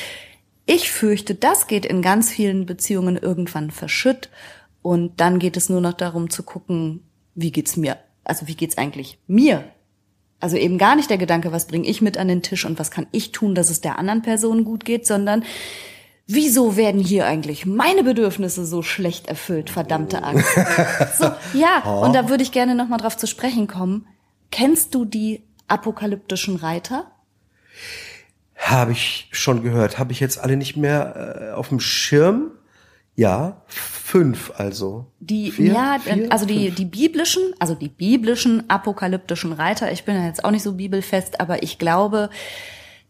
Ich 0.67 0.91
fürchte, 0.91 1.37
das 1.37 1.69
geht 1.69 1.87
in 1.87 2.03
ganz 2.03 2.31
vielen 2.31 2.67
Beziehungen 2.67 3.17
irgendwann 3.17 3.71
verschütt. 3.71 4.29
Und 4.83 5.21
dann 5.21 5.39
geht 5.39 5.57
es 5.57 5.69
nur 5.69 5.81
noch 5.81 5.95
darum 5.95 6.31
zu 6.31 6.43
gucken, 6.43 7.05
wie 7.37 7.53
geht's 7.53 7.77
mir? 7.77 7.99
Also 8.25 8.49
wie 8.49 8.57
geht's 8.57 8.77
eigentlich 8.77 9.21
mir 9.29 9.65
also 10.47 10.57
eben 10.59 10.79
gar 10.79 10.95
nicht 10.95 11.11
der 11.11 11.19
Gedanke, 11.19 11.51
was 11.51 11.67
bringe 11.67 11.89
ich 11.89 12.01
mit 12.01 12.17
an 12.17 12.29
den 12.29 12.41
Tisch 12.41 12.65
und 12.67 12.79
was 12.79 12.93
kann 12.93 13.09
ich 13.11 13.33
tun, 13.33 13.57
dass 13.57 13.69
es 13.69 13.81
der 13.81 13.99
anderen 13.99 14.23
Person 14.23 14.63
gut 14.63 14.85
geht, 14.85 15.05
sondern 15.05 15.43
wieso 16.29 16.77
werden 16.77 17.01
hier 17.01 17.27
eigentlich 17.27 17.67
meine 17.67 18.05
Bedürfnisse 18.05 18.65
so 18.65 18.81
schlecht 18.83 19.27
erfüllt, 19.27 19.71
verdammte 19.71 20.23
Angst. 20.23 20.47
so, 21.19 21.33
ja, 21.53 21.83
oh. 21.85 22.05
und 22.05 22.13
da 22.13 22.29
würde 22.29 22.45
ich 22.45 22.53
gerne 22.53 22.77
nochmal 22.77 23.01
drauf 23.01 23.17
zu 23.17 23.27
sprechen 23.27 23.67
kommen. 23.67 24.07
Kennst 24.53 24.95
du 24.95 25.05
die 25.05 25.43
apokalyptischen 25.67 26.55
Reiter? 26.55 27.11
Habe 28.55 28.93
ich 28.93 29.29
schon 29.33 29.65
gehört. 29.65 29.99
Habe 29.99 30.13
ich 30.13 30.21
jetzt 30.21 30.39
alle 30.39 30.57
nicht 30.57 30.77
mehr 30.77 31.51
äh, 31.51 31.55
auf 31.55 31.71
dem 31.71 31.81
Schirm? 31.81 32.53
Ja, 33.17 33.63
fünf 33.67 34.53
also. 34.57 35.07
Die, 35.21 35.51
vier, 35.51 35.73
ja, 35.73 35.99
vier, 35.99 36.31
also 36.31 36.45
die, 36.45 36.71
die 36.71 36.85
biblischen, 36.85 37.43
also 37.59 37.75
die 37.75 37.89
biblischen 37.89 38.69
apokalyptischen 38.69 39.53
Reiter, 39.53 39.91
ich 39.91 40.05
bin 40.05 40.15
ja 40.15 40.27
jetzt 40.27 40.45
auch 40.45 40.51
nicht 40.51 40.63
so 40.63 40.75
bibelfest, 40.75 41.41
aber 41.41 41.63
ich 41.63 41.79
glaube, 41.79 42.29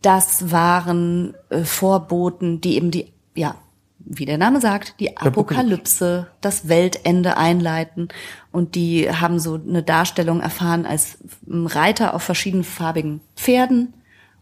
das 0.03 0.53
waren 0.53 1.35
äh, 1.51 1.65
Vorboten, 1.65 2.61
die 2.61 2.77
eben 2.77 2.93
die, 2.93 3.13
ja, 3.35 3.57
wie 3.99 4.25
der 4.25 4.39
Name 4.39 4.61
sagt, 4.61 4.95
die 5.01 5.17
Apokalypse, 5.17 6.29
das 6.41 6.69
Weltende 6.69 7.37
einleiten. 7.37 8.09
Und 8.53 8.77
die 8.77 9.11
haben 9.11 9.41
so 9.41 9.55
eine 9.55 9.83
Darstellung 9.83 10.41
erfahren 10.41 10.87
als 10.87 11.19
Reiter 11.49 12.15
auf 12.15 12.23
verschiedenfarbigen 12.23 13.21
Pferden. 13.35 13.95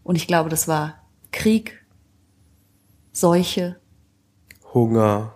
Und 0.03 0.17
ich 0.17 0.27
glaube, 0.27 0.49
das 0.49 0.67
war 0.67 1.01
Krieg, 1.31 1.83
Seuche, 3.11 3.77
Hunger, 4.75 5.34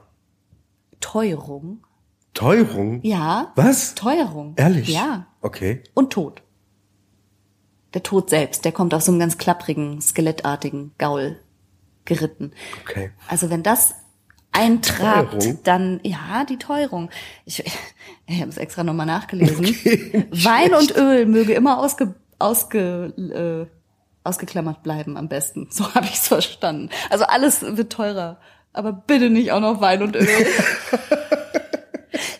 Teuerung. 1.11 1.83
Teuerung? 2.35 2.99
Ja. 3.01 3.51
Was? 3.55 3.95
Teuerung. 3.95 4.53
Ehrlich? 4.57 4.89
Ja. 4.89 5.25
Okay. 5.41 5.81
Und 5.95 6.13
Tod. 6.13 6.43
Der 7.95 8.03
Tod 8.03 8.29
selbst, 8.29 8.63
der 8.63 8.71
kommt 8.71 8.93
auf 8.93 9.01
so 9.01 9.11
einem 9.11 9.19
ganz 9.19 9.39
klapprigen, 9.39 10.01
skelettartigen 10.01 10.91
Gaul 10.99 11.39
geritten. 12.05 12.51
Okay. 12.83 13.09
Also 13.27 13.49
wenn 13.49 13.63
das 13.63 13.95
eintrat, 14.51 15.31
Teuerung? 15.31 15.59
dann 15.63 15.99
ja, 16.03 16.45
die 16.47 16.57
Teuerung. 16.57 17.09
Ich, 17.45 17.63
ich 18.27 18.39
habe 18.41 18.51
es 18.51 18.57
extra 18.57 18.83
nochmal 18.83 19.07
nachgelesen. 19.07 19.65
Okay, 19.65 20.27
Wein 20.31 20.75
und 20.75 20.95
Öl 20.95 21.25
möge 21.25 21.53
immer 21.53 21.79
ausge, 21.79 22.13
ausge, 22.37 23.67
äh, 23.73 23.75
ausgeklammert 24.23 24.83
bleiben 24.83 25.17
am 25.17 25.27
besten. 25.27 25.69
So 25.71 25.91
habe 25.95 26.05
ich 26.05 26.13
es 26.13 26.27
verstanden. 26.27 26.91
Also 27.09 27.25
alles 27.25 27.63
wird 27.63 27.91
teurer 27.91 28.39
aber 28.73 28.91
bitte 28.93 29.29
nicht 29.29 29.51
auch 29.51 29.59
noch 29.59 29.81
Wein 29.81 30.01
und 30.01 30.15
Öl. 30.15 30.27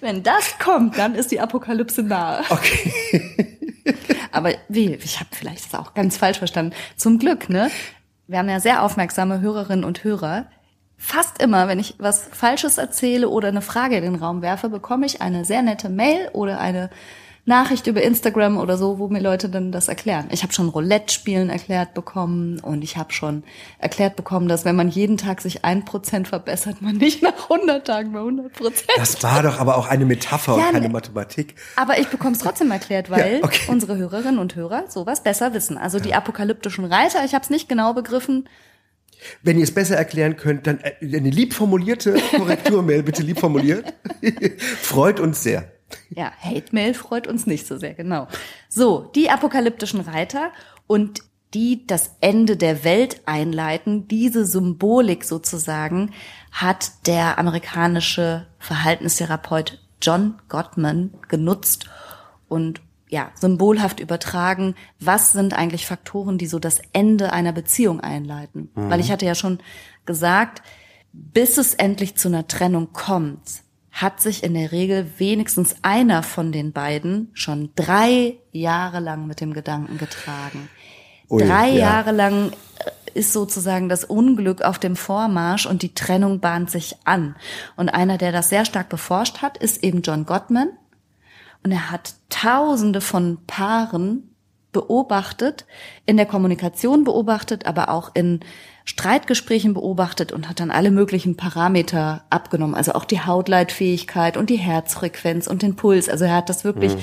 Wenn 0.01 0.23
das 0.23 0.57
kommt, 0.59 0.97
dann 0.97 1.15
ist 1.15 1.31
die 1.31 1.39
Apokalypse 1.39 2.03
nahe. 2.03 2.43
Okay. 2.49 3.35
aber 4.31 4.53
wie, 4.67 4.93
ich 4.95 5.19
habe 5.19 5.29
vielleicht 5.31 5.65
das 5.65 5.79
auch 5.79 5.93
ganz 5.93 6.17
falsch 6.17 6.37
verstanden. 6.37 6.73
Zum 6.95 7.19
Glück, 7.19 7.49
ne? 7.49 7.69
Wir 8.27 8.39
haben 8.39 8.49
ja 8.49 8.59
sehr 8.59 8.83
aufmerksame 8.83 9.41
Hörerinnen 9.41 9.83
und 9.83 10.03
Hörer. 10.03 10.45
Fast 10.97 11.41
immer, 11.41 11.67
wenn 11.67 11.79
ich 11.79 11.95
was 11.97 12.27
Falsches 12.31 12.77
erzähle 12.77 13.29
oder 13.29 13.47
eine 13.47 13.61
Frage 13.61 13.97
in 13.97 14.03
den 14.03 14.15
Raum 14.15 14.41
werfe, 14.41 14.69
bekomme 14.69 15.05
ich 15.05 15.21
eine 15.21 15.45
sehr 15.45 15.61
nette 15.61 15.89
Mail 15.89 16.29
oder 16.33 16.59
eine 16.59 16.89
Nachricht 17.49 17.87
über 17.87 18.01
Instagram 18.01 18.57
oder 18.57 18.77
so, 18.77 18.97
wo 18.99 19.09
mir 19.09 19.19
Leute 19.19 19.49
dann 19.49 19.73
das 19.73 19.89
erklären. 19.89 20.27
Ich 20.31 20.43
habe 20.43 20.53
schon 20.53 20.69
Roulette-Spielen 20.69 21.49
erklärt 21.49 21.93
bekommen 21.93 22.59
und 22.59 22.81
ich 22.83 22.95
habe 22.95 23.11
schon 23.11 23.43
erklärt 23.79 24.15
bekommen, 24.15 24.47
dass 24.47 24.63
wenn 24.63 24.77
man 24.77 24.87
jeden 24.87 25.17
Tag 25.17 25.41
sich 25.41 25.65
ein 25.65 25.83
Prozent 25.83 26.29
verbessert, 26.29 26.81
man 26.81 26.95
nicht 26.95 27.21
nach 27.21 27.49
100 27.49 27.85
Tagen 27.85 28.13
bei 28.13 28.19
100 28.19 28.53
Prozent. 28.53 28.89
Das 28.95 29.21
war 29.21 29.43
doch 29.43 29.59
aber 29.59 29.77
auch 29.77 29.87
eine 29.87 30.05
Metapher 30.05 30.57
Ja, 30.57 30.67
und 30.67 30.71
keine 30.73 30.87
ne- 30.87 30.93
Mathematik. 30.93 31.55
Aber 31.75 31.99
ich 31.99 32.07
bekomme 32.07 32.31
es 32.31 32.39
trotzdem 32.39 32.71
erklärt, 32.71 33.09
weil 33.09 33.39
Ja, 33.39 33.43
okay. 33.43 33.59
unsere 33.67 33.97
Hörerinnen 33.97 34.39
und 34.39 34.55
Hörer 34.55 34.85
sowas 34.87 35.21
besser 35.23 35.53
wissen. 35.53 35.77
Also 35.77 35.99
die 35.99 36.13
apokalyptischen 36.13 36.85
Reiter, 36.85 37.25
ich 37.25 37.33
habe 37.33 37.43
es 37.43 37.49
nicht 37.49 37.67
genau 37.67 37.93
begriffen. 37.93 38.47
Wenn 39.43 39.57
ihr 39.57 39.63
es 39.63 39.73
besser 39.73 39.97
erklären 39.97 40.37
könnt, 40.37 40.65
dann 40.67 40.79
äh, 40.79 40.93
eine 41.01 41.29
lieb 41.29 41.53
formulierte 41.53 42.13
Korrekturmail, 42.37 43.03
bitte 43.03 43.21
lieb 43.21 43.39
formuliert. 43.39 43.91
Freut 44.81 45.19
uns 45.19 45.43
sehr. 45.43 45.71
Ja, 46.09 46.31
Hate-Mail 46.39 46.93
freut 46.93 47.27
uns 47.27 47.45
nicht 47.45 47.67
so 47.67 47.77
sehr, 47.77 47.93
genau. 47.93 48.27
So, 48.67 49.09
die 49.15 49.29
apokalyptischen 49.29 50.01
Reiter 50.01 50.51
und 50.87 51.21
die 51.53 51.87
das 51.87 52.15
Ende 52.21 52.57
der 52.57 52.83
Welt 52.83 53.21
einleiten, 53.25 54.07
diese 54.07 54.45
Symbolik 54.45 55.23
sozusagen, 55.23 56.11
hat 56.51 56.91
der 57.07 57.39
amerikanische 57.39 58.45
Verhaltenstherapeut 58.59 59.79
John 60.01 60.35
Gottman 60.47 61.13
genutzt 61.27 61.89
und 62.47 62.81
ja, 63.09 63.31
symbolhaft 63.33 63.99
übertragen, 63.99 64.75
was 64.99 65.31
sind 65.31 65.53
eigentlich 65.53 65.87
Faktoren, 65.87 66.37
die 66.37 66.45
so 66.45 66.59
das 66.59 66.79
Ende 66.93 67.33
einer 67.33 67.51
Beziehung 67.51 67.99
einleiten. 68.01 68.69
Weil 68.75 68.99
ich 68.99 69.11
hatte 69.11 69.25
ja 69.25 69.33
schon 69.33 69.59
gesagt, 70.05 70.61
bis 71.11 71.57
es 71.57 71.73
endlich 71.73 72.15
zu 72.15 72.27
einer 72.27 72.47
Trennung 72.47 72.93
kommt, 72.93 73.63
hat 73.91 74.21
sich 74.21 74.43
in 74.43 74.53
der 74.53 74.71
Regel 74.71 75.11
wenigstens 75.17 75.75
einer 75.81 76.23
von 76.23 76.51
den 76.51 76.71
beiden 76.71 77.29
schon 77.33 77.71
drei 77.75 78.37
Jahre 78.51 78.99
lang 78.99 79.27
mit 79.27 79.41
dem 79.41 79.53
Gedanken 79.53 79.97
getragen. 79.97 80.69
Ui, 81.29 81.43
drei 81.43 81.69
ja. 81.69 81.77
Jahre 81.77 82.11
lang 82.11 82.51
äh, 82.51 83.19
ist 83.19 83.33
sozusagen 83.33 83.89
das 83.89 84.03
Unglück 84.03 84.61
auf 84.61 84.79
dem 84.79 84.95
Vormarsch 84.95 85.65
und 85.65 85.81
die 85.81 85.93
Trennung 85.93 86.39
bahnt 86.39 86.71
sich 86.71 86.95
an. 87.05 87.35
Und 87.75 87.89
einer, 87.89 88.17
der 88.17 88.31
das 88.31 88.49
sehr 88.49 88.65
stark 88.65 88.89
beforscht 88.89 89.41
hat, 89.41 89.57
ist 89.57 89.83
eben 89.83 90.01
John 90.01 90.25
Gottman. 90.25 90.69
Und 91.63 91.71
er 91.71 91.91
hat 91.91 92.15
Tausende 92.29 93.01
von 93.01 93.39
Paaren 93.45 94.29
beobachtet, 94.71 95.65
in 96.05 96.17
der 96.17 96.25
Kommunikation 96.25 97.03
beobachtet, 97.03 97.65
aber 97.65 97.89
auch 97.89 98.11
in 98.13 98.41
Streitgesprächen 98.89 99.75
beobachtet 99.75 100.31
und 100.31 100.49
hat 100.49 100.59
dann 100.59 100.71
alle 100.71 100.89
möglichen 100.89 101.37
Parameter 101.37 102.23
abgenommen, 102.31 102.73
also 102.73 102.93
auch 102.93 103.05
die 103.05 103.21
Hautleitfähigkeit 103.21 104.35
und 104.35 104.49
die 104.49 104.57
Herzfrequenz 104.57 105.45
und 105.45 105.61
den 105.61 105.75
Puls. 105.75 106.09
Also 106.09 106.25
er 106.25 106.35
hat 106.35 106.49
das 106.49 106.63
wirklich 106.63 106.93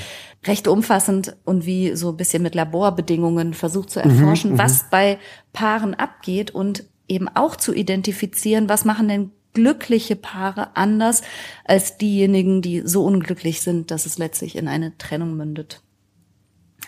recht 0.44 0.66
umfassend 0.66 1.36
und 1.44 1.64
wie 1.64 1.94
so 1.94 2.08
ein 2.10 2.16
bisschen 2.16 2.42
mit 2.42 2.56
Laborbedingungen 2.56 3.54
versucht 3.54 3.90
zu 3.90 4.00
erforschen, 4.00 4.58
was 4.58 4.90
bei 4.90 5.18
Paaren 5.52 5.94
abgeht 5.94 6.50
und 6.50 6.82
eben 7.06 7.28
auch 7.28 7.54
zu 7.54 7.72
identifizieren, 7.72 8.68
was 8.68 8.84
machen 8.84 9.06
denn 9.06 9.30
glückliche 9.52 10.16
Paare 10.16 10.76
anders 10.76 11.22
als 11.64 11.98
diejenigen, 11.98 12.62
die 12.62 12.80
so 12.84 13.04
unglücklich 13.04 13.60
sind, 13.60 13.92
dass 13.92 14.06
es 14.06 14.18
letztlich 14.18 14.56
in 14.56 14.66
eine 14.66 14.98
Trennung 14.98 15.36
mündet. 15.36 15.82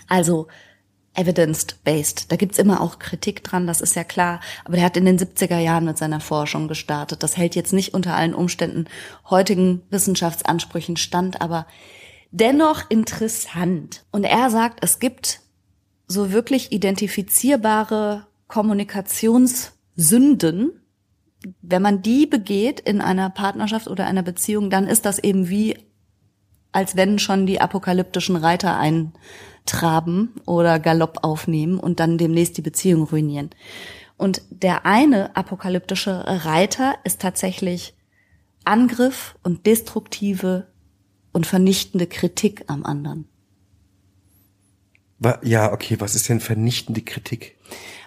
Also 0.09 0.49
evidence-based. 1.19 2.31
Da 2.31 2.37
gibt's 2.37 2.59
immer 2.59 2.81
auch 2.81 2.99
Kritik 2.99 3.45
dran, 3.45 3.66
das 3.66 3.81
ist 3.81 3.97
ja 3.97 4.05
klar. 4.05 4.41
Aber 4.64 4.77
der 4.77 4.85
hat 4.85 4.97
in 4.97 5.05
den 5.05 5.19
70er 5.19 5.59
Jahren 5.59 5.85
mit 5.85 5.99
seiner 5.99 6.21
Forschung 6.21 6.69
gestartet. 6.69 7.23
Das 7.23 7.37
hält 7.37 7.55
jetzt 7.55 7.73
nicht 7.73 7.95
unter 7.95 8.14
allen 8.14 8.35
Umständen 8.35 8.87
heutigen 9.29 9.83
Wissenschaftsansprüchen 9.91 10.97
stand, 10.97 11.41
aber 11.41 11.66
dennoch 12.31 12.89
interessant. 12.89 14.05
Und 14.12 14.25
er 14.25 14.51
sagt, 14.51 14.79
es 14.83 15.01
gibt 15.01 15.41
so 16.07 16.33
wirklich 16.33 16.73
identifizierbare 16.73 18.27
Kommunikationssünden, 18.47 20.81
wenn 21.62 21.83
man 21.83 22.03
die 22.03 22.27
begeht 22.27 22.81
in 22.81 23.01
einer 23.01 23.31
Partnerschaft 23.31 23.89
oder 23.89 24.07
einer 24.07 24.23
Beziehung, 24.23 24.71
dann 24.71 24.87
ist 24.87 25.05
das 25.05 25.19
eben 25.19 25.49
wie, 25.49 25.77
als 26.73 26.97
wenn 26.97 27.19
schon 27.19 27.47
die 27.47 27.61
apokalyptischen 27.61 28.37
Reiter 28.37 28.77
eintraben 29.69 30.35
oder 30.47 30.79
Galopp 30.79 31.19
aufnehmen 31.23 31.79
und 31.79 32.01
dann 32.01 32.19
demnächst 32.19 32.57
die 32.57 32.62
Beziehung 32.62 33.05
ruinieren. 33.05 33.51
Und 34.16 34.43
der 34.51 34.87
eine 34.87 35.37
apokalyptische 35.37 36.25
Reiter 36.27 36.97
ist 37.05 37.21
tatsächlich 37.21 37.95
Angriff 38.64 39.37
und 39.43 39.66
destruktive 39.66 40.66
und 41.33 41.47
vernichtende 41.47 42.07
Kritik 42.07 42.64
am 42.66 42.85
anderen. 42.85 43.29
Ja, 45.43 45.73
okay, 45.73 45.97
was 46.01 46.14
ist 46.14 46.29
denn 46.29 46.41
vernichtende 46.41 47.03
Kritik? 47.03 47.57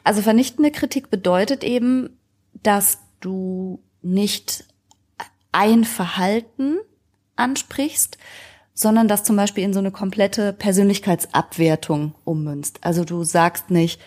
Also 0.04 0.22
vernichtende 0.22 0.72
Kritik 0.72 1.10
bedeutet 1.10 1.64
eben, 1.64 2.18
dass 2.64 3.00
du 3.20 3.84
nicht 4.02 4.66
ein 5.52 5.84
Verhalten 5.84 6.78
ansprichst, 7.36 8.18
sondern 8.82 9.08
das 9.08 9.24
zum 9.24 9.36
Beispiel 9.36 9.64
in 9.64 9.74
so 9.74 9.80
eine 9.80 9.92
komplette 9.92 10.54
Persönlichkeitsabwertung 10.54 12.16
ummünzt. 12.24 12.80
Also 12.82 13.06
du 13.06 13.24
sagst 13.24 13.70
nicht, 13.70 14.02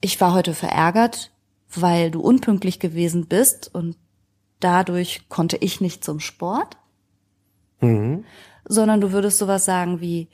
ich 0.00 0.20
war 0.20 0.32
heute 0.32 0.54
verärgert, 0.54 1.32
weil 1.74 2.12
du 2.12 2.20
unpünktlich 2.20 2.78
gewesen 2.78 3.26
bist 3.26 3.74
und 3.74 3.96
dadurch 4.60 5.28
konnte 5.28 5.56
ich 5.56 5.80
nicht 5.80 6.04
zum 6.04 6.20
Sport, 6.20 6.76
sondern 8.64 9.00
du 9.00 9.10
würdest 9.10 9.38
sowas 9.38 9.64
sagen 9.64 10.00
wie, 10.00 10.28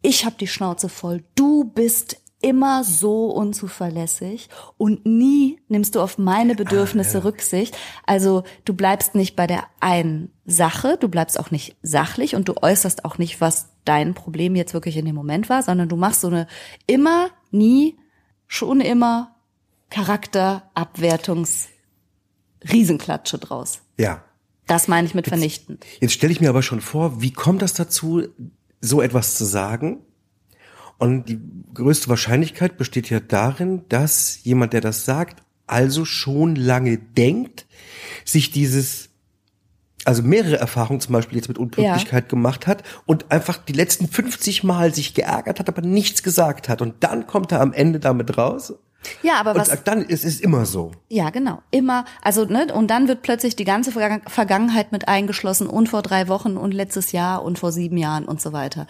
ich 0.00 0.24
habe 0.24 0.36
die 0.40 0.46
Schnauze 0.46 0.88
voll, 0.88 1.22
du 1.34 1.64
bist 1.64 2.16
immer 2.40 2.82
so 2.82 3.26
unzuverlässig 3.26 4.48
und 4.78 5.04
nie 5.04 5.60
nimmst 5.68 5.96
du 5.96 6.00
auf 6.00 6.16
meine 6.16 6.54
Bedürfnisse 6.54 7.24
Rücksicht. 7.24 7.76
Also 8.06 8.44
du 8.64 8.72
bleibst 8.72 9.14
nicht 9.14 9.36
bei 9.36 9.46
der 9.46 9.64
einen 9.80 10.32
Sache, 10.46 10.96
du 11.00 11.08
bleibst 11.08 11.38
auch 11.40 11.50
nicht 11.50 11.76
sachlich 11.82 12.36
und 12.36 12.48
du 12.48 12.54
äußerst 12.60 13.04
auch 13.04 13.18
nicht, 13.18 13.40
was 13.40 13.70
dein 13.84 14.14
Problem 14.14 14.54
jetzt 14.54 14.74
wirklich 14.74 14.96
in 14.96 15.04
dem 15.04 15.14
Moment 15.14 15.48
war, 15.48 15.62
sondern 15.62 15.88
du 15.88 15.96
machst 15.96 16.20
so 16.20 16.28
eine 16.28 16.46
immer, 16.86 17.30
nie, 17.50 17.98
schon 18.46 18.80
immer 18.80 19.34
Charakterabwertungs 19.90 21.68
Riesenklatsche 22.72 23.38
draus. 23.38 23.80
Ja. 23.98 24.22
Das 24.66 24.88
meine 24.88 25.06
ich 25.06 25.14
mit 25.14 25.28
vernichten. 25.28 25.78
Jetzt 26.00 26.14
stelle 26.14 26.32
ich 26.32 26.40
mir 26.40 26.48
aber 26.48 26.62
schon 26.62 26.80
vor, 26.80 27.20
wie 27.20 27.32
kommt 27.32 27.62
das 27.62 27.74
dazu, 27.74 28.24
so 28.80 29.00
etwas 29.00 29.36
zu 29.36 29.44
sagen? 29.44 30.00
Und 30.98 31.28
die 31.28 31.40
größte 31.74 32.08
Wahrscheinlichkeit 32.08 32.76
besteht 32.76 33.10
ja 33.10 33.20
darin, 33.20 33.84
dass 33.88 34.42
jemand, 34.42 34.72
der 34.72 34.80
das 34.80 35.04
sagt, 35.04 35.42
also 35.66 36.04
schon 36.04 36.56
lange 36.56 36.98
denkt, 36.98 37.66
sich 38.24 38.50
dieses, 38.50 39.10
also 40.06 40.22
mehrere 40.22 40.56
Erfahrungen 40.58 41.00
zum 41.00 41.12
Beispiel 41.12 41.36
jetzt 41.36 41.48
mit 41.48 41.58
Unpünktlichkeit 41.58 42.28
gemacht 42.28 42.66
hat 42.66 42.82
und 43.06 43.30
einfach 43.30 43.58
die 43.58 43.72
letzten 43.72 44.08
50 44.08 44.64
Mal 44.64 44.94
sich 44.94 45.14
geärgert 45.14 45.58
hat, 45.60 45.68
aber 45.68 45.82
nichts 45.82 46.22
gesagt 46.22 46.68
hat. 46.68 46.80
Und 46.82 46.94
dann 47.00 47.26
kommt 47.26 47.52
er 47.52 47.60
am 47.60 47.72
Ende 47.72 47.98
damit 48.00 48.38
raus 48.38 48.74
Ja, 49.22 49.34
aber 49.38 49.52
und 49.52 49.58
was 49.60 49.68
sagt 49.68 49.86
dann, 49.86 50.04
es 50.08 50.24
ist 50.24 50.40
immer 50.40 50.64
so. 50.66 50.90
Ja, 51.08 51.30
genau. 51.30 51.60
Immer, 51.70 52.04
also, 52.22 52.44
ne, 52.44 52.66
und 52.74 52.88
dann 52.90 53.06
wird 53.08 53.22
plötzlich 53.22 53.54
die 53.56 53.64
ganze 53.64 53.92
Vergangen- 53.92 54.22
Vergangenheit 54.26 54.90
mit 54.92 55.06
eingeschlossen 55.08 55.66
und 55.68 55.88
vor 55.88 56.02
drei 56.02 56.26
Wochen 56.28 56.56
und 56.56 56.72
letztes 56.72 57.12
Jahr 57.12 57.44
und 57.44 57.58
vor 57.58 57.70
sieben 57.72 57.96
Jahren 57.96 58.24
und 58.24 58.40
so 58.40 58.52
weiter. 58.52 58.86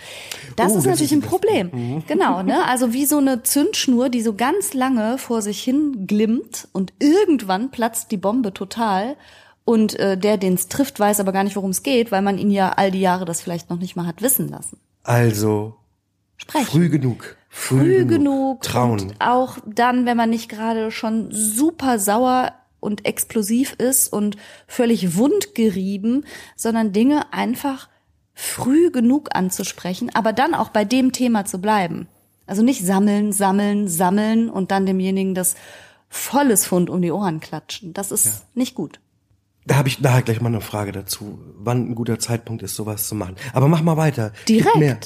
Das 0.56 0.72
Oh, 0.72 0.78
ist 0.78 0.86
das 0.86 0.92
natürlich 0.92 1.12
ist 1.12 1.18
ein 1.18 1.28
Problem. 1.28 2.02
Genau, 2.06 2.42
ne? 2.42 2.66
Also 2.66 2.92
wie 2.92 3.04
so 3.06 3.18
eine 3.18 3.42
Zündschnur, 3.42 4.08
die 4.08 4.22
so 4.22 4.34
ganz 4.34 4.72
lange 4.74 5.18
vor 5.18 5.42
sich 5.42 5.62
hin 5.62 6.06
glimmt 6.06 6.68
und 6.72 6.92
irgendwann 6.98 7.70
platzt 7.70 8.10
die 8.10 8.16
Bombe 8.18 8.52
total. 8.54 9.16
Und 9.66 9.98
äh, 9.98 10.16
der, 10.16 10.36
den 10.36 10.54
es 10.54 10.68
trifft, 10.68 11.00
weiß 11.00 11.18
aber 11.18 11.32
gar 11.32 11.42
nicht, 11.42 11.56
worum 11.56 11.70
es 11.70 11.82
geht, 11.82 12.12
weil 12.12 12.22
man 12.22 12.38
ihn 12.38 12.52
ja 12.52 12.70
all 12.76 12.92
die 12.92 13.00
Jahre 13.00 13.24
das 13.24 13.40
vielleicht 13.40 13.68
noch 13.68 13.80
nicht 13.80 13.96
mal 13.96 14.06
hat 14.06 14.22
wissen 14.22 14.48
lassen. 14.48 14.78
Also 15.02 15.74
Sprechen. 16.36 16.66
früh 16.66 16.88
genug. 16.88 17.36
früh 17.50 18.06
genug 18.06 18.62
Trauen. 18.62 19.00
und 19.00 19.14
auch 19.18 19.58
dann, 19.66 20.06
wenn 20.06 20.16
man 20.16 20.30
nicht 20.30 20.48
gerade 20.48 20.92
schon 20.92 21.32
super 21.32 21.98
sauer 21.98 22.52
und 22.78 23.06
explosiv 23.06 23.72
ist 23.72 24.12
und 24.12 24.36
völlig 24.68 25.16
wundgerieben, 25.16 26.26
sondern 26.54 26.92
Dinge 26.92 27.32
einfach 27.32 27.88
früh 28.34 28.92
genug 28.92 29.30
anzusprechen, 29.34 30.14
aber 30.14 30.32
dann 30.32 30.54
auch 30.54 30.68
bei 30.68 30.84
dem 30.84 31.10
Thema 31.10 31.44
zu 31.44 31.60
bleiben. 31.60 32.06
Also 32.46 32.62
nicht 32.62 32.86
sammeln, 32.86 33.32
sammeln, 33.32 33.88
sammeln 33.88 34.48
und 34.48 34.70
dann 34.70 34.86
demjenigen 34.86 35.34
das 35.34 35.56
volles 36.08 36.66
Fund 36.66 36.88
um 36.88 37.02
die 37.02 37.10
Ohren 37.10 37.40
klatschen. 37.40 37.92
Das 37.94 38.12
ist 38.12 38.46
nicht 38.54 38.76
gut. 38.76 39.00
Da 39.66 39.76
habe 39.76 39.88
ich 39.88 40.00
nachher 40.00 40.22
gleich 40.22 40.40
mal 40.40 40.48
eine 40.48 40.60
Frage 40.60 40.92
dazu, 40.92 41.40
wann 41.58 41.90
ein 41.90 41.94
guter 41.94 42.18
Zeitpunkt 42.18 42.62
ist, 42.62 42.76
sowas 42.76 43.08
zu 43.08 43.14
machen. 43.14 43.34
Aber 43.52 43.68
mach 43.68 43.82
mal 43.82 43.96
weiter. 43.96 44.32
Direkt. 44.48 44.76
Mehr. 44.76 44.98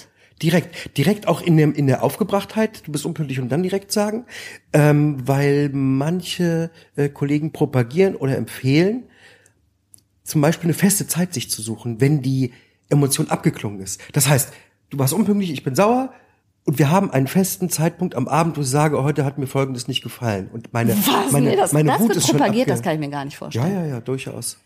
Direkt, 0.43 0.97
direkt 0.97 1.29
auch 1.29 1.43
in 1.43 1.59
der, 1.59 1.75
in 1.75 1.87
der 1.87 2.03
Aufgebrachtheit, 2.03 2.87
du 2.87 2.93
bist 2.93 3.05
unpünktlich 3.05 3.41
und 3.41 3.51
dann 3.51 3.63
direkt 3.63 3.93
sagen, 3.93 4.25
ähm, 4.73 5.29
weil 5.29 5.69
manche 5.71 6.71
äh, 6.97 7.11
Kollegen 7.11 7.53
propagieren 7.53 8.17
oder 8.17 8.39
empfehlen, 8.39 9.05
zum 10.25 10.41
Beispiel 10.41 10.69
eine 10.69 10.75
feste 10.75 11.07
Zeit 11.07 11.35
sich 11.35 11.51
zu 11.51 11.61
suchen, 11.61 12.01
wenn 12.01 12.23
die 12.23 12.53
Emotion 12.89 13.29
abgeklungen 13.29 13.81
ist. 13.81 14.01
Das 14.13 14.29
heißt, 14.29 14.53
du 14.89 14.99
warst 14.99 15.13
unpünktlich, 15.13 15.53
ich 15.53 15.63
bin 15.63 15.75
sauer. 15.75 16.13
Und 16.71 16.79
wir 16.79 16.89
haben 16.89 17.11
einen 17.11 17.27
festen 17.27 17.69
Zeitpunkt 17.69 18.15
am 18.15 18.29
Abend, 18.29 18.57
wo 18.57 18.61
ich 18.61 18.69
sage, 18.69 19.03
heute 19.03 19.25
hat 19.25 19.39
mir 19.39 19.49
Folgendes 19.49 19.89
nicht 19.89 20.05
gefallen. 20.05 20.49
Und 20.53 20.73
meine, 20.73 20.97
Was? 20.97 21.33
meine, 21.33 21.51
nee, 21.51 21.57
das, 21.57 21.73
meine 21.73 21.91
das 21.91 21.99
Wut 21.99 22.09
wird 22.11 22.19
ist 22.19 22.29
schon 22.29 22.37
propagiert, 22.39 22.69
abge- 22.69 22.71
das 22.71 22.83
kann 22.83 22.95
ich 22.95 23.01
mir 23.01 23.09
gar 23.09 23.25
nicht 23.25 23.35
Ja, 23.35 23.39
vorstellen. 23.41 23.75
ja, 23.75 23.87
ja, 23.87 24.01
durchaus. 24.01 24.57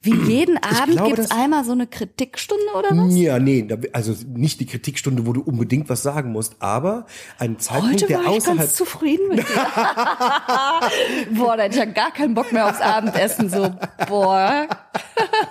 Wie 0.00 0.14
jeden 0.14 0.56
Abend 0.56 0.92
glaube, 0.96 1.16
gibt's 1.16 1.30
einmal 1.30 1.62
so 1.66 1.72
eine 1.72 1.86
Kritikstunde 1.86 2.64
oder 2.78 2.88
was? 2.92 3.14
Ja, 3.14 3.38
nee, 3.38 3.68
also 3.92 4.14
nicht 4.34 4.58
die 4.60 4.64
Kritikstunde, 4.64 5.26
wo 5.26 5.34
du 5.34 5.42
unbedingt 5.42 5.90
was 5.90 6.02
sagen 6.02 6.32
musst, 6.32 6.56
aber 6.60 7.04
ein 7.38 7.58
Zeitpunkt, 7.58 7.92
Heute 7.96 8.06
der 8.06 8.16
war 8.20 8.24
ich 8.24 8.38
außerhalb 8.38 8.58
ganz 8.60 8.74
zufrieden 8.76 9.28
mit 9.28 9.40
dir. 9.40 9.44
boah, 11.36 11.58
da 11.58 11.64
hätte 11.64 11.74
ich 11.74 11.84
ja 11.84 11.84
gar 11.84 12.10
keinen 12.14 12.32
Bock 12.32 12.50
mehr 12.52 12.70
aufs 12.70 12.80
Abendessen. 12.80 13.50
So, 13.50 13.68
boah. 14.08 14.66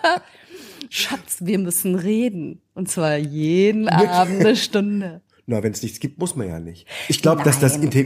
Schatz, 0.89 1.37
wir 1.41 1.59
müssen 1.59 1.93
reden. 1.93 2.63
Und 2.73 2.89
zwar 2.89 3.17
jeden 3.17 3.87
Abend 3.87 4.39
eine 4.39 4.55
Stunde. 4.55 5.21
Na, 5.49 5.63
wenn 5.63 5.71
es 5.71 5.81
nichts 5.81 5.99
gibt, 5.99 6.19
muss 6.19 6.35
man 6.35 6.47
ja 6.47 6.59
nicht. 6.59 6.85
Ich 7.07 7.21
glaube, 7.23 7.41
dass 7.43 7.59
das 7.59 7.75
inter- 7.75 8.03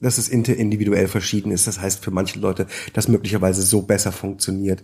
dass 0.00 0.18
es 0.18 0.28
inter- 0.28 0.56
individuell 0.56 1.06
verschieden 1.06 1.52
ist. 1.52 1.68
Das 1.68 1.80
heißt 1.80 2.02
für 2.04 2.10
manche 2.10 2.40
Leute, 2.40 2.66
das 2.92 3.06
möglicherweise 3.06 3.62
so 3.62 3.82
besser 3.82 4.10
funktioniert 4.10 4.82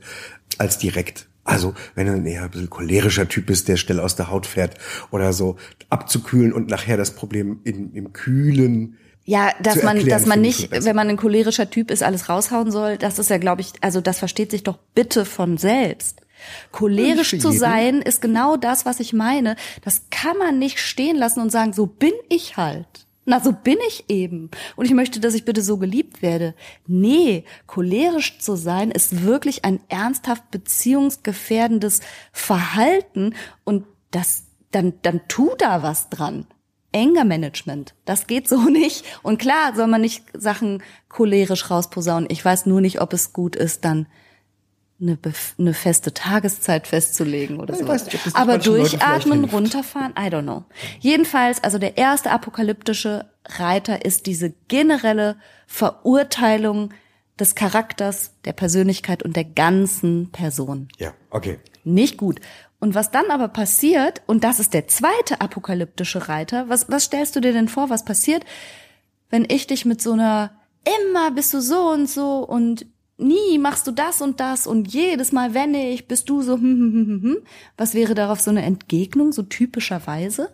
als 0.59 0.79
direkt. 0.79 1.27
Also, 1.43 1.75
wenn 1.97 2.07
du 2.07 2.13
ein 2.13 2.25
eher 2.27 2.45
ein 2.45 2.51
bisschen 2.51 2.71
cholerischer 2.71 3.27
Typ 3.27 3.47
bist, 3.47 3.67
der 3.67 3.77
schnell 3.77 3.99
aus 3.99 4.15
der 4.15 4.31
Haut 4.31 4.47
fährt 4.47 4.77
oder 5.11 5.33
so, 5.33 5.57
abzukühlen 5.91 6.53
und 6.53 6.69
nachher 6.69 6.97
das 6.97 7.11
Problem 7.17 7.61
in, 7.65 7.93
im 7.95 8.13
Kühlen. 8.13 8.97
Ja, 9.25 9.51
dass 9.61 9.83
man, 9.83 9.97
erklären, 9.97 10.21
dass 10.21 10.27
man 10.29 10.41
nicht, 10.41 10.71
wenn 10.71 10.95
man 10.97 11.09
ein 11.09 11.17
cholerischer 11.17 11.69
Typ 11.69 11.91
ist, 11.91 12.03
alles 12.05 12.29
raushauen 12.29 12.71
soll, 12.71 12.97
das 12.97 13.19
ist 13.19 13.29
ja, 13.29 13.39
glaube 13.39 13.63
ich, 13.63 13.73
also 13.81 14.01
das 14.01 14.19
versteht 14.21 14.51
sich 14.53 14.63
doch 14.63 14.79
bitte 14.95 15.25
von 15.25 15.59
selbst. 15.59 16.21
Cholerisch 16.73 17.31
zu 17.39 17.49
jeden. 17.49 17.59
sein 17.59 18.03
ist 18.03 18.21
genau 18.21 18.57
das, 18.57 18.87
was 18.87 19.01
ich 19.01 19.13
meine. 19.13 19.57
Das 19.83 20.03
kann 20.11 20.37
man 20.39 20.59
nicht 20.59 20.79
stehen 20.79 21.17
lassen 21.17 21.41
und 21.41 21.51
sagen, 21.51 21.73
so 21.73 21.87
bin 21.87 22.13
ich 22.29 22.57
halt. 22.57 22.87
Na, 23.31 23.41
so 23.41 23.53
bin 23.53 23.77
ich 23.87 24.07
eben. 24.09 24.51
Und 24.75 24.87
ich 24.87 24.95
möchte, 24.95 25.21
dass 25.21 25.35
ich 25.35 25.45
bitte 25.45 25.61
so 25.61 25.77
geliebt 25.77 26.23
werde. 26.23 26.55
Nee, 26.87 27.45
cholerisch 27.67 28.39
zu 28.39 28.57
sein 28.57 28.91
ist 28.91 29.23
wirklich 29.23 29.67
ein 29.67 29.81
ernsthaft 29.89 30.51
beziehungsgefährdendes 30.51 32.01
Verhalten 32.33 33.35
und 33.65 33.85
das, 34.13 34.45
dann, 34.71 34.95
dann 35.03 35.21
tu 35.29 35.51
da 35.59 35.83
was 35.83 36.09
dran. 36.09 36.47
Anger 36.95 37.25
Management. 37.25 37.95
Das 38.07 38.27
geht 38.27 38.49
so 38.49 38.63
nicht. 38.71 39.05
Und 39.23 39.39
klar 39.39 39.75
soll 39.75 39.89
man 39.89 40.01
nicht 40.01 40.25
Sachen 40.33 40.83
cholerisch 41.11 41.71
rausposaunen. 41.71 42.31
Ich 42.31 42.43
weiß 42.43 42.65
nur 42.65 42.81
nicht, 42.81 43.01
ob 43.03 43.13
es 43.13 43.35
gut 43.35 43.57
ist, 43.57 43.85
dann 43.85 44.07
eine, 45.01 45.15
bef- 45.15 45.59
eine 45.59 45.75
feste 45.75 46.13
Tageszeit 46.13 46.87
festzulegen 46.89 47.61
oder 47.61 47.75
so. 47.75 47.85
nicht, 47.85 48.37
Aber 48.37 48.59
durchatmen, 48.59 49.45
runterfahren, 49.45 50.13
I 50.19 50.29
don't 50.29 50.43
know. 50.43 50.65
Jedenfalls, 50.99 51.63
also 51.63 51.79
der 51.79 51.97
erste 51.97 52.31
apokalyptische 52.31 53.31
Reiter 53.45 54.05
ist 54.05 54.27
diese 54.27 54.51
generelle 54.69 55.37
Verurteilung 55.67 56.93
des 57.39 57.55
Charakters, 57.55 58.33
der 58.45 58.53
Persönlichkeit 58.53 59.23
und 59.23 59.37
der 59.37 59.45
ganzen 59.45 60.31
Person 60.33 60.89
Ja, 60.99 61.15
okay. 61.31 61.59
nicht 61.85 62.17
gut. 62.17 62.41
Und 62.81 62.95
was 62.95 63.11
dann 63.11 63.31
aber 63.31 63.49
passiert, 63.49 64.23
und 64.27 64.45
das 64.45 64.61
ist 64.61 64.75
der 64.75 64.87
zweite 64.89 65.41
apokalyptische 65.41 66.29
Reiter, 66.29 66.69
was, 66.69 66.89
was 66.91 67.05
stellst 67.05 67.35
du 67.37 67.41
dir 67.41 67.53
denn 67.53 67.69
vor, 67.69 67.91
was 67.91 68.05
passiert, 68.05 68.45
wenn 69.31 69.45
ich 69.49 69.67
dich 69.67 69.85
mit 69.85 70.01
so 70.03 70.13
einer, 70.13 70.53
immer 71.05 71.31
bist 71.33 71.53
du 71.55 71.61
so 71.61 71.91
und 71.91 72.09
so 72.09 72.39
und 72.39 72.87
nie 73.19 73.59
machst 73.59 73.87
du 73.87 73.91
das 73.93 74.21
und 74.23 74.41
das 74.41 74.67
und 74.67 74.93
jedes 74.93 75.33
Mal, 75.33 75.55
wenn 75.55 75.75
ich, 75.75 76.09
bist 76.09 76.29
du 76.29 76.43
so, 76.43 76.55
hm, 76.55 76.63
hm, 76.63 76.93
hm, 76.93 77.07
hm, 77.07 77.23
hm. 77.23 77.37
Was 77.77 77.95
wäre 77.95 78.15
darauf 78.15 78.41
so 78.41 78.51
eine 78.51 78.63
Entgegnung, 78.63 79.33
so 79.33 79.43
typischerweise? 79.43 80.51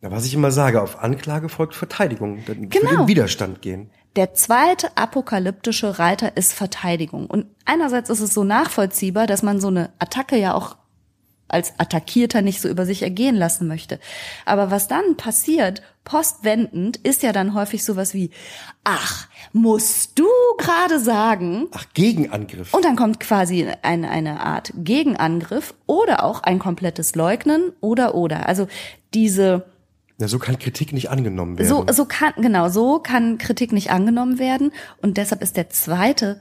Na, 0.00 0.10
was 0.10 0.24
ich 0.24 0.34
immer 0.34 0.50
sage, 0.50 0.82
auf 0.82 1.00
Anklage 1.02 1.48
folgt 1.48 1.74
Verteidigung. 1.74 2.42
Dann 2.46 2.70
Für 2.70 2.80
Genau. 2.80 3.02
den 3.02 3.08
Widerstand 3.08 3.62
gehen. 3.62 3.90
Der 4.16 4.34
zweite 4.34 4.96
apokalyptische 4.96 5.98
Reiter 5.98 6.36
ist 6.36 6.52
Verteidigung. 6.52 7.26
Und 7.26 7.46
einerseits 7.64 8.10
ist 8.10 8.20
es 8.20 8.34
so 8.34 8.44
nachvollziehbar, 8.44 9.26
dass 9.26 9.42
man 9.42 9.60
so 9.60 9.68
eine 9.68 9.90
Attacke 9.98 10.36
ja 10.36 10.54
auch 10.54 10.76
als 11.52 11.78
Attackierter 11.78 12.42
nicht 12.42 12.60
so 12.60 12.68
über 12.68 12.86
sich 12.86 13.02
ergehen 13.02 13.36
lassen 13.36 13.68
möchte. 13.68 13.98
Aber 14.46 14.70
was 14.70 14.88
dann 14.88 15.16
passiert, 15.16 15.82
postwendend, 16.04 16.96
ist 16.98 17.22
ja 17.22 17.32
dann 17.32 17.54
häufig 17.54 17.84
sowas 17.84 18.14
wie, 18.14 18.30
ach, 18.84 19.28
musst 19.52 20.18
du 20.18 20.26
gerade 20.58 20.98
sagen, 20.98 21.68
Ach, 21.72 21.84
Gegenangriff. 21.94 22.74
und 22.74 22.84
dann 22.84 22.96
kommt 22.96 23.20
quasi 23.20 23.68
eine, 23.82 24.10
eine 24.10 24.40
Art 24.40 24.72
Gegenangriff 24.76 25.74
oder 25.86 26.24
auch 26.24 26.42
ein 26.42 26.58
komplettes 26.58 27.14
Leugnen 27.14 27.72
oder 27.80 28.14
oder. 28.14 28.48
Also 28.48 28.66
diese 29.14 29.64
Na, 30.18 30.26
so 30.28 30.38
kann 30.38 30.58
Kritik 30.58 30.92
nicht 30.92 31.10
angenommen 31.10 31.58
werden. 31.58 31.68
so, 31.68 31.86
so 31.92 32.04
kann, 32.06 32.32
genau, 32.38 32.68
so 32.68 32.98
kann 32.98 33.38
Kritik 33.38 33.72
nicht 33.72 33.90
angenommen 33.90 34.38
werden. 34.38 34.72
Und 35.02 35.16
deshalb 35.18 35.42
ist 35.42 35.56
der 35.56 35.70
zweite 35.70 36.40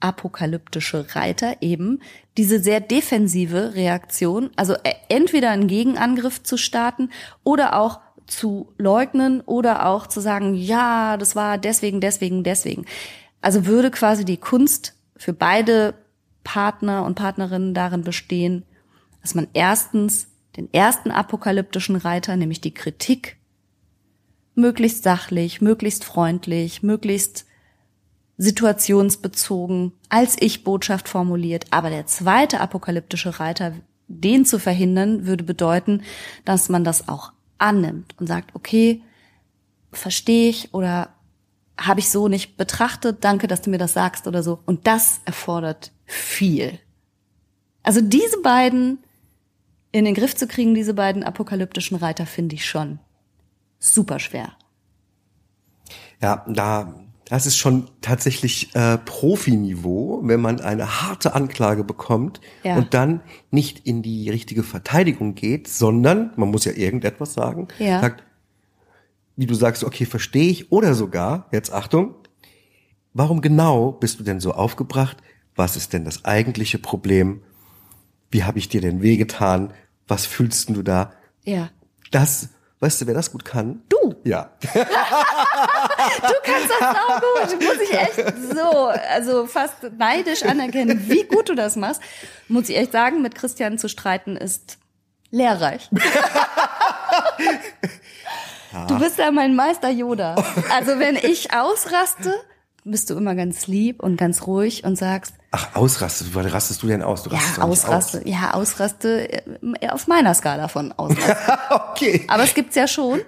apokalyptische 0.00 1.14
Reiter 1.14 1.56
eben 1.60 2.00
diese 2.36 2.62
sehr 2.62 2.80
defensive 2.80 3.74
Reaktion, 3.74 4.50
also 4.56 4.74
äh, 4.74 4.94
entweder 5.08 5.50
einen 5.50 5.68
Gegenangriff 5.68 6.42
zu 6.42 6.56
starten 6.56 7.10
oder 7.44 7.78
auch 7.78 8.00
zu 8.26 8.72
leugnen 8.76 9.40
oder 9.40 9.86
auch 9.86 10.06
zu 10.06 10.20
sagen, 10.20 10.54
ja, 10.54 11.16
das 11.16 11.36
war 11.36 11.58
deswegen, 11.58 12.00
deswegen, 12.00 12.42
deswegen. 12.44 12.84
Also 13.40 13.66
würde 13.66 13.90
quasi 13.90 14.24
die 14.24 14.36
Kunst 14.36 14.94
für 15.16 15.32
beide 15.32 15.94
Partner 16.44 17.04
und 17.04 17.14
Partnerinnen 17.14 17.74
darin 17.74 18.02
bestehen, 18.02 18.64
dass 19.22 19.34
man 19.34 19.48
erstens 19.52 20.28
den 20.56 20.72
ersten 20.72 21.10
apokalyptischen 21.10 21.96
Reiter, 21.96 22.36
nämlich 22.36 22.60
die 22.60 22.74
Kritik, 22.74 23.36
möglichst 24.54 25.02
sachlich, 25.02 25.60
möglichst 25.60 26.04
freundlich, 26.04 26.82
möglichst 26.82 27.46
situationsbezogen 28.38 29.92
als 30.08 30.36
Ich-Botschaft 30.40 31.08
formuliert. 31.08 31.66
Aber 31.70 31.90
der 31.90 32.06
zweite 32.06 32.60
apokalyptische 32.60 33.40
Reiter, 33.40 33.72
den 34.08 34.44
zu 34.44 34.58
verhindern, 34.58 35.26
würde 35.26 35.44
bedeuten, 35.44 36.02
dass 36.44 36.68
man 36.68 36.84
das 36.84 37.08
auch 37.08 37.32
annimmt 37.58 38.14
und 38.18 38.26
sagt, 38.26 38.54
okay, 38.54 39.02
verstehe 39.92 40.50
ich 40.50 40.74
oder 40.74 41.10
habe 41.78 42.00
ich 42.00 42.10
so 42.10 42.28
nicht 42.28 42.56
betrachtet, 42.56 43.24
danke, 43.24 43.48
dass 43.48 43.62
du 43.62 43.70
mir 43.70 43.78
das 43.78 43.92
sagst 43.92 44.26
oder 44.26 44.42
so. 44.42 44.60
Und 44.66 44.86
das 44.86 45.20
erfordert 45.24 45.92
viel. 46.04 46.78
Also 47.82 48.00
diese 48.00 48.40
beiden 48.40 48.98
in 49.92 50.04
den 50.04 50.14
Griff 50.14 50.34
zu 50.34 50.46
kriegen, 50.46 50.74
diese 50.74 50.94
beiden 50.94 51.22
apokalyptischen 51.22 51.96
Reiter, 51.96 52.26
finde 52.26 52.54
ich 52.54 52.66
schon 52.66 52.98
super 53.78 54.18
schwer. 54.18 54.52
Ja, 56.20 56.44
da, 56.48 57.05
das 57.28 57.44
ist 57.46 57.56
schon 57.56 57.88
tatsächlich 58.02 58.74
äh, 58.76 58.98
Profiniveau, 58.98 60.20
wenn 60.22 60.40
man 60.40 60.60
eine 60.60 61.02
harte 61.02 61.34
Anklage 61.34 61.82
bekommt 61.84 62.40
Ja. 62.62 62.76
und 62.76 62.94
dann 62.94 63.20
nicht 63.50 63.80
in 63.86 64.02
die 64.02 64.30
richtige 64.30 64.62
Verteidigung 64.62 65.34
geht, 65.34 65.66
sondern, 65.68 66.30
man 66.36 66.50
muss 66.50 66.64
ja 66.64 66.72
irgendetwas 66.72 67.34
sagen, 67.34 67.66
Ja. 67.78 68.00
sagt, 68.00 68.22
wie 69.34 69.46
du 69.46 69.54
sagst, 69.54 69.82
okay, 69.84 70.06
verstehe 70.06 70.48
ich, 70.50 70.70
oder 70.72 70.94
sogar, 70.94 71.48
jetzt 71.52 71.72
Achtung, 71.72 72.14
warum 73.12 73.40
genau 73.40 73.92
bist 73.92 74.20
du 74.20 74.24
denn 74.24 74.40
so 74.40 74.52
aufgebracht? 74.52 75.16
Was 75.56 75.76
ist 75.76 75.92
denn 75.92 76.04
das 76.04 76.24
eigentliche 76.24 76.78
Problem? 76.78 77.42
Wie 78.30 78.44
habe 78.44 78.58
ich 78.58 78.68
dir 78.68 78.80
denn 78.80 79.02
wehgetan? 79.02 79.72
Was 80.06 80.26
fühlst 80.26 80.68
denn 80.68 80.74
du 80.76 80.82
da? 80.82 81.12
Ja. 81.42 81.70
Das, 82.12 82.50
weißt 82.80 83.00
du, 83.00 83.06
wer 83.06 83.14
das 83.14 83.30
gut 83.30 83.44
kann? 83.44 83.82
Du. 83.88 84.14
Ja. 84.24 84.50
Du 86.16 86.32
kannst 86.44 86.70
das 86.70 86.96
auch 86.96 87.20
gut. 87.20 87.62
Muss 87.62 87.80
ich 87.82 87.92
echt 87.92 88.34
so, 88.54 88.86
also 89.10 89.46
fast 89.46 89.74
neidisch 89.98 90.42
anerkennen, 90.44 91.08
wie 91.08 91.24
gut 91.24 91.48
du 91.48 91.54
das 91.54 91.76
machst. 91.76 92.00
Muss 92.48 92.68
ich 92.68 92.76
echt 92.76 92.92
sagen, 92.92 93.22
mit 93.22 93.34
Christian 93.34 93.78
zu 93.78 93.88
streiten 93.88 94.36
ist 94.36 94.78
lehrreich. 95.30 95.90
Du 98.88 98.98
bist 98.98 99.16
ja 99.16 99.30
mein 99.30 99.56
Meister 99.56 99.88
Yoda. 99.88 100.34
Also 100.70 100.98
wenn 100.98 101.16
ich 101.16 101.54
ausraste, 101.54 102.34
bist 102.90 103.10
du 103.10 103.16
immer 103.16 103.34
ganz 103.34 103.66
lieb 103.66 104.02
und 104.02 104.16
ganz 104.16 104.46
ruhig 104.46 104.84
und 104.84 104.96
sagst, 104.96 105.34
Ach, 105.50 105.74
ausrastest, 105.74 106.34
wann 106.34 106.46
rastest 106.46 106.82
du 106.82 106.86
denn 106.86 107.02
aus? 107.02 107.22
Du 107.22 107.30
rastest 107.30 107.58
ja, 107.58 107.62
ausraste, 107.62 108.22
ja, 108.28 108.54
ausraste 108.54 109.32
äh, 109.32 109.88
auf 109.88 110.06
meiner 110.06 110.34
Skala 110.34 110.68
von 110.68 110.92
ausraste. 110.92 111.52
Aus. 111.52 111.80
Okay. 111.96 112.24
Aber 112.28 112.44
es 112.44 112.54
gibt's 112.54 112.74
ja 112.74 112.86
schon. 112.86 113.20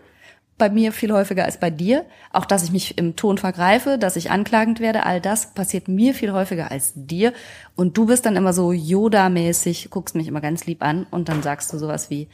Bei 0.58 0.68
mir 0.68 0.92
viel 0.92 1.12
häufiger 1.12 1.44
als 1.44 1.58
bei 1.58 1.70
dir. 1.70 2.04
Auch, 2.32 2.44
dass 2.44 2.64
ich 2.64 2.72
mich 2.72 2.98
im 2.98 3.14
Ton 3.16 3.38
vergreife, 3.38 3.96
dass 3.96 4.16
ich 4.16 4.30
anklagend 4.30 4.80
werde, 4.80 5.06
all 5.06 5.20
das 5.20 5.54
passiert 5.54 5.88
mir 5.88 6.14
viel 6.14 6.32
häufiger 6.32 6.70
als 6.70 6.92
dir. 6.94 7.32
Und 7.76 7.96
du 7.96 8.06
bist 8.06 8.26
dann 8.26 8.36
immer 8.36 8.52
so 8.52 8.72
Yoda-mäßig, 8.72 9.88
guckst 9.90 10.16
mich 10.16 10.26
immer 10.26 10.40
ganz 10.40 10.66
lieb 10.66 10.82
an 10.82 11.06
und 11.10 11.28
dann 11.28 11.42
sagst 11.42 11.72
du 11.72 11.78
sowas 11.78 12.10
wie, 12.10 12.28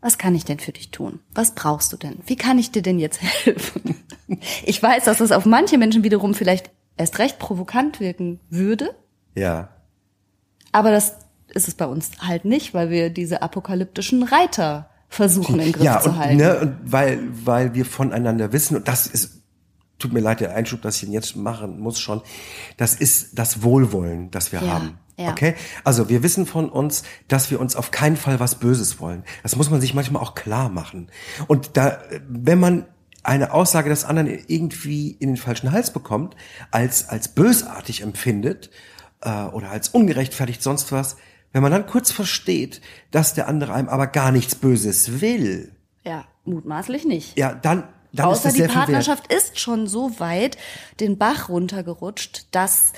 was 0.00 0.18
kann 0.18 0.34
ich 0.34 0.44
denn 0.44 0.60
für 0.60 0.72
dich 0.72 0.90
tun? 0.90 1.20
Was 1.34 1.54
brauchst 1.54 1.92
du 1.92 1.96
denn? 1.96 2.18
Wie 2.26 2.36
kann 2.36 2.58
ich 2.58 2.70
dir 2.70 2.82
denn 2.82 2.98
jetzt 2.98 3.20
helfen? 3.44 3.96
Ich 4.64 4.82
weiß, 4.82 5.04
dass 5.04 5.18
das 5.18 5.32
auf 5.32 5.46
manche 5.46 5.78
Menschen 5.78 6.04
wiederum 6.04 6.34
vielleicht 6.34 6.70
erst 6.96 7.18
recht 7.18 7.38
provokant 7.38 8.00
wirken 8.00 8.40
würde. 8.50 8.94
Ja. 9.34 9.70
Aber 10.72 10.90
das 10.90 11.16
ist 11.48 11.68
es 11.68 11.74
bei 11.74 11.86
uns 11.86 12.10
halt 12.20 12.44
nicht, 12.44 12.74
weil 12.74 12.90
wir 12.90 13.10
diese 13.10 13.42
apokalyptischen 13.42 14.22
Reiter 14.22 14.90
versuchen 15.08 15.58
im 15.60 15.72
Griff 15.72 15.84
ja, 15.84 16.00
zu 16.00 16.10
und, 16.10 16.18
halten. 16.18 16.36
Ne, 16.36 16.60
und 16.60 16.76
weil, 16.84 17.20
weil 17.44 17.74
wir 17.74 17.86
voneinander 17.86 18.52
wissen, 18.52 18.76
und 18.76 18.86
das 18.88 19.06
ist, 19.06 19.42
tut 19.98 20.12
mir 20.12 20.20
leid, 20.20 20.40
der 20.40 20.54
Einschub, 20.54 20.82
dass 20.82 20.96
ich 20.98 21.08
ihn 21.08 21.12
jetzt 21.12 21.34
machen 21.36 21.80
muss 21.80 21.98
schon, 21.98 22.20
das 22.76 22.94
ist 22.94 23.38
das 23.38 23.62
Wohlwollen, 23.62 24.30
das 24.30 24.52
wir 24.52 24.60
Ja, 24.60 24.74
haben. 24.74 24.98
Ja. 25.18 25.30
Okay? 25.30 25.54
Also 25.84 26.08
wir 26.08 26.22
wissen 26.22 26.46
von 26.46 26.68
uns, 26.68 27.02
dass 27.26 27.50
wir 27.50 27.60
uns 27.60 27.76
auf 27.76 27.90
keinen 27.90 28.16
Fall 28.16 28.40
was 28.40 28.54
Böses 28.54 29.00
wollen. 29.00 29.24
Das 29.42 29.56
muss 29.56 29.70
man 29.70 29.80
sich 29.80 29.92
manchmal 29.92 30.22
auch 30.22 30.34
klar 30.34 30.68
machen. 30.68 31.10
Und 31.46 31.76
da, 31.76 31.98
wenn 32.28 32.58
man 32.60 32.86
eine 33.22 33.52
Aussage 33.52 33.90
des 33.90 34.04
anderen 34.04 34.28
irgendwie 34.46 35.10
in 35.10 35.30
den 35.30 35.36
falschen 35.36 35.72
Hals 35.72 35.92
bekommt, 35.92 36.36
als, 36.70 37.08
als 37.08 37.28
bösartig 37.28 38.00
empfindet, 38.02 38.70
äh, 39.20 39.44
oder 39.44 39.70
als 39.70 39.88
ungerechtfertigt 39.88 40.62
sonst 40.62 40.92
was, 40.92 41.16
wenn 41.52 41.62
man 41.62 41.72
dann 41.72 41.86
kurz 41.86 42.12
versteht, 42.12 42.80
dass 43.10 43.34
der 43.34 43.48
andere 43.48 43.72
einem 43.74 43.88
aber 43.88 44.06
gar 44.06 44.32
nichts 44.32 44.54
Böses 44.54 45.20
will, 45.20 45.72
ja, 46.04 46.24
mutmaßlich 46.44 47.04
nicht. 47.04 47.38
ja, 47.38 47.54
dann, 47.54 47.84
dann 48.12 48.30
ist 48.30 48.38
Außer 48.38 48.42
das 48.44 48.52
die 48.54 48.58
sehr 48.60 48.68
viel 48.68 48.76
wert. 48.76 48.86
Partnerschaft 48.86 49.32
ist 49.32 49.58
schon 49.58 49.86
so 49.86 50.20
weit 50.20 50.56
den 51.00 51.18
Bach 51.18 51.48
runtergerutscht, 51.48 52.46
dass 52.52 52.92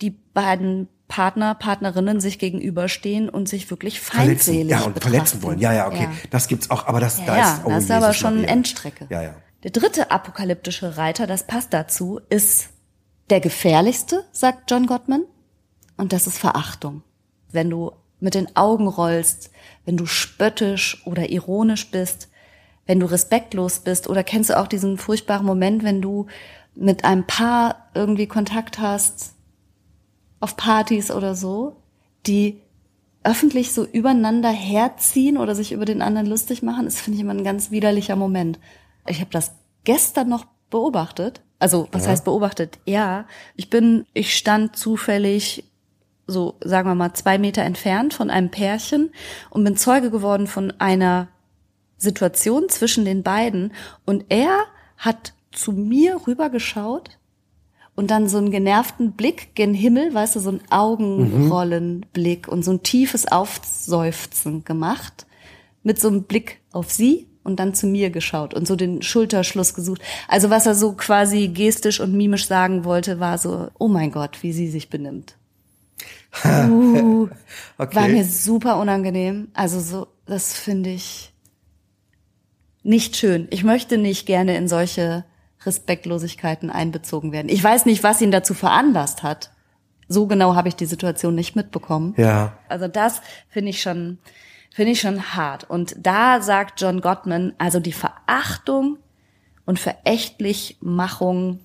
die 0.00 0.10
beiden 0.10 0.88
Partner, 1.12 1.54
Partnerinnen 1.54 2.22
sich 2.22 2.38
gegenüberstehen 2.38 3.28
und 3.28 3.46
sich 3.46 3.70
wirklich 3.70 4.00
Verletzen, 4.00 4.54
feindselig 4.54 4.70
ja, 4.70 4.80
und 4.80 4.94
betrachten. 4.94 5.12
verletzen 5.14 5.42
wollen. 5.42 5.58
Ja, 5.58 5.74
ja, 5.74 5.86
okay. 5.86 6.04
Ja. 6.04 6.12
Das 6.30 6.48
gibt's 6.48 6.70
auch, 6.70 6.86
aber 6.86 7.00
das, 7.00 7.18
Ja, 7.18 7.24
da 7.26 7.36
ja, 7.36 7.52
ist, 7.52 7.60
oh, 7.64 7.68
das 7.68 7.82
ist 7.82 7.90
Jesus 7.90 8.02
aber 8.02 8.14
schon 8.14 8.34
Maria. 8.36 8.48
Endstrecke. 8.48 9.06
Ja, 9.10 9.22
ja. 9.22 9.34
Der 9.62 9.72
dritte 9.72 10.10
apokalyptische 10.10 10.96
Reiter, 10.96 11.26
das 11.26 11.46
passt 11.46 11.74
dazu, 11.74 12.18
ist 12.30 12.70
der 13.28 13.40
gefährlichste, 13.40 14.24
sagt 14.32 14.70
John 14.70 14.86
Gottman. 14.86 15.24
Und 15.98 16.14
das 16.14 16.26
ist 16.26 16.38
Verachtung. 16.38 17.02
Wenn 17.50 17.68
du 17.68 17.92
mit 18.18 18.34
den 18.34 18.56
Augen 18.56 18.88
rollst, 18.88 19.50
wenn 19.84 19.98
du 19.98 20.06
spöttisch 20.06 21.02
oder 21.04 21.28
ironisch 21.28 21.90
bist, 21.90 22.30
wenn 22.86 23.00
du 23.00 23.04
respektlos 23.04 23.80
bist 23.80 24.08
oder 24.08 24.24
kennst 24.24 24.48
du 24.48 24.58
auch 24.58 24.66
diesen 24.66 24.96
furchtbaren 24.96 25.44
Moment, 25.44 25.84
wenn 25.84 26.00
du 26.00 26.26
mit 26.74 27.04
einem 27.04 27.26
Paar 27.26 27.90
irgendwie 27.92 28.26
Kontakt 28.26 28.78
hast, 28.78 29.34
auf 30.42 30.56
Partys 30.56 31.10
oder 31.10 31.34
so, 31.34 31.76
die 32.26 32.60
öffentlich 33.22 33.72
so 33.72 33.84
übereinander 33.84 34.50
herziehen 34.50 35.38
oder 35.38 35.54
sich 35.54 35.70
über 35.70 35.84
den 35.84 36.02
anderen 36.02 36.26
lustig 36.26 36.62
machen, 36.62 36.86
ist, 36.86 36.98
finde 36.98 37.16
ich, 37.16 37.22
immer 37.22 37.32
ein 37.32 37.44
ganz 37.44 37.70
widerlicher 37.70 38.16
Moment. 38.16 38.58
Ich 39.06 39.20
habe 39.20 39.30
das 39.30 39.52
gestern 39.84 40.28
noch 40.28 40.44
beobachtet. 40.68 41.42
Also, 41.60 41.88
was 41.92 42.08
heißt 42.08 42.24
beobachtet? 42.24 42.80
Ja, 42.86 43.26
ich 43.54 43.70
bin, 43.70 44.04
ich 44.14 44.36
stand 44.36 44.76
zufällig 44.76 45.64
so, 46.26 46.56
sagen 46.60 46.88
wir 46.88 46.96
mal, 46.96 47.14
zwei 47.14 47.38
Meter 47.38 47.62
entfernt 47.62 48.14
von 48.14 48.28
einem 48.28 48.50
Pärchen 48.50 49.12
und 49.50 49.62
bin 49.62 49.76
Zeuge 49.76 50.10
geworden 50.10 50.48
von 50.48 50.72
einer 50.80 51.28
Situation 51.98 52.68
zwischen 52.68 53.04
den 53.04 53.22
beiden 53.22 53.72
und 54.06 54.24
er 54.28 54.64
hat 54.96 55.34
zu 55.52 55.70
mir 55.70 56.20
rübergeschaut 56.26 57.18
und 57.94 58.10
dann 58.10 58.28
so 58.28 58.38
einen 58.38 58.50
genervten 58.50 59.12
Blick 59.12 59.54
gen 59.54 59.74
Himmel, 59.74 60.14
weißt 60.14 60.36
du, 60.36 60.40
so 60.40 60.48
einen 60.48 60.62
Augenrollenblick 60.70 62.48
und 62.48 62.64
so 62.64 62.72
ein 62.72 62.82
tiefes 62.82 63.30
Aufseufzen 63.30 64.64
gemacht 64.64 65.26
mit 65.82 66.00
so 66.00 66.08
einem 66.08 66.24
Blick 66.24 66.60
auf 66.72 66.90
sie 66.90 67.28
und 67.44 67.58
dann 67.58 67.74
zu 67.74 67.86
mir 67.86 68.10
geschaut 68.10 68.54
und 68.54 68.66
so 68.66 68.76
den 68.76 69.02
Schulterschluss 69.02 69.74
gesucht. 69.74 70.00
Also 70.28 70.48
was 70.48 70.66
er 70.66 70.74
so 70.74 70.92
quasi 70.92 71.48
gestisch 71.48 72.00
und 72.00 72.14
mimisch 72.14 72.46
sagen 72.46 72.84
wollte, 72.84 73.20
war 73.20 73.36
so, 73.38 73.68
oh 73.78 73.88
mein 73.88 74.10
Gott, 74.12 74.42
wie 74.42 74.52
sie 74.52 74.68
sich 74.68 74.88
benimmt. 74.88 75.36
Uh, 76.44 77.28
Okay. 77.78 77.96
War 77.96 78.08
mir 78.08 78.24
super 78.24 78.78
unangenehm. 78.78 79.48
Also 79.54 79.80
so, 79.80 80.06
das 80.26 80.54
finde 80.54 80.90
ich 80.90 81.32
nicht 82.82 83.16
schön. 83.16 83.48
Ich 83.50 83.64
möchte 83.64 83.98
nicht 83.98 84.26
gerne 84.26 84.56
in 84.56 84.68
solche 84.68 85.24
Respektlosigkeiten 85.66 86.70
einbezogen 86.70 87.32
werden. 87.32 87.48
Ich 87.48 87.62
weiß 87.62 87.86
nicht, 87.86 88.02
was 88.02 88.20
ihn 88.20 88.30
dazu 88.30 88.54
veranlasst 88.54 89.22
hat. 89.22 89.50
So 90.08 90.26
genau 90.26 90.54
habe 90.54 90.68
ich 90.68 90.76
die 90.76 90.86
Situation 90.86 91.34
nicht 91.34 91.56
mitbekommen. 91.56 92.14
Ja. 92.16 92.58
Also 92.68 92.88
das 92.88 93.22
finde 93.48 93.70
ich 93.70 93.80
schon, 93.82 94.18
finde 94.70 94.92
ich 94.92 95.00
schon 95.00 95.34
hart. 95.34 95.68
Und 95.68 95.96
da 95.98 96.40
sagt 96.40 96.80
John 96.80 97.00
Gottman, 97.00 97.54
also 97.58 97.80
die 97.80 97.92
Verachtung 97.92 98.98
und 99.64 99.78
Verächtlichmachung, 99.78 101.60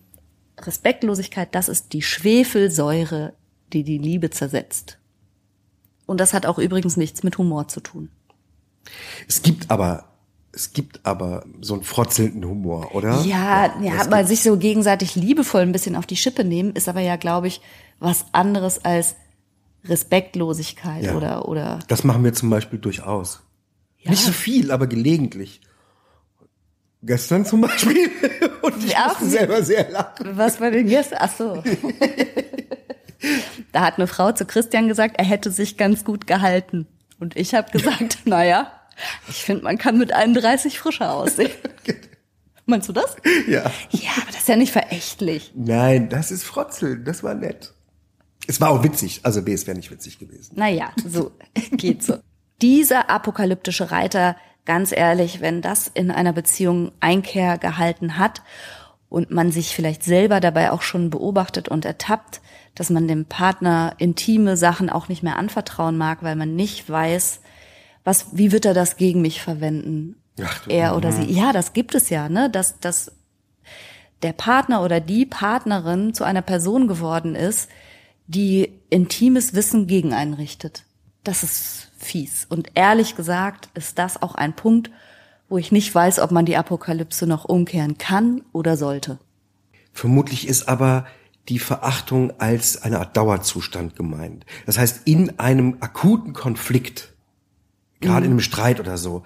Respektlosigkeit, 0.59 1.53
das 1.53 1.69
ist 1.69 1.93
die 1.93 2.01
Schwefelsäure, 2.01 3.33
die 3.73 3.83
die 3.83 3.97
Liebe 3.97 4.29
zersetzt. 4.29 4.97
Und 6.05 6.19
das 6.19 6.33
hat 6.33 6.45
auch 6.45 6.57
übrigens 6.57 6.97
nichts 6.97 7.23
mit 7.23 7.37
Humor 7.37 7.67
zu 7.67 7.81
tun. 7.81 8.09
Es 9.27 9.41
gibt 9.41 9.69
aber, 9.69 10.05
es 10.57 10.73
gibt 10.73 11.05
aber 11.05 11.45
so 11.61 11.75
einen 11.75 11.83
frotzelnden 11.83 12.43
Humor, 12.43 12.95
oder? 12.95 13.21
Ja, 13.23 13.71
ja, 13.79 13.97
das 13.97 14.07
aber 14.07 14.25
sich 14.25 14.41
so 14.41 14.57
gegenseitig 14.57 15.13
liebevoll 15.15 15.61
ein 15.61 15.71
bisschen 15.71 15.95
auf 15.95 16.07
die 16.07 16.17
Schippe 16.17 16.43
nehmen, 16.43 16.71
ist 16.73 16.89
aber 16.89 17.01
ja, 17.01 17.15
glaube 17.15 17.47
ich, 17.47 17.61
was 17.99 18.25
anderes 18.31 18.83
als 18.83 19.15
Respektlosigkeit 19.85 21.03
Ja. 21.03 21.15
oder, 21.15 21.47
oder, 21.47 21.79
Das 21.87 22.03
machen 22.03 22.23
wir 22.23 22.33
zum 22.33 22.49
Beispiel 22.49 22.79
durchaus. 22.79 23.41
Ja. 23.99 24.09
Nicht 24.11 24.23
so 24.23 24.31
viel, 24.31 24.71
aber 24.71 24.87
gelegentlich. 24.87 25.61
Gestern 27.03 27.45
zum 27.45 27.61
Beispiel. 27.61 28.09
Und 28.63 28.83
ich 28.83 28.91
Ja. 28.93 29.07
musste 29.09 29.25
selber 29.27 29.61
sehr 29.63 29.89
lachen. 29.91 30.35
Was 30.35 30.59
war 30.59 30.71
denn 30.71 30.87
jetzt? 30.87 31.13
Ach 31.15 31.31
so. 31.31 31.61
da 33.71 33.81
hat 33.81 33.97
eine 33.97 34.07
Frau 34.07 34.31
zu 34.31 34.45
Christian 34.45 34.87
gesagt, 34.87 35.15
er 35.19 35.25
hätte 35.25 35.51
sich 35.51 35.77
ganz 35.77 36.03
gut 36.03 36.27
gehalten. 36.27 36.87
Und 37.19 37.35
ich 37.35 37.53
habe 37.53 37.71
gesagt, 37.71 38.19
naja, 38.25 38.71
ich 39.29 39.43
finde, 39.43 39.63
man 39.63 39.77
kann 39.77 39.97
mit 39.97 40.11
31 40.13 40.79
frischer 40.79 41.13
aussehen. 41.13 41.51
Meinst 42.65 42.89
du 42.89 42.93
das? 42.93 43.15
Ja. 43.47 43.71
Ja, 43.91 44.11
aber 44.17 44.27
das 44.27 44.39
ist 44.39 44.47
ja 44.49 44.57
nicht 44.57 44.73
verächtlich. 44.73 45.53
Nein, 45.55 46.09
das 46.09 46.31
ist 46.31 46.43
Frotzeln. 46.43 47.05
Das 47.05 47.23
war 47.23 47.33
nett. 47.33 47.73
Es 48.45 48.59
war 48.59 48.69
auch 48.71 48.83
witzig. 48.83 49.21
Also 49.23 49.41
B, 49.41 49.53
es 49.53 49.67
wäre 49.67 49.77
nicht 49.77 49.89
witzig 49.89 50.19
gewesen. 50.19 50.53
Naja, 50.55 50.91
so 51.05 51.31
geht 51.71 52.03
so. 52.03 52.17
Dieser 52.61 53.09
apokalyptische 53.09 53.91
Reiter, 53.91 54.35
ganz 54.65 54.91
ehrlich, 54.91 55.39
wenn 55.39 55.61
das 55.61 55.87
in 55.93 56.11
einer 56.11 56.33
Beziehung 56.33 56.91
Einkehr 56.99 57.57
gehalten 57.57 58.17
hat 58.17 58.41
und 59.09 59.31
man 59.31 59.51
sich 59.51 59.75
vielleicht 59.75 60.03
selber 60.03 60.41
dabei 60.41 60.71
auch 60.71 60.81
schon 60.81 61.09
beobachtet 61.09 61.69
und 61.69 61.85
ertappt, 61.85 62.41
dass 62.75 62.89
man 62.89 63.07
dem 63.07 63.25
Partner 63.25 63.93
intime 63.97 64.57
Sachen 64.57 64.89
auch 64.89 65.07
nicht 65.07 65.23
mehr 65.23 65.37
anvertrauen 65.37 65.97
mag, 65.97 66.21
weil 66.21 66.35
man 66.35 66.55
nicht 66.55 66.89
weiß, 66.89 67.41
was, 68.07 68.27
wie 68.31 68.53
wird 68.53 68.63
er 68.63 68.73
das 68.73 68.95
gegen 68.95 69.21
mich 69.21 69.41
verwenden? 69.41 70.15
Ach 70.41 70.65
er 70.69 70.95
oder 70.95 71.11
sie. 71.11 71.25
Ja, 71.25 71.51
das 71.51 71.73
gibt 71.73 71.93
es 71.93 72.09
ja, 72.09 72.29
ne, 72.29 72.49
dass, 72.49 72.79
dass 72.79 73.11
der 74.21 74.31
Partner 74.31 74.81
oder 74.81 75.01
die 75.01 75.25
Partnerin 75.25 76.13
zu 76.13 76.23
einer 76.23 76.41
Person 76.41 76.87
geworden 76.87 77.35
ist, 77.35 77.69
die 78.25 78.79
intimes 78.89 79.55
Wissen 79.55 79.87
gegen 79.87 80.13
einen 80.13 80.33
richtet. 80.35 80.85
Das 81.25 81.43
ist 81.43 81.91
fies. 81.97 82.45
Und 82.47 82.69
ehrlich 82.75 83.17
gesagt 83.17 83.67
ist 83.73 83.99
das 83.99 84.21
auch 84.21 84.35
ein 84.35 84.55
Punkt, 84.55 84.89
wo 85.49 85.57
ich 85.57 85.73
nicht 85.73 85.93
weiß, 85.93 86.19
ob 86.19 86.31
man 86.31 86.45
die 86.45 86.55
Apokalypse 86.55 87.27
noch 87.27 87.43
umkehren 87.43 87.97
kann 87.97 88.41
oder 88.53 88.77
sollte. 88.77 89.19
Vermutlich 89.91 90.47
ist 90.47 90.69
aber 90.69 91.07
die 91.49 91.59
Verachtung 91.59 92.31
als 92.39 92.81
eine 92.81 92.99
Art 92.99 93.17
Dauerzustand 93.17 93.97
gemeint. 93.97 94.45
Das 94.65 94.77
heißt, 94.77 95.01
in 95.03 95.39
einem 95.39 95.75
akuten 95.81 96.31
Konflikt, 96.31 97.16
gerade 98.01 98.25
in 98.25 98.31
einem 98.31 98.39
Streit 98.41 98.79
oder 98.79 98.97
so, 98.97 99.23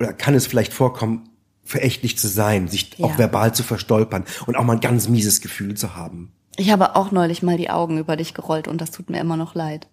oder 0.00 0.12
kann 0.12 0.34
es 0.34 0.46
vielleicht 0.46 0.72
vorkommen, 0.72 1.28
verächtlich 1.64 2.16
zu 2.18 2.28
sein, 2.28 2.68
sich 2.68 2.96
Ja. 2.98 3.06
auch 3.06 3.18
verbal 3.18 3.54
zu 3.54 3.62
verstolpern 3.62 4.24
und 4.46 4.56
auch 4.56 4.64
mal 4.64 4.74
ein 4.74 4.80
ganz 4.80 5.08
mieses 5.08 5.40
Gefühl 5.40 5.74
zu 5.76 5.94
haben. 5.96 6.32
Ich 6.56 6.70
habe 6.70 6.96
auch 6.96 7.10
neulich 7.12 7.42
mal 7.42 7.56
die 7.58 7.70
Augen 7.70 7.98
über 7.98 8.16
dich 8.16 8.34
gerollt 8.34 8.68
und 8.68 8.80
das 8.80 8.90
tut 8.90 9.10
mir 9.10 9.20
immer 9.20 9.36
noch 9.36 9.54
leid. 9.54 9.86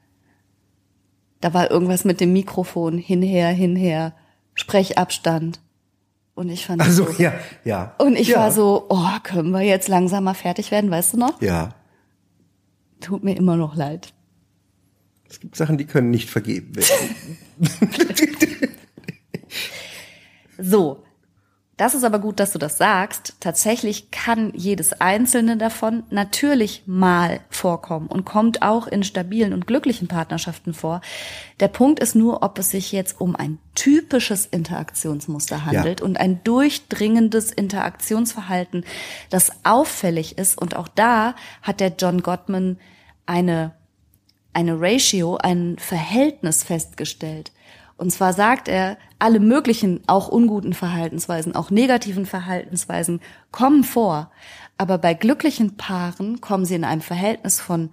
Da 1.42 1.54
war 1.54 1.70
irgendwas 1.70 2.06
mit 2.06 2.22
dem 2.22 2.34
Mikrofon 2.34 2.98
hinher, 2.98 3.50
hinher, 3.50 4.14
Sprechabstand. 4.56 5.60
Und 6.34 6.50
ich 6.50 6.66
fand 6.66 6.82
Also, 6.82 7.06
so, 7.12 7.22
ja, 7.22 7.34
ja. 7.64 7.94
und 8.00 8.16
ich 8.18 8.30
ja. 8.30 8.38
war 8.40 8.52
so, 8.52 8.86
oh, 8.90 9.08
können 9.24 9.52
wir 9.52 9.62
jetzt 9.62 9.88
langsam 9.88 10.24
mal 10.24 10.34
fertig 10.34 10.72
werden, 10.72 10.90
weißt 10.92 11.14
du 11.14 11.18
noch? 11.18 11.42
Ja. 11.42 11.76
Tut 13.02 13.24
mir 13.24 13.36
immer 13.38 13.58
noch 13.58 13.76
leid. 13.76 14.14
Es 15.30 15.40
gibt 15.40 15.56
Sachen, 15.56 15.78
die 15.78 15.86
können 15.86 16.10
nicht 16.10 16.30
vergeben 16.30 16.76
werden. 16.76 17.16
So. 20.58 21.02
Das 21.78 21.94
ist 21.94 22.06
aber 22.06 22.20
gut, 22.20 22.40
dass 22.40 22.54
du 22.54 22.58
das 22.58 22.78
sagst. 22.78 23.36
Tatsächlich 23.42 24.10
kann 24.10 24.54
jedes 24.56 24.94
einzelne 25.02 25.58
davon 25.58 26.04
natürlich 26.10 26.84
mal 26.86 27.42
vorkommen 27.50 28.08
und 28.08 28.24
kommt 28.24 28.62
auch 28.62 28.88
in 28.88 29.04
stabilen 29.04 29.52
und 29.52 29.68
glücklichen 29.68 30.08
Partnerschaften 30.08 30.74
vor. 30.74 31.02
Der 31.60 31.68
Punkt 31.68 32.00
ist 32.00 32.16
nur, 32.16 32.44
ob 32.44 32.58
es 32.60 32.70
sich 32.70 32.94
jetzt 32.94 33.20
um 33.20 33.36
ein 33.36 33.60
typisches 33.76 34.46
Interaktionsmuster 34.46 35.66
handelt 35.66 36.00
und 36.00 36.18
ein 36.18 36.42
durchdringendes 36.46 37.52
Interaktionsverhalten, 37.52 38.86
das 39.30 39.52
auffällig 39.66 40.38
ist. 40.38 40.58
Und 40.58 40.78
auch 40.78 40.88
da 40.88 41.36
hat 41.62 41.82
der 41.82 41.92
John 42.00 42.22
Gottman 42.22 42.78
eine 43.26 43.74
eine 44.56 44.80
Ratio, 44.80 45.38
ein 45.38 45.76
Verhältnis 45.78 46.64
festgestellt. 46.64 47.52
Und 47.98 48.12
zwar 48.12 48.34
sagt 48.34 48.68
er, 48.68 48.98
alle 49.20 49.40
möglichen, 49.40 50.02
auch 50.08 50.28
unguten 50.28 50.74
Verhaltensweisen, 50.74 51.56
auch 51.56 51.72
negativen 51.72 52.26
Verhaltensweisen 52.26 53.22
kommen 53.52 53.84
vor. 53.84 54.32
Aber 54.78 54.98
bei 54.98 55.14
glücklichen 55.14 55.78
Paaren 55.78 56.42
kommen 56.42 56.66
sie 56.66 56.76
in 56.76 56.84
einem 56.84 57.02
Verhältnis 57.02 57.60
von 57.60 57.90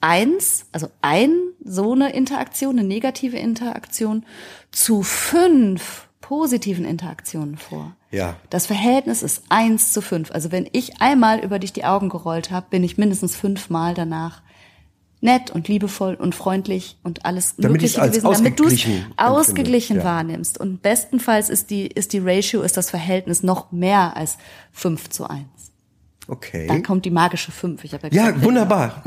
eins, 0.00 0.66
also 0.72 0.88
ein, 1.00 1.34
so 1.64 1.92
eine 1.92 2.12
Interaktion, 2.12 2.78
eine 2.78 2.88
negative 2.88 3.36
Interaktion, 3.38 4.24
zu 4.70 5.02
fünf 5.02 6.08
positiven 6.20 6.84
Interaktionen 6.84 7.56
vor. 7.56 7.94
Ja. 8.10 8.36
Das 8.50 8.66
Verhältnis 8.66 9.22
ist 9.22 9.44
eins 9.48 9.92
zu 9.92 10.00
fünf. 10.00 10.30
Also 10.30 10.50
wenn 10.50 10.68
ich 10.72 11.00
einmal 11.00 11.40
über 11.40 11.58
dich 11.58 11.72
die 11.72 11.84
Augen 11.84 12.08
gerollt 12.08 12.50
habe, 12.50 12.66
bin 12.70 12.84
ich 12.84 12.96
mindestens 12.96 13.36
fünfmal 13.36 13.94
danach 13.94 14.42
nett 15.22 15.50
und 15.50 15.68
liebevoll 15.68 16.14
und 16.14 16.34
freundlich 16.34 16.98
und 17.04 17.24
alles 17.24 17.54
Damit 17.56 17.72
Mögliche 17.72 18.00
gewesen, 18.00 18.22
damit 18.24 18.58
du 18.58 18.66
es 18.66 18.86
ausgeglichen 19.16 19.98
ja. 19.98 20.04
wahrnimmst. 20.04 20.58
Und 20.58 20.82
bestenfalls 20.82 21.48
ist 21.48 21.70
die, 21.70 21.86
ist 21.86 22.12
die 22.12 22.18
Ratio, 22.18 22.62
ist 22.62 22.76
das 22.76 22.90
Verhältnis 22.90 23.42
noch 23.42 23.70
mehr 23.70 24.16
als 24.16 24.36
fünf 24.72 25.08
zu 25.10 25.28
eins. 25.28 25.72
Okay. 26.26 26.66
Dann 26.66 26.82
kommt 26.82 27.04
die 27.04 27.10
magische 27.10 27.52
fünf. 27.52 27.84
Ich 27.84 27.94
habe 27.94 28.08
Ja, 28.08 28.26
gesagt, 28.26 28.44
wunderbar. 28.44 29.04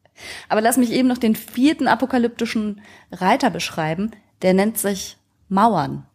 aber 0.48 0.60
lass 0.62 0.78
mich 0.78 0.92
eben 0.92 1.08
noch 1.08 1.18
den 1.18 1.36
vierten 1.36 1.88
apokalyptischen 1.88 2.80
Reiter 3.12 3.50
beschreiben. 3.50 4.12
Der 4.42 4.54
nennt 4.54 4.78
sich 4.78 5.18
Mauern. 5.48 6.06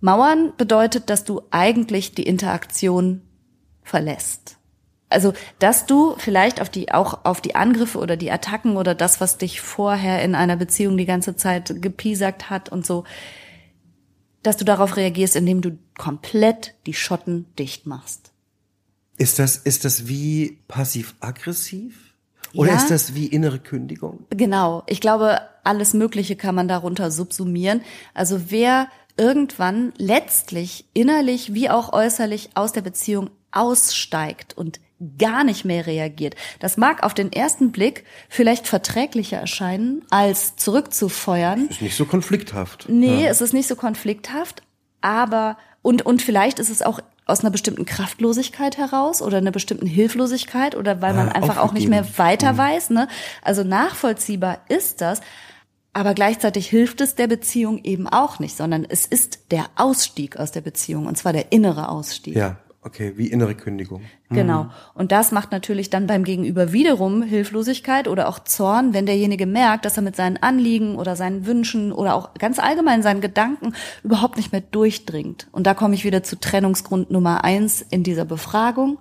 Mauern 0.00 0.52
bedeutet, 0.56 1.10
dass 1.10 1.24
du 1.24 1.42
eigentlich 1.50 2.12
die 2.14 2.24
Interaktion 2.24 3.22
verlässt. 3.82 4.57
Also, 5.10 5.32
dass 5.58 5.86
du 5.86 6.14
vielleicht 6.18 6.60
auf 6.60 6.68
die, 6.68 6.92
auch 6.92 7.24
auf 7.24 7.40
die 7.40 7.54
Angriffe 7.54 7.98
oder 7.98 8.16
die 8.16 8.30
Attacken 8.30 8.76
oder 8.76 8.94
das, 8.94 9.20
was 9.20 9.38
dich 9.38 9.60
vorher 9.60 10.22
in 10.22 10.34
einer 10.34 10.56
Beziehung 10.56 10.96
die 10.98 11.06
ganze 11.06 11.34
Zeit 11.34 11.80
gepiesackt 11.80 12.50
hat 12.50 12.68
und 12.68 12.84
so, 12.86 13.04
dass 14.42 14.56
du 14.56 14.64
darauf 14.64 14.96
reagierst, 14.96 15.34
indem 15.36 15.62
du 15.62 15.78
komplett 15.96 16.74
die 16.86 16.94
Schotten 16.94 17.46
dicht 17.58 17.86
machst. 17.86 18.32
Ist 19.16 19.38
das, 19.38 19.56
ist 19.56 19.84
das 19.84 20.08
wie 20.08 20.58
passiv-aggressiv? 20.68 22.14
Oder 22.54 22.70
Ja. 22.70 22.76
ist 22.76 22.90
das 22.90 23.14
wie 23.14 23.26
innere 23.26 23.58
Kündigung? 23.58 24.26
Genau. 24.30 24.82
Ich 24.86 25.00
glaube, 25.00 25.40
alles 25.64 25.92
Mögliche 25.92 26.36
kann 26.36 26.54
man 26.54 26.68
darunter 26.68 27.10
subsumieren. 27.10 27.82
Also 28.14 28.50
wer 28.50 28.88
irgendwann 29.16 29.92
letztlich 29.98 30.86
innerlich 30.94 31.52
wie 31.52 31.68
auch 31.68 31.92
äußerlich 31.92 32.50
aus 32.54 32.72
der 32.72 32.82
Beziehung 32.82 33.30
aussteigt 33.50 34.56
und 34.56 34.80
gar 35.18 35.44
nicht 35.44 35.64
mehr 35.64 35.86
reagiert. 35.86 36.34
Das 36.58 36.76
mag 36.76 37.02
auf 37.02 37.14
den 37.14 37.32
ersten 37.32 37.70
Blick 37.70 38.04
vielleicht 38.28 38.66
verträglicher 38.66 39.36
erscheinen, 39.38 40.04
als 40.10 40.56
zurückzufeuern. 40.56 41.68
Ist 41.68 41.82
nicht 41.82 41.96
so 41.96 42.04
konflikthaft. 42.04 42.86
Nee, 42.88 43.26
es 43.26 43.40
ist 43.40 43.52
nicht 43.52 43.68
so 43.68 43.76
konflikthaft, 43.76 44.62
aber 45.00 45.56
und 45.82 46.04
und 46.04 46.22
vielleicht 46.22 46.58
ist 46.58 46.70
es 46.70 46.82
auch 46.82 47.00
aus 47.26 47.40
einer 47.40 47.50
bestimmten 47.50 47.84
Kraftlosigkeit 47.84 48.78
heraus 48.78 49.22
oder 49.22 49.36
einer 49.38 49.50
bestimmten 49.52 49.86
Hilflosigkeit 49.86 50.74
oder 50.74 51.00
weil 51.02 51.14
man 51.14 51.28
Ah, 51.28 51.32
einfach 51.32 51.58
auch 51.58 51.72
nicht 51.72 51.88
mehr 51.88 52.06
weiter 52.18 52.56
weiß, 52.56 52.90
ne? 52.90 53.06
Also 53.42 53.64
nachvollziehbar 53.64 54.58
ist 54.68 55.00
das, 55.00 55.20
aber 55.92 56.14
gleichzeitig 56.14 56.68
hilft 56.68 57.00
es 57.00 57.14
der 57.14 57.26
Beziehung 57.26 57.84
eben 57.84 58.08
auch 58.08 58.38
nicht, 58.38 58.56
sondern 58.56 58.86
es 58.88 59.04
ist 59.06 59.50
der 59.50 59.66
Ausstieg 59.76 60.38
aus 60.38 60.52
der 60.52 60.62
Beziehung 60.62 61.06
und 61.06 61.18
zwar 61.18 61.32
der 61.32 61.52
innere 61.52 61.88
Ausstieg. 61.90 62.34
Ja, 62.34 62.56
okay, 62.82 63.14
wie 63.16 63.26
innere 63.26 63.54
Kündigung. 63.54 64.02
Genau. 64.30 64.68
Und 64.94 65.12
das 65.12 65.32
macht 65.32 65.52
natürlich 65.52 65.90
dann 65.90 66.06
beim 66.06 66.24
Gegenüber 66.24 66.72
wiederum 66.72 67.22
Hilflosigkeit 67.22 68.08
oder 68.08 68.28
auch 68.28 68.38
Zorn, 68.40 68.94
wenn 68.94 69.06
derjenige 69.06 69.46
merkt, 69.46 69.84
dass 69.84 69.96
er 69.96 70.02
mit 70.02 70.16
seinen 70.16 70.36
Anliegen 70.36 70.96
oder 70.96 71.16
seinen 71.16 71.46
Wünschen 71.46 71.92
oder 71.92 72.14
auch 72.14 72.34
ganz 72.34 72.58
allgemein 72.58 73.02
seinen 73.02 73.20
Gedanken 73.20 73.74
überhaupt 74.04 74.36
nicht 74.36 74.52
mehr 74.52 74.60
durchdringt. 74.60 75.48
Und 75.52 75.66
da 75.66 75.74
komme 75.74 75.94
ich 75.94 76.04
wieder 76.04 76.22
zu 76.22 76.38
Trennungsgrund 76.38 77.10
Nummer 77.10 77.44
eins 77.44 77.84
in 77.90 78.02
dieser 78.02 78.24
Befragung. 78.24 78.98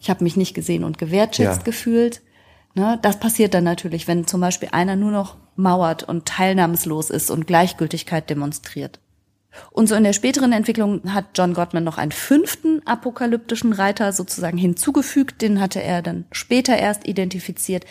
Ich 0.00 0.08
habe 0.08 0.24
mich 0.24 0.36
nicht 0.36 0.54
gesehen 0.54 0.84
und 0.84 0.98
gewertschätzt 0.98 1.58
Ja. 1.58 1.64
gefühlt. 1.64 2.22
Ne, 2.74 2.98
das 3.02 3.18
passiert 3.18 3.52
dann 3.54 3.64
natürlich, 3.64 4.06
wenn 4.06 4.26
zum 4.26 4.40
Beispiel 4.40 4.68
einer 4.72 4.94
nur 4.94 5.10
noch 5.10 5.36
mauert 5.56 6.04
und 6.04 6.26
teilnahmslos 6.26 7.10
ist 7.10 7.30
und 7.30 7.46
Gleichgültigkeit 7.46 8.30
demonstriert. 8.30 9.00
Und 9.70 9.88
so 9.88 9.94
in 9.94 10.04
der 10.04 10.12
späteren 10.12 10.52
Entwicklung 10.52 11.12
hat 11.12 11.26
John 11.34 11.54
Gottman 11.54 11.84
noch 11.84 11.98
einen 11.98 12.12
fünften 12.12 12.86
apokalyptischen 12.86 13.72
Reiter 13.72 14.12
sozusagen 14.12 14.58
hinzugefügt. 14.58 15.42
Den 15.42 15.60
hatte 15.60 15.82
er 15.82 16.02
dann 16.02 16.24
später 16.32 16.76
erst 16.76 17.06
identifiziert. 17.06 17.84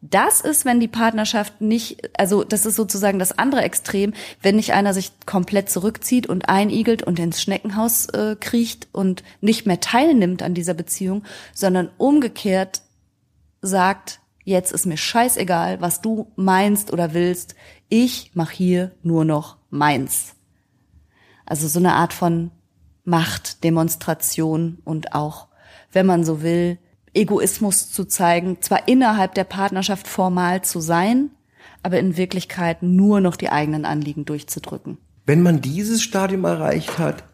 Das 0.00 0.40
ist, 0.40 0.64
wenn 0.64 0.78
die 0.78 0.86
Partnerschaft 0.86 1.60
nicht, 1.60 2.08
also 2.18 2.44
das 2.44 2.66
ist 2.66 2.76
sozusagen 2.76 3.18
das 3.18 3.36
andere 3.36 3.62
Extrem, 3.62 4.12
wenn 4.40 4.56
nicht 4.56 4.72
einer 4.72 4.94
sich 4.94 5.10
komplett 5.26 5.70
zurückzieht 5.70 6.28
und 6.28 6.48
einigelt 6.48 7.02
und 7.02 7.18
ins 7.18 7.42
Schneckenhaus 7.42 8.06
äh, 8.10 8.36
kriecht 8.38 8.86
und 8.92 9.24
nicht 9.40 9.66
mehr 9.66 9.80
teilnimmt 9.80 10.42
an 10.42 10.54
dieser 10.54 10.74
Beziehung, 10.74 11.24
sondern 11.52 11.90
umgekehrt 11.98 12.82
sagt, 13.60 14.20
jetzt 14.44 14.70
ist 14.70 14.86
mir 14.86 14.96
scheißegal, 14.96 15.80
was 15.80 16.00
du 16.00 16.30
meinst 16.36 16.92
oder 16.92 17.12
willst, 17.12 17.56
ich 17.88 18.30
mach 18.34 18.52
hier 18.52 18.92
nur 19.02 19.24
noch 19.24 19.56
meins. 19.68 20.37
Also 21.48 21.66
so 21.66 21.78
eine 21.78 21.94
Art 21.94 22.12
von 22.12 22.50
Machtdemonstration 23.04 24.78
und 24.84 25.14
auch, 25.14 25.48
wenn 25.92 26.04
man 26.04 26.22
so 26.24 26.42
will, 26.42 26.78
Egoismus 27.14 27.90
zu 27.90 28.04
zeigen, 28.04 28.60
zwar 28.60 28.86
innerhalb 28.86 29.34
der 29.34 29.44
Partnerschaft 29.44 30.06
formal 30.06 30.62
zu 30.62 30.80
sein, 30.80 31.30
aber 31.82 31.98
in 31.98 32.18
Wirklichkeit 32.18 32.82
nur 32.82 33.22
noch 33.22 33.36
die 33.36 33.48
eigenen 33.48 33.86
Anliegen 33.86 34.26
durchzudrücken. 34.26 34.98
Wenn 35.24 35.42
man 35.42 35.62
dieses 35.62 36.02
Stadium 36.02 36.44
erreicht 36.44 36.98
hat, 36.98 37.24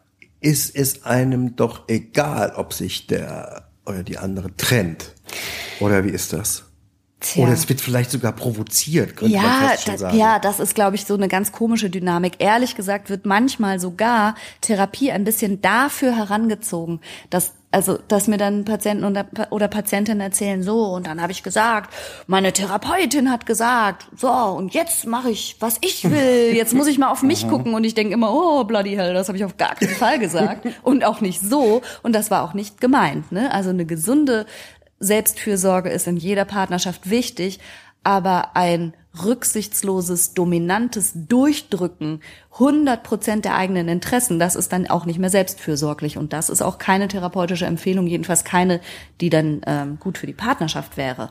ist 0.41 0.77
es 0.77 1.05
einem 1.05 1.57
doch 1.57 1.89
egal, 1.89 2.53
ob 2.55 2.73
sich 2.73 3.09
der 3.09 3.69
oder 3.85 4.05
die 4.05 4.19
andere 4.19 4.55
trennt. 4.57 5.13
Oder 5.81 6.05
wie 6.05 6.11
ist 6.11 6.33
das? 6.33 6.65
Tja. 7.25 7.45
Oder 7.45 7.55
es 7.55 7.67
wird 7.71 7.81
vielleicht 7.81 8.11
sogar 8.11 8.33
provoziert, 8.33 9.17
könnte 9.17 9.35
man 9.35 9.45
Ja, 9.45 9.69
fast 9.69 9.85
schon 9.85 9.93
das, 9.93 10.01
sagen. 10.03 10.19
ja, 10.19 10.39
das 10.39 10.61
ist, 10.61 10.75
glaube 10.75 10.97
ich, 10.97 11.07
so 11.07 11.15
eine 11.15 11.29
ganz 11.29 11.53
komische 11.53 11.89
Dynamik. 11.89 12.35
Ehrlich 12.39 12.77
gesagt 12.77 13.09
wird 13.09 13.25
manchmal 13.25 13.81
sogar 13.81 14.35
Therapie 14.61 15.11
ein 15.11 15.25
bisschen 15.25 15.63
dafür 15.63 16.15
herangezogen, 16.15 17.01
dass 17.31 17.53
also, 17.75 17.99
dass 18.07 18.29
mir 18.29 18.37
dann 18.37 18.65
Patienten 18.65 19.05
oder, 19.05 19.27
oder 19.51 19.67
Patientinnen 19.67 20.21
erzählen, 20.21 20.63
so, 20.63 20.85
und 20.95 21.09
dann 21.09 21.21
habe 21.21 21.33
ich 21.33 21.43
gesagt, 21.43 21.93
meine 22.29 22.53
Therapeutin 22.53 23.33
hat 23.33 23.47
gesagt, 23.47 24.07
so, 24.17 24.31
und 24.31 24.75
jetzt 24.75 25.07
mache 25.07 25.31
ich, 25.31 25.57
was 25.59 25.79
ich 25.81 26.05
will. 26.11 26.55
Jetzt 26.55 26.73
muss 26.73 26.87
ich 26.87 26.99
mal 26.99 27.11
auf 27.11 27.23
mich 27.23 27.49
gucken. 27.49 27.75
Und 27.75 27.83
ich 27.83 27.95
denke 27.95 28.15
immer, 28.15 28.33
oh, 28.33 28.63
bloody 28.63 28.95
hell, 28.95 29.13
das 29.13 29.27
habe 29.27 29.37
ich 29.37 29.45
auf 29.45 29.57
gar 29.57 29.75
keinen 29.75 29.97
Fall 29.97 30.21
gesagt. 30.21 30.69
und 30.83 31.05
auch 31.05 31.21
nicht 31.21 31.41
so. 31.41 31.83
Und 32.05 32.15
das 32.15 32.31
war 32.31 32.45
auch 32.45 32.55
nicht 32.55 32.81
gemeint. 32.81 33.33
Ne? 33.33 33.53
Also 33.53 33.71
eine 33.71 33.87
gesunde 33.87 34.47
Selbstfürsorge 35.05 35.91
ist 35.91 36.07
in 36.07 36.17
jeder 36.17 36.45
Partnerschaft 36.45 37.11
wichtig, 37.11 37.61
aber 38.03 38.55
ein 38.57 38.95
rücksichtsloses, 39.23 40.35
dominantes 40.35 41.13
Durchdrücken 41.15 42.21
100 42.53 43.03
Prozent 43.03 43.45
der 43.45 43.55
eigenen 43.55 43.89
Interessen, 43.89 44.39
das 44.39 44.57
ist 44.57 44.73
dann 44.73 44.89
auch 44.89 45.07
nicht 45.07 45.19
mehr 45.19 45.31
selbstfürsorglich 45.31 46.19
und 46.19 46.33
das 46.33 46.51
ist 46.51 46.63
auch 46.63 46.79
keine 46.79 47.09
therapeutische 47.09 47.67
Empfehlung, 47.67 48.07
jedenfalls 48.07 48.45
keine, 48.45 48.81
die 49.21 49.31
dann 49.31 49.63
ähm, 49.67 49.99
gut 50.01 50.19
für 50.19 50.27
die 50.27 50.33
Partnerschaft 50.33 50.97
wäre. 50.97 51.31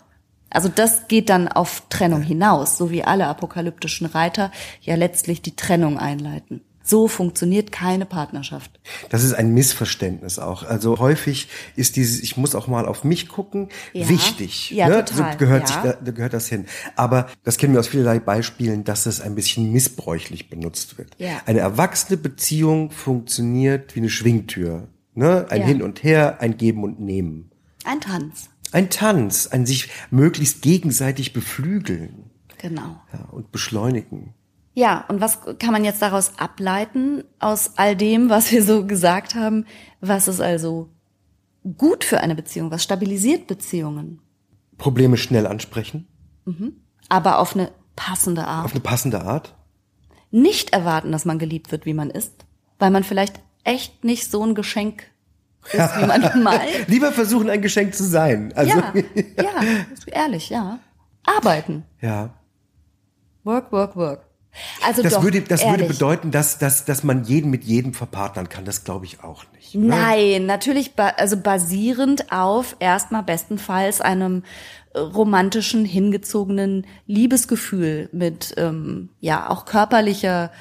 Also 0.50 0.70
das 0.70 1.08
geht 1.08 1.30
dann 1.30 1.48
auf 1.48 1.84
Trennung 1.90 2.22
hinaus, 2.22 2.78
so 2.78 2.92
wie 2.92 3.04
alle 3.04 3.28
apokalyptischen 3.28 4.08
Reiter 4.08 4.52
ja 4.82 4.96
letztlich 4.96 5.42
die 5.42 5.56
Trennung 5.56 5.98
einleiten. 5.98 6.62
So 6.86 7.08
funktioniert 7.08 7.72
keine 7.72 8.06
Partnerschaft. 8.06 8.80
Das 9.10 9.24
ist 9.24 9.34
ein 9.34 9.54
Missverständnis 9.54 10.38
auch. 10.38 10.64
Also 10.64 11.00
häufig 11.00 11.48
ist 11.78 11.96
dieses, 11.96 12.22
ich 12.22 12.36
muss 12.36 12.56
auch 12.56 12.68
mal 12.68 12.86
auf 12.86 13.06
mich 13.06 13.30
gucken, 13.30 13.70
Ja. 13.94 14.10
wichtig. 14.10 14.70
Ja, 14.72 14.90
ne? 14.90 15.06
total. 15.06 15.32
So 15.32 15.38
gehört, 15.38 15.70
Ja. 15.70 15.82
sich, 15.82 15.94
da, 16.04 16.12
gehört 16.12 16.34
das 16.34 16.48
hin. 16.48 16.66
Aber 16.98 17.28
das 17.44 17.58
kennen 17.58 17.72
wir 17.74 17.80
aus 17.80 17.88
vielerlei 17.88 18.20
Beispielen, 18.20 18.84
dass 18.84 19.06
es 19.06 19.22
ein 19.22 19.34
bisschen 19.34 19.72
missbräuchlich 19.72 20.50
benutzt 20.50 20.98
wird. 20.98 21.16
Ja. 21.18 21.42
Eine 21.46 21.60
erwachsene 21.60 22.18
Beziehung 22.18 22.92
funktioniert 22.92 23.96
wie 23.96 24.02
eine 24.02 24.10
Schwingtür. 24.10 24.90
Ne? 25.16 25.46
Ein 25.50 25.62
Ja. 25.62 25.68
Hin 25.68 25.82
und 25.82 26.04
Her, 26.04 26.42
ein 26.42 26.58
Geben 26.58 26.84
und 26.84 27.00
Nehmen. 27.00 27.50
Ein 27.86 28.02
Tanz. 28.02 28.50
Ein 28.74 28.90
Tanz, 28.90 29.48
ein 29.48 29.66
sich 29.66 29.90
möglichst 30.12 30.62
gegenseitig 30.64 31.32
beflügeln 31.32 32.32
Genau. 32.58 32.98
ja, 33.14 33.20
und 33.32 33.52
beschleunigen. 33.52 34.34
Ja, 34.74 35.06
und 35.08 35.22
was 35.22 35.40
kann 35.60 35.72
man 35.72 35.84
jetzt 35.84 36.02
daraus 36.02 36.38
ableiten, 36.40 37.24
aus 37.40 37.74
all 37.78 37.96
dem, 37.96 38.30
was 38.30 38.52
wir 38.52 38.64
so 38.64 38.86
gesagt 38.88 39.36
haben? 39.36 39.66
Was 40.02 40.28
ist 40.28 40.42
also 40.42 40.90
gut 41.78 42.04
für 42.04 42.20
eine 42.22 42.34
Beziehung? 42.36 42.72
Was 42.72 42.84
stabilisiert 42.84 43.46
Beziehungen? 43.48 44.20
Probleme 44.78 45.18
schnell 45.18 45.46
ansprechen, 45.46 46.08
Aber 47.10 47.38
auf 47.40 47.56
eine 47.56 47.72
passende 47.96 48.48
Art. 48.48 48.66
auf 48.66 48.72
eine 48.72 48.82
passende 48.82 49.22
Art. 49.22 49.56
Nicht 50.32 50.74
erwarten, 50.74 51.12
dass 51.12 51.26
man 51.26 51.38
geliebt 51.38 51.72
wird, 51.72 51.86
wie 51.86 51.94
man 51.94 52.10
ist, 52.10 52.34
weil 52.80 52.90
man 52.90 53.04
vielleicht 53.04 53.40
echt 53.64 54.04
nicht 54.04 54.30
so 54.32 54.44
ein 54.44 54.56
Geschenk 54.56 55.04
ist, 55.72 55.98
wie 56.02 56.06
man 56.08 56.22
meint. 56.44 56.88
Lieber 56.88 57.12
versuchen, 57.12 57.50
ein 57.52 57.62
Geschenk 57.62 57.94
zu 57.94 58.04
sein. 58.04 58.52
Also, 58.56 58.76
Ja, 58.76 58.94
ja, 59.38 59.86
ehrlich, 60.08 60.50
ja. 60.50 60.80
Arbeiten. 61.26 61.86
ja. 62.02 62.34
Work, 63.44 63.72
work, 63.72 63.96
work. 63.96 64.26
Also 64.86 65.02
Das, 65.02 65.14
doch, 65.14 65.24
würde, 65.24 65.42
das 65.42 65.66
würde 65.66 65.86
bedeuten, 65.86 66.32
dass, 66.32 66.60
dass, 66.60 66.86
dass 66.86 67.04
man 67.04 67.24
jeden 67.24 67.50
mit 67.50 67.64
jedem 67.64 67.94
verpartnern 67.94 68.50
kann. 68.50 68.66
Das 68.66 68.84
glaube 68.84 69.06
ich 69.06 69.24
auch 69.24 69.46
nicht. 69.54 69.76
ne? 69.76 69.88
Nein, 69.88 70.46
natürlich, 70.46 70.92
also 70.96 71.38
basierend 71.38 72.32
auf 72.32 72.76
erstmal 72.80 73.24
bestenfalls 73.24 74.02
einem 74.02 74.44
äh, 74.94 75.00
romantischen, 75.00 75.86
hingezogenen 75.86 76.86
Liebesgefühl 77.08 78.10
mit 78.12 78.54
ähm, 78.58 79.10
ja 79.20 79.50
auch 79.50 79.66
körperlicher 79.66 80.52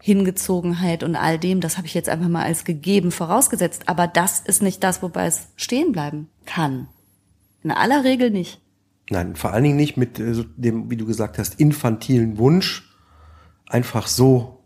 Hingezogenheit 0.00 1.02
und 1.02 1.14
all 1.16 1.38
dem. 1.38 1.60
Das 1.60 1.76
habe 1.76 1.86
ich 1.86 1.94
jetzt 1.94 2.08
einfach 2.08 2.28
mal 2.28 2.44
als 2.44 2.64
gegeben 2.64 3.10
vorausgesetzt. 3.10 3.82
Aber 3.86 4.06
das 4.06 4.40
ist 4.40 4.62
nicht 4.62 4.82
das, 4.82 5.02
wobei 5.02 5.26
es 5.26 5.48
stehen 5.56 5.92
bleiben 5.92 6.28
kann. 6.46 6.88
In 7.62 7.70
aller 7.70 8.04
Regel 8.04 8.30
nicht. 8.30 8.60
Nein, 9.10 9.34
vor 9.34 9.52
allen 9.52 9.64
Dingen 9.64 9.76
nicht 9.76 9.96
mit 9.96 10.18
äh, 10.18 10.44
dem, 10.56 10.90
wie 10.90 10.96
du 10.96 11.04
gesagt 11.04 11.36
hast, 11.38 11.60
infantilen 11.60 12.38
Wunsch, 12.38 12.89
einfach 13.70 14.06
so 14.06 14.62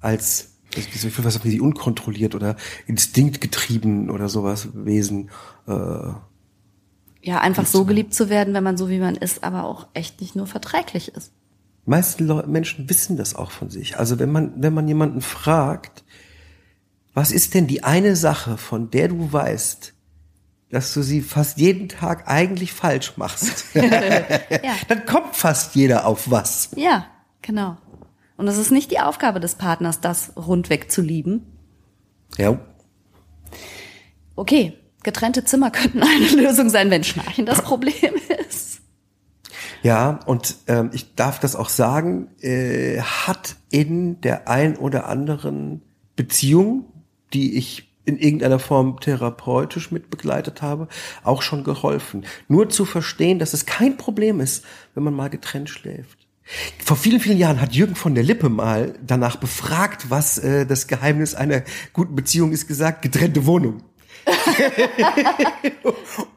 als 0.00 0.52
so 0.74 1.10
viel 1.10 1.24
was 1.24 1.44
wie 1.44 1.60
unkontrolliert 1.60 2.34
oder 2.34 2.56
instinktgetrieben 2.86 4.10
oder 4.10 4.28
sowas 4.28 4.68
Wesen. 4.72 5.30
Äh, 5.66 5.72
Ja, 7.22 7.40
einfach 7.40 7.66
so 7.66 7.84
geliebt 7.84 8.14
zu 8.14 8.28
werden, 8.30 8.54
wenn 8.54 8.64
man 8.64 8.76
so 8.76 8.88
wie 8.88 8.98
man 8.98 9.14
ist, 9.16 9.44
aber 9.44 9.64
auch 9.64 9.86
echt 9.94 10.20
nicht 10.20 10.34
nur 10.34 10.46
verträglich 10.46 11.14
ist. 11.14 11.32
meisten 11.84 12.26
Menschen 12.50 12.88
wissen 12.88 13.16
das 13.16 13.34
auch 13.34 13.50
von 13.50 13.68
sich. 13.70 13.98
Also 13.98 14.18
wenn 14.18 14.32
man 14.32 14.52
wenn 14.56 14.72
man 14.72 14.88
jemanden 14.88 15.20
fragt, 15.20 16.04
was 17.14 17.32
ist 17.32 17.54
denn 17.54 17.66
die 17.66 17.84
eine 17.84 18.16
Sache, 18.16 18.56
von 18.56 18.90
der 18.90 19.08
du 19.08 19.30
weißt, 19.32 19.92
dass 20.70 20.94
du 20.94 21.02
sie 21.02 21.20
fast 21.20 21.58
jeden 21.58 21.90
Tag 21.90 22.28
eigentlich 22.28 22.72
falsch 22.72 23.18
machst, 23.18 23.66
dann 24.88 25.04
kommt 25.04 25.36
fast 25.36 25.74
jeder 25.74 26.06
auf 26.06 26.30
was. 26.30 26.70
Ja, 26.76 27.06
genau. 27.42 27.76
Und 28.42 28.48
es 28.48 28.58
ist 28.58 28.72
nicht 28.72 28.90
die 28.90 28.98
Aufgabe 28.98 29.38
des 29.38 29.54
Partners, 29.54 30.00
das 30.00 30.32
rundweg 30.36 30.90
zu 30.90 31.00
lieben. 31.00 31.46
Ja, 32.36 32.58
Okay, 34.34 34.76
getrennte 35.04 35.44
Zimmer 35.44 35.70
könnten 35.70 36.02
eine 36.02 36.28
Lösung 36.42 36.68
sein, 36.68 36.90
wenn 36.90 37.04
Schnarchen 37.04 37.46
das 37.46 37.62
Problem 37.62 38.14
ist. 38.48 38.80
Ja, 39.82 40.20
und 40.26 40.56
ähm, 40.68 40.90
ich 40.92 41.14
darf 41.14 41.38
das 41.38 41.56
auch 41.56 41.68
sagen, 41.68 42.28
äh, 42.40 43.00
hat 43.00 43.56
in 43.70 44.20
der 44.20 44.48
ein 44.48 44.76
oder 44.76 45.06
anderen 45.06 45.82
Beziehung, 46.16 46.86
die 47.32 47.56
ich 47.56 47.88
in 48.04 48.16
irgendeiner 48.16 48.58
Form 48.58 48.98
therapeutisch 48.98 49.92
mit 49.92 50.10
begleitet 50.10 50.62
habe, 50.62 50.88
auch 51.22 51.42
schon 51.42 51.62
geholfen. 51.62 52.24
Nur 52.48 52.68
zu 52.68 52.84
verstehen, 52.84 53.38
dass 53.38 53.54
es 53.54 53.66
kein 53.66 53.96
Problem 53.96 54.40
ist, 54.40 54.64
wenn 54.94 55.04
man 55.04 55.14
mal 55.14 55.30
getrennt 55.30 55.70
schläft. 55.70 56.21
Vor 56.84 56.96
vielen, 56.96 57.20
vielen 57.20 57.38
Jahren 57.38 57.60
hat 57.60 57.74
Jürgen 57.74 57.94
von 57.94 58.14
der 58.14 58.24
Lippe 58.24 58.48
mal 58.48 58.94
danach 59.04 59.36
befragt, 59.36 60.10
was 60.10 60.38
äh, 60.38 60.66
das 60.66 60.86
Geheimnis 60.86 61.34
einer 61.34 61.62
guten 61.92 62.14
Beziehung 62.14 62.52
ist, 62.52 62.66
gesagt, 62.68 63.02
getrennte 63.02 63.46
Wohnung. 63.46 63.82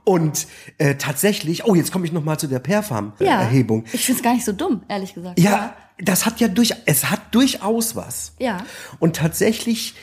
Und 0.04 0.48
äh, 0.78 0.96
tatsächlich, 0.96 1.66
oh, 1.66 1.76
jetzt 1.76 1.92
komme 1.92 2.06
ich 2.06 2.12
noch 2.12 2.24
mal 2.24 2.38
zu 2.38 2.48
der 2.48 2.60
Perfarm-Erhebung. 2.60 3.86
Ich 3.92 4.06
finde 4.06 4.20
es 4.20 4.24
gar 4.24 4.34
nicht 4.34 4.46
so 4.46 4.54
dumm, 4.54 4.84
ehrlich 4.88 5.14
gesagt. 5.14 5.40
Ja, 5.40 5.76
das 5.98 6.26
hat 6.26 6.40
ja 6.40 6.48
durch, 6.48 6.74
es 6.86 7.10
hat 7.10 7.34
durchaus 7.34 7.96
was. 7.96 8.34
Ja. 8.40 8.66
Und 9.00 9.16
tatsächlich 9.16 9.96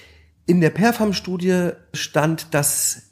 in 0.47 0.61
der 0.61 0.71
Perfam-Studie 0.71 1.71
stand, 1.93 2.55
dass 2.55 3.03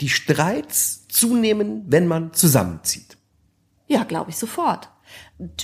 die 0.00 0.08
Streits 0.08 1.06
zunehmen, 1.08 1.84
wenn 1.86 2.06
man 2.06 2.32
zusammenzieht. 2.32 3.16
Ja, 3.86 4.04
glaube 4.04 4.30
ich 4.30 4.36
sofort. 4.36 4.88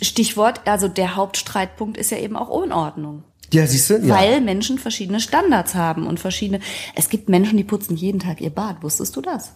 Stichwort, 0.00 0.66
also 0.66 0.88
der 0.88 1.16
Hauptstreitpunkt 1.16 1.96
ist 1.96 2.10
ja 2.10 2.18
eben 2.18 2.36
auch 2.36 2.48
Unordnung. 2.48 3.24
Ja, 3.52 3.66
siehst 3.66 3.90
du? 3.90 3.98
Ja. 3.98 4.14
Weil 4.14 4.40
Menschen 4.40 4.78
verschiedene 4.78 5.20
Standards 5.20 5.74
haben 5.74 6.06
und 6.06 6.20
verschiedene. 6.20 6.60
Es 6.94 7.08
gibt 7.08 7.28
Menschen, 7.28 7.56
die 7.56 7.64
putzen 7.64 7.96
jeden 7.96 8.20
Tag 8.20 8.40
ihr 8.40 8.50
Bad. 8.50 8.82
Wusstest 8.82 9.16
du 9.16 9.22
das? 9.22 9.54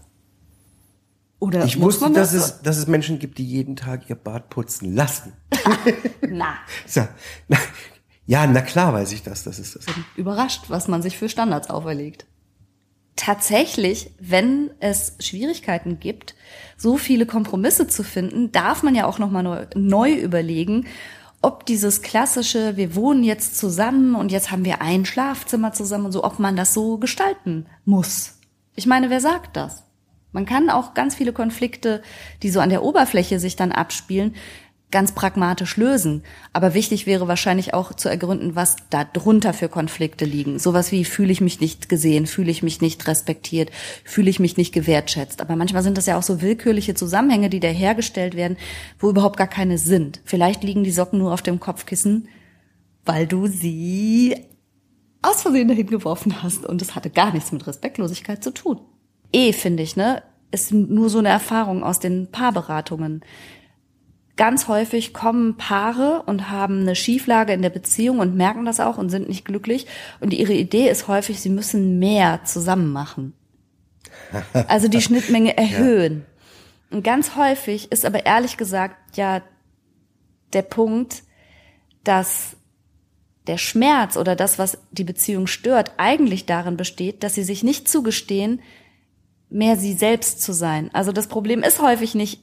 Oder 1.39 1.65
ich 1.65 1.81
wusste, 1.81 2.05
man 2.05 2.15
dass 2.15 2.33
das? 2.33 2.45
es, 2.45 2.63
dass 2.63 2.77
es 2.79 2.87
Menschen 2.87 3.19
gibt, 3.19 3.37
die 3.39 3.45
jeden 3.45 3.77
Tag 3.77 4.09
ihr 4.09 4.17
Bad 4.17 4.49
putzen 4.49 4.95
lassen. 4.95 5.33
Na, 6.29 6.55
So, 6.87 7.03
na, 7.49 7.59
ja, 8.27 8.47
na 8.47 8.61
klar 8.63 8.93
weiß 8.95 9.13
ich 9.13 9.23
das. 9.23 9.43
Das 9.43 9.59
ist 9.59 9.77
das. 9.77 9.85
überrascht, 10.17 10.65
was 10.69 10.89
man 10.89 11.03
sich 11.03 11.19
für 11.19 11.29
Standards 11.29 11.69
auferlegt. 11.69 12.27
Tatsächlich, 13.17 14.11
wenn 14.19 14.71
es 14.81 15.17
Schwierigkeiten 15.21 16.01
gibt, 16.01 16.35
so 16.77 16.97
viele 16.97 17.27
Kompromisse 17.27 17.87
zu 17.87 18.03
finden, 18.03 18.53
darf 18.53 18.83
man 18.83 18.95
ja 18.95 19.07
auch 19.07 19.19
noch 19.19 19.31
mal 19.31 19.43
neu, 19.43 19.67
neu 19.75 20.13
überlegen, 20.13 20.87
ob 21.43 21.67
dieses 21.67 22.03
klassische, 22.03 22.77
wir 22.77 22.95
wohnen 22.95 23.25
jetzt 23.25 23.59
zusammen 23.59 24.15
und 24.15 24.33
jetzt 24.33 24.51
haben 24.51 24.65
wir 24.65 24.81
ein 24.81 25.05
Schlafzimmer 25.05 25.73
zusammen 25.73 26.07
und 26.07 26.13
so, 26.13 26.25
ob 26.25 26.39
man 26.39 26.57
das 26.57 26.73
so 26.73 26.99
gestalten 26.99 27.67
muss. 27.85 28.39
Ich 28.77 28.87
meine, 28.87 29.11
wer 29.11 29.21
sagt 29.21 29.57
das? 29.57 29.85
Man 30.31 30.47
kann 30.47 30.71
auch 30.71 30.95
ganz 30.95 31.15
viele 31.15 31.33
Konflikte, 31.33 32.01
die 32.43 32.51
so 32.51 32.61
an 32.61 32.71
der 32.71 32.83
Oberfläche 32.83 33.39
sich 33.39 33.57
dann 33.57 33.73
abspielen, 33.73 34.35
ganz 34.93 35.13
pragmatisch 35.13 35.77
lösen. 35.77 36.23
Aber 36.53 36.75
wichtig 36.75 37.07
wäre 37.07 37.27
wahrscheinlich 37.27 37.75
auch 37.75 37.93
zu 37.95 38.09
ergründen, 38.09 38.55
was 38.55 38.77
da 38.91 39.03
drunter 39.05 39.53
für 39.53 39.69
Konflikte 39.69 40.25
liegen. 40.25 40.61
Sowas 40.61 40.93
wie, 40.93 41.05
fühle 41.05 41.33
ich 41.33 41.41
mich 41.41 41.61
nicht 41.61 41.89
gesehen, 41.89 42.27
fühle 42.27 42.53
ich 42.53 42.63
mich 42.63 42.81
nicht 42.81 43.09
respektiert, 43.09 43.71
fühle 44.05 44.31
ich 44.31 44.39
mich 44.39 44.57
nicht 44.57 44.73
gewertschätzt. 44.73 45.41
Aber 45.41 45.57
manchmal 45.57 45.83
sind 45.83 45.99
das 45.99 46.07
ja 46.07 46.17
auch 46.17 46.23
so 46.23 46.41
willkürliche 46.41 46.95
Zusammenhänge, 46.95 47.51
die 47.51 47.61
da 47.61 47.69
hergestellt 47.69 48.37
werden, 48.37 48.57
wo 49.01 49.11
überhaupt 49.11 49.37
gar 49.37 49.49
keine 49.49 49.79
sind. 49.79 50.21
Vielleicht 50.25 50.63
liegen 50.63 50.85
die 50.85 50.93
Socken 50.93 51.19
nur 51.19 51.33
auf 51.33 51.43
dem 51.43 51.59
Kopfkissen, 51.59 52.29
weil 53.05 53.27
du 53.27 53.49
sie 53.49 54.37
aus 55.23 55.43
Versehen 55.43 55.69
dahin 55.69 55.87
geworfen 55.87 56.43
hast 56.43 56.67
und 56.67 56.83
es 56.83 56.95
hatte 56.95 57.11
gar 57.11 57.33
nichts 57.33 57.53
mit 57.53 57.67
Respektlosigkeit 57.67 58.45
zu 58.45 58.53
tun. 58.53 58.81
Eh, 59.33 59.53
finde 59.53 59.83
ich, 59.83 59.97
ne, 59.97 60.23
ist 60.51 60.73
nur 60.73 61.09
so 61.09 61.19
eine 61.19 61.31
Erfahrung 61.31 61.83
aus 61.83 61.99
den 61.99 62.31
Paarberatungen. 62.31 63.23
Ganz 64.43 64.67
häufig 64.67 65.15
kommen 65.15 65.57
Paare 65.57 66.25
und 66.27 66.51
haben 66.51 66.81
eine 66.81 66.97
Schieflage 66.97 67.53
in 67.53 67.63
der 67.63 67.71
Beziehung 67.71 68.19
und 68.19 68.35
merken 68.35 68.65
das 68.65 68.81
auch 68.81 68.99
und 68.99 69.09
sind 69.09 69.29
nicht 69.29 69.45
glücklich. 69.45 69.87
Und 70.19 70.35
ihre 70.35 70.53
Idee 70.53 70.91
ist 70.91 71.07
häufig, 71.07 71.39
sie 71.39 71.49
müssen 71.49 72.01
mehr 72.01 72.41
zusammen 72.43 72.91
machen. 72.93 73.35
Also 74.67 74.89
die 74.89 75.01
Schnittmenge 75.01 75.57
erhöhen. 75.57 76.27
Und 76.91 77.05
ganz 77.05 77.37
häufig 77.37 77.93
ist 77.93 78.05
aber 78.05 78.27
ehrlich 78.27 78.57
gesagt 78.57 79.17
ja 79.17 79.43
der 80.53 80.63
Punkt, 80.63 81.23
dass 82.03 82.57
der 83.47 83.59
Schmerz 83.59 84.17
oder 84.17 84.35
das, 84.35 84.59
was 84.59 84.79
die 84.91 85.05
Beziehung 85.05 85.47
stört, 85.47 85.93
eigentlich 85.99 86.47
darin 86.47 86.77
besteht, 86.77 87.23
dass 87.23 87.37
sie 87.37 87.45
sich 87.45 87.63
nicht 87.63 87.89
zugestehen, 87.89 88.61
mehr 89.51 89.77
sie 89.77 89.93
selbst 89.93 90.43
zu 90.43 90.53
sein. 90.53 90.91
Also 90.93 91.13
das 91.13 91.29
Problem 91.29 91.63
ist 91.63 91.81
häufig 91.81 92.17
nicht 92.17 92.43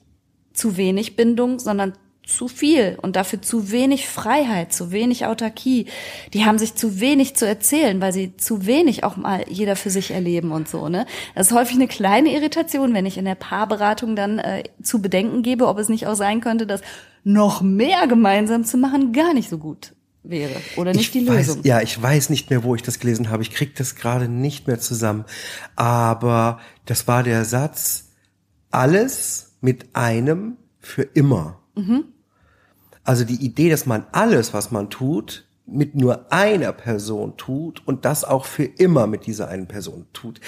zu 0.60 0.78
wenig 0.78 1.16
Bindung, 1.16 1.60
sondern 1.60 1.94
zu 2.30 2.48
viel 2.48 2.98
und 3.02 3.16
dafür 3.16 3.42
zu 3.42 3.72
wenig 3.72 4.08
Freiheit, 4.08 4.72
zu 4.72 4.92
wenig 4.92 5.26
Autarkie. 5.26 5.88
Die 6.34 6.46
haben 6.46 6.60
sich 6.60 6.76
zu 6.76 7.00
wenig 7.00 7.36
zu 7.36 7.48
erzählen, 7.48 8.00
weil 8.02 8.14
sie 8.14 8.38
zu 8.38 8.66
wenig 8.68 9.04
auch 9.04 9.18
mal 9.18 9.46
jeder 9.50 9.76
für 9.76 9.90
sich 9.90 10.12
erleben 10.12 10.52
und 10.52 10.70
so, 10.70 10.90
ne? 10.90 11.08
Das 11.34 11.48
ist 11.48 11.58
häufig 11.58 11.76
eine 11.76 11.88
kleine 11.88 12.32
Irritation, 12.32 12.94
wenn 12.94 13.08
ich 13.08 13.18
in 13.18 13.26
der 13.26 13.36
Paarberatung 13.36 14.16
dann 14.16 14.38
äh, 14.38 14.64
zu 14.84 15.02
bedenken 15.02 15.42
gebe, 15.42 15.68
ob 15.68 15.80
es 15.80 15.90
nicht 15.90 16.06
auch 16.06 16.16
sein 16.16 16.40
könnte, 16.40 16.68
dass 16.68 16.82
noch 17.24 17.62
mehr 17.62 18.06
gemeinsam 18.08 18.64
zu 18.64 18.78
machen 18.78 19.12
gar 19.12 19.34
nicht 19.34 19.50
so 19.50 19.58
gut 19.58 19.94
wäre 20.22 20.56
oder 20.76 20.92
nicht 20.92 21.16
ich 21.16 21.24
die 21.24 21.28
weiß, 21.28 21.48
Lösung. 21.48 21.64
Ja, 21.64 21.82
ich 21.82 22.00
weiß 22.00 22.30
nicht 22.30 22.50
mehr, 22.50 22.64
wo 22.64 22.76
ich 22.76 22.84
das 22.84 23.00
gelesen 23.00 23.30
habe. 23.30 23.42
Ich 23.42 23.52
krieg 23.52 23.76
das 23.76 23.96
gerade 23.96 24.30
nicht 24.30 24.68
mehr 24.68 24.80
zusammen. 24.80 25.26
Aber 25.76 26.60
das 26.86 27.08
war 27.08 27.24
der 27.24 27.46
Satz, 27.46 28.10
alles 28.70 29.49
mit 29.62 29.96
einem 29.96 30.58
für 30.80 31.04
immer. 31.04 31.60
Mhm. 31.76 32.06
Also 33.04 33.26
die 33.26 33.44
Idee, 33.44 33.70
dass 33.70 33.86
man 33.86 34.06
alles, 34.12 34.54
was 34.54 34.72
man 34.72 34.90
tut, 34.90 35.46
mit 35.66 35.96
nur 35.96 36.32
einer 36.32 36.74
Person 36.74 37.38
tut 37.38 37.86
und 37.86 38.06
das 38.06 38.24
auch 38.24 38.46
für 38.46 38.64
immer 38.64 39.08
mit 39.08 39.26
dieser 39.26 39.48
einen 39.50 39.68
Person 39.68 40.08
tut. 40.14 40.40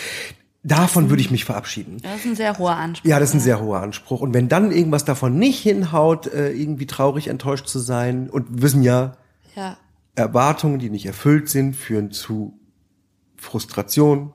Davon 0.64 1.10
würde 1.10 1.22
ich 1.22 1.32
mich 1.32 1.44
verabschieden. 1.46 1.98
Das 2.04 2.18
ist 2.18 2.26
ein 2.26 2.36
sehr 2.36 2.58
hoher 2.58 2.76
Anspruch. 2.76 3.10
Ja, 3.10 3.20
das 3.20 3.30
ist 3.30 3.36
ein 3.36 3.40
sehr 3.40 3.62
hoher 3.62 3.80
Anspruch. 3.82 4.22
Und 4.22 4.34
wenn 4.36 4.48
dann 4.48 4.72
irgendwas 4.72 5.06
davon 5.06 5.38
nicht 5.40 5.60
hinhaut, 5.60 6.28
äh, 6.28 6.52
irgendwie 6.52 6.86
traurig, 6.86 7.28
enttäuscht 7.28 7.68
zu 7.68 7.80
sein 7.80 8.30
und 8.30 8.48
wir 8.50 8.62
wissen 8.62 8.84
ja, 8.84 9.18
Ja. 9.56 9.78
Erwartungen, 10.14 10.78
die 10.78 10.90
nicht 10.90 11.06
erfüllt 11.06 11.50
sind, 11.50 11.76
führen 11.76 12.12
zu 12.12 12.60
Frustration. 13.38 14.34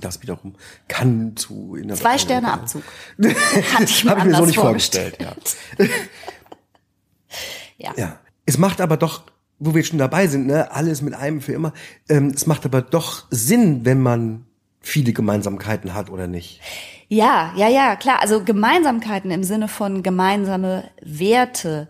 Das 0.00 0.22
wiederum 0.22 0.54
kann 0.88 1.36
zu 1.36 1.74
innerer 1.74 1.96
Zwei 1.98 2.18
Sterne 2.18 2.52
Abzug. 2.52 2.82
Hatte 3.22 3.84
ich 3.84 4.04
mir 4.04 4.10
Habe 4.10 4.20
ich 4.20 4.26
mir 4.26 4.36
so 4.36 4.46
nicht 4.46 4.58
vorgestellt. 4.58 5.18
Ja. 5.20 5.32
Ja. 7.80 7.92
ja. 7.96 8.18
Es 8.44 8.58
macht 8.58 8.80
aber 8.80 8.96
doch, 8.96 9.22
wo 9.58 9.74
wir 9.74 9.84
schon 9.84 9.98
dabei 9.98 10.26
sind, 10.26 10.46
ne, 10.46 10.72
alles 10.72 11.00
mit 11.00 11.14
einem 11.14 11.40
für 11.40 11.52
immer. 11.52 11.72
Ähm, 12.08 12.32
es 12.34 12.46
macht 12.46 12.64
aber 12.64 12.82
doch 12.82 13.26
Sinn, 13.30 13.84
wenn 13.84 14.02
man 14.02 14.46
viele 14.80 15.12
Gemeinsamkeiten 15.12 15.94
hat 15.94 16.10
oder 16.10 16.26
nicht. 16.26 16.60
Ja, 17.08 17.52
ja, 17.56 17.68
ja, 17.68 17.96
klar. 17.96 18.20
Also 18.20 18.44
Gemeinsamkeiten 18.44 19.30
im 19.30 19.44
Sinne 19.44 19.68
von 19.68 20.02
gemeinsame 20.02 20.90
Werte, 21.02 21.88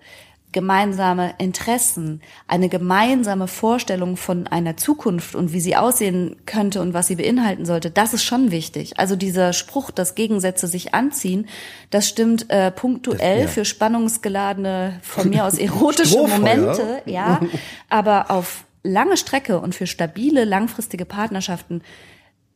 gemeinsame 0.59 1.35
Interessen, 1.39 2.21
eine 2.49 2.69
gemeinsame 2.69 3.47
Vorstellung 3.47 4.17
von 4.17 4.49
einer 4.49 4.77
Zukunft 4.77 5.37
und 5.37 5.53
wie 5.53 5.61
sie 5.61 5.77
aussehen 5.77 6.35
könnte 6.47 6.83
und 6.83 6.95
was 6.95 7.07
sie 7.07 7.15
beinhalten 7.15 7.65
sollte, 7.65 7.93
das 7.93 8.13
ist 8.13 8.25
schon 8.25 8.51
wichtig. 8.51 8.99
Also 8.99 9.15
dieser 9.15 9.53
Spruch, 9.53 9.93
dass 9.93 10.17
Gegensätze 10.17 10.67
sich 10.67 10.95
anziehen, 10.95 11.47
das 11.91 12.09
stimmt 12.09 12.51
äh, 12.51 12.73
punktuell 12.73 13.43
ja. 13.43 13.47
für 13.47 13.65
spannungsgeladene, 13.65 14.99
von 15.01 15.31
mir 15.31 15.45
aus 15.45 15.55
erotische 15.59 16.27
Momente, 16.27 17.03
ja, 17.07 17.39
aber 17.89 18.33
auf 18.33 18.65
lange 18.83 19.17
Strecke 19.17 19.61
und 19.61 19.77
für 19.77 19.87
stabile, 19.87 20.43
langfristige 20.43 21.05
Partnerschaften 21.05 21.83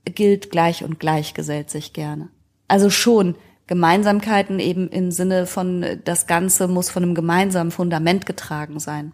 gilt 0.05 0.51
gleich 0.51 0.83
und 0.83 0.99
gleich 0.99 1.35
gesellt 1.35 1.71
sich 1.71 1.93
gerne. 1.93 2.31
Also 2.67 2.91
schon 2.91 3.37
Gemeinsamkeiten 3.67 4.59
eben 4.59 4.89
im 4.89 5.11
Sinne 5.11 5.47
von, 5.47 5.85
das 6.05 6.27
Ganze 6.27 6.69
muss 6.69 6.91
von 6.91 7.03
einem 7.03 7.15
gemeinsamen 7.15 7.71
Fundament 7.71 8.27
getragen 8.27 8.81
sein. 8.81 9.13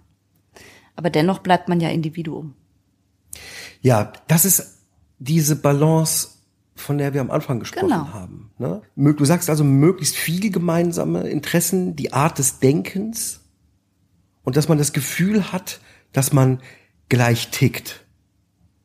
Aber 0.97 1.11
dennoch 1.11 1.39
bleibt 1.41 1.69
man 1.69 1.81
ja 1.81 1.91
Individuum. 1.91 2.55
Ja, 3.81 4.13
das 4.27 4.45
ist 4.45 4.79
diese 5.19 5.57
Balance, 5.57 6.29
von 6.75 6.99
der 6.99 7.15
wir 7.15 7.21
am 7.21 7.31
Anfang 7.31 7.61
gesprochen 7.61 7.89
Genau. 7.89 8.13
haben. 8.13 8.51
Ne? 8.59 8.83
Du 8.97 9.25
sagst 9.25 9.51
also 9.51 9.65
möglichst 9.65 10.17
viel 10.17 10.51
gemeinsame 10.51 11.29
Interessen, 11.29 11.97
die 11.97 12.13
Art 12.13 12.39
des 12.39 12.59
Denkens 12.61 13.41
und 14.45 14.57
dass 14.57 14.69
man 14.69 14.79
das 14.79 14.93
Gefühl 14.93 15.53
hat, 15.53 15.81
dass 16.13 16.33
man 16.33 16.61
gleich 17.09 17.51
tickt, 17.51 18.05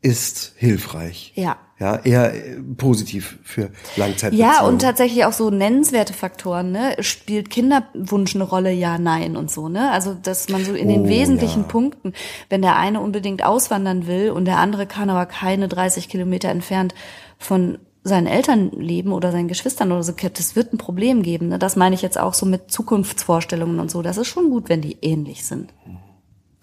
ist 0.02 0.54
hilfreich. 0.58 1.32
Ja. 1.36 1.58
Ja, 1.84 1.98
eher 1.98 2.34
äh, 2.34 2.62
positiv 2.78 3.40
für 3.44 3.70
Langzeitbeziehungen. 3.98 4.54
Ja, 4.54 4.66
und 4.66 4.82
tatsächlich 4.82 5.26
auch 5.26 5.34
so 5.34 5.50
nennenswerte 5.50 6.14
Faktoren, 6.14 6.72
ne? 6.72 6.96
Spielt 7.02 7.50
Kinderwunsch 7.50 8.36
eine 8.36 8.46
Rolle? 8.46 8.72
Ja, 8.72 8.98
nein 8.98 9.36
und 9.36 9.52
so, 9.52 9.68
ne? 9.68 9.92
Also, 9.92 10.14
dass 10.14 10.48
man 10.48 10.64
so 10.64 10.74
in 10.74 10.88
den 10.88 11.02
Oh, 11.02 11.10
wesentlichen 11.10 11.64
ja. 11.64 11.68
Punkten, 11.68 12.14
wenn 12.48 12.62
der 12.62 12.78
eine 12.78 13.02
unbedingt 13.02 13.44
auswandern 13.44 14.08
will 14.08 14.32
und 14.32 14.46
der 14.46 14.60
andere 14.60 14.88
kann 14.88 15.10
aber 15.10 15.26
keine 15.26 15.68
30 15.68 16.08
Kilometer 16.08 16.48
entfernt 16.48 16.96
von 17.38 17.80
seinen 18.02 18.28
Eltern 18.28 18.72
leben 18.72 19.12
oder 19.12 19.34
seinen 19.34 19.50
Geschwistern 19.50 19.92
oder 19.92 20.04
so, 20.04 20.14
das 20.14 20.56
wird 20.56 20.72
ein 20.72 20.78
Problem 20.78 21.22
geben. 21.22 21.50
Ne? 21.50 21.60
Das 21.60 21.76
meine 21.76 21.96
ich 21.96 22.02
jetzt 22.02 22.18
auch 22.18 22.34
so 22.34 22.46
mit 22.46 22.72
Zukunftsvorstellungen 22.72 23.82
und 23.82 23.92
so. 23.92 24.02
Das 24.02 24.16
ist 24.16 24.28
schon 24.28 24.50
gut, 24.50 24.70
wenn 24.70 24.80
die 24.80 25.00
ähnlich 25.02 25.46
sind. 25.46 25.74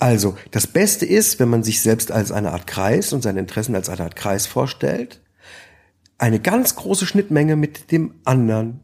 Also, 0.01 0.37
das 0.51 0.67
Beste 0.67 1.05
ist, 1.07 1.39
wenn 1.39 1.49
man 1.51 1.63
sich 1.63 1.83
selbst 1.83 2.11
als 2.11 2.33
eine 2.33 2.53
Art 2.53 2.67
Kreis 2.67 3.13
und 3.13 3.23
seine 3.23 3.39
Interessen 3.41 3.75
als 3.75 3.89
eine 3.89 4.03
Art 4.03 4.17
Kreis 4.17 4.47
vorstellt, 4.47 5.21
eine 6.19 6.41
ganz 6.41 6.75
große 6.75 7.07
Schnittmenge 7.07 7.55
mit 7.57 7.93
dem 7.93 8.15
anderen 8.25 8.81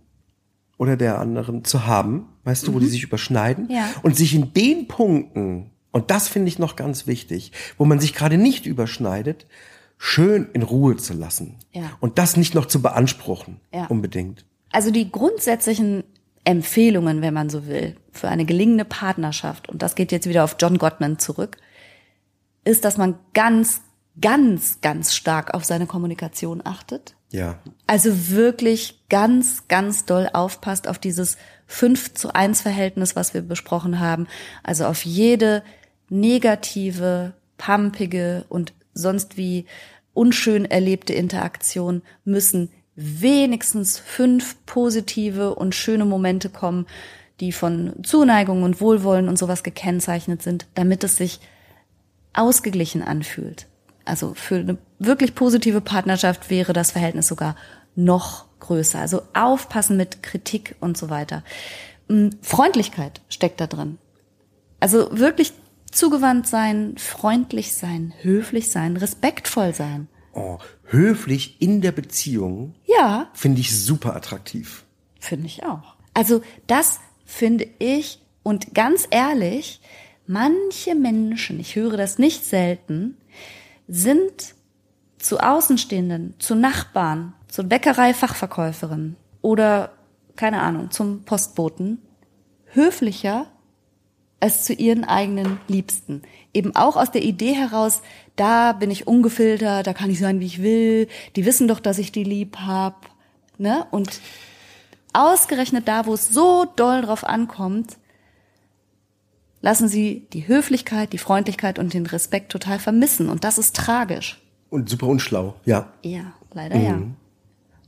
oder 0.79 0.97
der 0.97 1.19
anderen 1.19 1.65
zu 1.65 1.87
haben, 1.87 2.29
weißt 2.45 2.67
du, 2.67 2.75
wo 2.75 2.79
die 2.79 2.87
sich 2.87 3.03
überschneiden 3.03 3.65
Mhm. 3.65 3.71
Ja. 3.71 3.89
und 4.03 4.15
sich 4.17 4.35
in 4.35 4.53
den 4.53 4.89
Punkten, 4.89 5.71
und 5.91 6.11
das 6.11 6.29
finde 6.29 6.49
ich 6.49 6.59
noch 6.59 6.77
ganz 6.77 7.07
wichtig, 7.07 7.53
wo 7.79 7.85
man 7.87 7.99
sich 7.99 8.13
gerade 8.15 8.37
nicht 8.37 8.67
überschneidet, 8.67 9.47
schön 9.99 10.49
in 10.53 10.63
Ruhe 10.63 10.97
zu 10.99 11.15
lassen 11.15 11.57
Ja. 11.73 11.93
und 12.01 12.19
das 12.19 12.37
nicht 12.37 12.55
noch 12.55 12.67
zu 12.67 12.83
beanspruchen, 12.83 13.59
Ja. 13.73 13.87
unbedingt. 13.87 14.45
Also 14.71 14.91
die 14.91 15.11
grundsätzlichen 15.11 16.05
Empfehlungen, 16.47 17.23
wenn 17.23 17.35
man 17.35 17.51
so 17.51 17.67
will, 17.67 17.97
für 18.13 18.29
eine 18.29 18.45
gelingende 18.45 18.85
Partnerschaft, 18.85 19.69
und 19.69 19.83
das 19.83 19.97
geht 19.97 20.13
jetzt 20.13 20.29
wieder 20.29 20.45
auf 20.45 20.57
John 20.61 20.79
Gottman 20.79 21.19
zurück, 21.19 21.57
ist, 22.65 22.85
dass 22.85 22.97
man 22.97 23.19
ganz, 23.35 23.83
ganz, 24.21 24.81
ganz 24.81 25.15
stark 25.15 25.55
auf 25.55 25.65
seine 25.65 25.87
Kommunikation 25.87 26.63
achtet. 26.65 27.17
Ja, 27.33 27.59
Also 27.89 28.31
wirklich 28.31 29.03
ganz, 29.09 29.67
ganz 29.67 30.05
doll 30.05 30.31
aufpasst 30.33 30.87
auf 30.87 31.01
dieses 31.01 31.37
5 31.67 32.15
zu 32.15 32.33
1 32.33 32.61
Verhältnis, 32.61 33.17
was 33.17 33.35
wir 33.35 33.43
besprochen 33.43 33.99
haben. 33.99 34.29
Also 34.63 34.87
auf 34.87 35.05
jede 35.05 35.65
negative, 36.09 37.35
pumpige 37.59 38.45
und 38.49 38.73
sonst 38.95 39.37
wie 39.37 39.67
unschön 40.15 40.65
erlebte 40.65 41.13
Interaktion 41.13 42.03
müssen 42.25 42.71
wenigstens 42.97 43.99
fünf 43.99 44.57
positive 44.67 45.55
und 45.55 45.75
schöne 45.75 46.07
Momente 46.07 46.49
kommen, 46.49 46.87
die 47.41 47.53
von 47.53 47.93
Zuneigung 48.03 48.63
und 48.63 48.81
Wohlwollen 48.81 49.29
und 49.29 49.39
sowas 49.39 49.63
gekennzeichnet 49.63 50.43
sind, 50.43 50.67
damit 50.75 51.05
es 51.05 51.17
sich 51.17 51.41
ausgeglichen 52.33 53.03
anfühlt. 53.03 53.67
Also 54.05 54.35
für 54.35 54.57
eine 54.57 54.79
wirklich 54.99 55.35
positive 55.35 55.81
Partnerschaft 55.81 56.49
wäre 56.49 56.73
das 56.73 56.93
Verhältnis 56.93 57.27
sogar 57.27 57.57
noch 57.95 58.47
größer. 58.61 58.99
Also 58.99 59.23
aufpassen 59.35 59.97
mit 59.97 60.23
Kritik 60.23 60.77
und 60.81 60.97
so 60.97 61.11
weiter. 61.11 61.43
Mm, 62.09 62.29
Freundlichkeit 62.41 63.21
steckt 63.29 63.61
da 63.61 63.67
drin. 63.67 63.99
Also 64.81 65.09
wirklich 65.19 65.53
zugewandt 65.91 66.47
sein, 66.47 66.95
freundlich 66.99 67.75
sein, 67.75 68.15
höflich 68.23 68.71
sein, 68.71 68.97
respektvoll 68.97 69.75
sein. 69.75 70.09
Oh, 70.37 70.59
höflich 70.85 71.61
in 71.61 71.81
der 71.81 71.93
Beziehung 71.93 72.75
Ja, 72.85 73.31
finde 73.35 73.61
ich 73.61 73.77
super 73.77 74.15
attraktiv. 74.15 74.85
Finde 75.19 75.47
ich 75.47 75.65
auch. 75.65 75.97
Also 76.15 76.43
das 76.67 77.01
finde 77.25 77.67
ich 77.79 78.21
und 78.43 78.75
ganz 78.75 79.09
ehrlich, 79.11 79.81
manche 80.27 80.95
Menschen, 80.95 81.59
ich 81.59 81.75
höre 81.75 81.97
das 81.97 82.19
nicht 82.19 82.45
selten, 82.45 83.17
sind 83.89 84.55
zu 85.19 85.41
Außenstehenden, 85.41 86.35
zu 86.39 86.55
Nachbarn, 86.55 87.35
zur 87.49 87.65
Bäckerei-Fachverkäuferin 87.65 89.17
oder 89.43 89.93
keine 90.37 90.63
Ahnung, 90.63 90.91
zum 90.91 91.25
Postboten 91.25 91.99
höflicher 92.67 93.47
als 94.39 94.65
zu 94.65 94.75
ihren 94.75 95.05
eigenen 95.05 95.59
Liebsten. 95.67 96.23
Eben 96.57 96.75
auch 96.75 96.97
aus 96.97 97.11
der 97.11 97.23
Idee 97.23 97.53
heraus, 97.53 98.01
da 98.35 98.73
bin 98.73 98.91
ich 98.91 99.07
ungefiltert, 99.07 99.87
da 99.87 99.93
kann 99.93 100.09
ich 100.09 100.19
sein, 100.19 100.41
wie 100.41 100.47
ich 100.47 100.63
will, 100.63 101.07
die 101.37 101.45
wissen 101.45 101.69
doch, 101.69 101.81
dass 101.81 101.99
ich 101.99 102.13
die 102.13 102.25
lieb 102.25 102.57
hab, 102.57 103.11
ne? 103.59 103.87
Und 103.91 104.21
ausgerechnet 105.13 105.87
da, 105.87 106.07
wo 106.07 106.15
es 106.15 106.31
so 106.31 106.65
doll 106.65 107.03
drauf 107.03 107.25
ankommt, 107.25 107.99
lassen 109.61 109.87
sie 109.87 110.27
die 110.33 110.49
Höflichkeit, 110.49 111.13
die 111.13 111.19
Freundlichkeit 111.19 111.79
und 111.79 111.93
den 111.93 112.07
Respekt 112.07 112.51
total 112.53 112.79
vermissen. 112.79 113.29
Und 113.29 113.45
das 113.45 113.59
ist 113.59 113.77
tragisch. 113.77 114.41
Und 114.71 114.89
super 114.89 115.09
unschlau, 115.09 115.57
ja. 115.67 115.93
Ja, 116.03 116.33
leider 116.55 116.77
ja. 116.77 117.03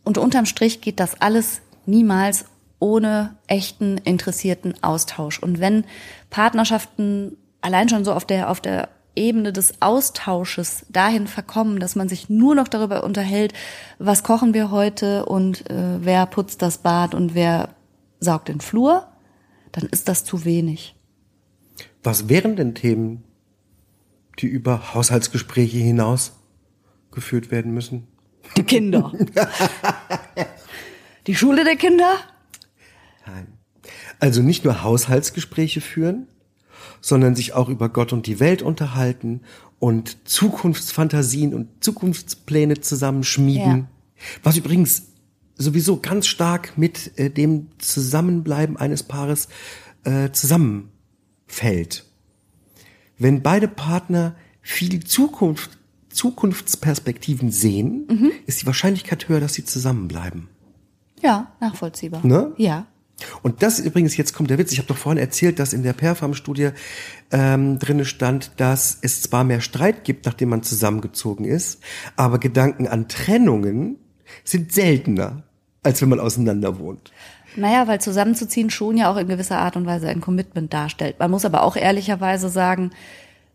Und 0.05 0.19
unterm 0.19 0.45
Strich 0.45 0.83
geht 0.83 1.01
das 1.01 1.23
alles 1.23 1.63
niemals 1.87 2.45
ohne 2.81 3.35
echten, 3.47 3.97
interessierten 3.97 4.75
Austausch. 4.83 5.39
Und 5.39 5.59
wenn 5.59 5.85
Partnerschaften 6.29 7.39
allein 7.61 7.89
schon 7.89 8.05
so 8.05 8.13
auf 8.13 8.25
der, 8.25 8.51
auf 8.51 8.61
der 8.61 8.89
Ebene 9.17 9.53
des 9.53 9.83
Austausches 9.83 10.87
dahin 10.89 11.27
verkommen, 11.27 11.81
dass 11.81 11.97
man 11.97 12.09
sich 12.09 12.31
nur 12.31 12.55
noch 12.55 12.69
darüber 12.69 13.03
unterhält, 13.03 13.53
was 13.99 14.23
kochen 14.23 14.55
wir 14.55 14.71
heute 14.71 15.27
und 15.27 15.69
äh, 15.71 16.05
wer 16.05 16.27
putzt 16.27 16.63
das 16.63 16.79
Bad 16.79 17.15
und 17.15 17.35
wer 17.35 17.71
saugt 18.21 18.49
den 18.49 18.61
Flur, 18.61 19.09
dann 19.73 19.87
ist 19.87 20.09
das 20.09 20.25
zu 20.25 20.45
wenig. 20.45 20.95
Was 22.03 22.29
wären 22.29 22.57
denn 22.57 22.75
Themen, 22.75 23.25
die 24.39 24.47
über 24.47 24.95
Haushaltsgespräche 24.95 25.79
hinaus 25.79 26.33
geführt 27.11 27.51
werden 27.51 27.75
müssen? 27.75 28.07
Die 28.57 28.63
Kinder. 28.63 29.13
Die 31.27 31.35
Schule 31.35 31.65
der 31.65 31.77
Kinder? 31.77 32.15
Nein. 33.27 33.49
Also 34.19 34.41
nicht 34.41 34.65
nur 34.65 34.83
Haushaltsgespräche 34.83 35.83
führen, 35.83 36.27
sondern 37.01 37.35
sich 37.35 37.53
auch 37.55 37.69
über 37.69 37.89
Gott 37.89 38.13
und 38.13 38.27
die 38.27 38.41
Welt 38.41 38.63
unterhalten 38.63 39.41
und 39.79 40.29
Zukunftsfantasien 40.29 41.55
und 41.55 41.69
Zukunftspläne 41.83 42.81
zusammenschmieden. 42.81 43.77
Ja. 43.77 43.89
Was 44.43 44.57
übrigens 44.57 45.09
sowieso 45.57 45.99
ganz 46.01 46.27
stark 46.27 46.79
mit 46.79 47.19
äh, 47.19 47.31
dem 47.31 47.69
Zusammenbleiben 47.79 48.77
eines 48.77 49.03
Paares 49.03 49.49
äh, 50.05 50.31
zusammenfällt. 50.31 52.05
Wenn 53.19 53.43
beide 53.43 53.69
Partner 53.69 54.37
viel 54.63 55.05
Zukunft, 55.05 55.79
Zukunftsperspektiven 56.11 57.51
sehen, 57.51 58.07
ist 58.47 58.63
die 58.63 58.67
Wahrscheinlichkeit 58.67 59.29
höher, 59.29 59.41
dass 59.41 59.55
sie 59.55 59.65
zusammenbleiben. 59.65 60.49
Ja, 61.21 61.53
nachvollziehbar. 61.61 62.25
Ne? 62.25 62.53
Ja. 62.57 62.87
Und 63.43 63.63
das 63.63 63.81
übrigens, 63.81 64.17
jetzt 64.17 64.33
kommt 64.33 64.51
der 64.51 64.59
Witz, 64.59 64.73
ich 64.73 64.79
habe 64.79 64.89
doch 64.89 64.97
vorhin 64.97 65.21
erzählt, 65.21 65.59
dass 65.59 65.73
in 65.73 65.83
der 65.83 65.93
Perfam-Studie 65.93 66.71
ähm, 67.33 67.79
drinne 67.79 68.05
stand, 68.05 68.53
dass 68.59 68.99
es 69.01 69.23
zwar 69.23 69.45
mehr 69.45 69.61
Streit 69.61 70.05
gibt, 70.05 70.27
nachdem 70.27 70.51
man 70.51 70.63
zusammengezogen 70.63 71.45
ist, 71.45 71.81
aber 72.17 72.39
Gedanken 72.39 72.87
an 72.87 73.09
Trennungen 73.09 73.97
sind 74.45 74.73
seltener, 74.73 75.43
als 75.83 76.01
wenn 76.01 76.09
man 76.09 76.21
auseinander 76.21 76.79
wohnt. 76.79 77.13
Naja, 77.57 77.89
weil 77.89 78.01
zusammenzuziehen 78.01 78.71
schon 78.71 78.97
ja 78.97 79.11
auch 79.11 79.17
in 79.17 79.27
gewisser 79.27 79.59
Art 79.59 79.77
und 79.77 79.87
Weise 79.87 80.09
ein 80.09 80.21
Commitment 80.21 80.73
darstellt. 80.73 81.19
Man 81.19 81.31
muss 81.31 81.45
aber 81.45 81.63
auch 81.63 81.77
ehrlicherweise 81.77 82.49
sagen, 82.49 82.91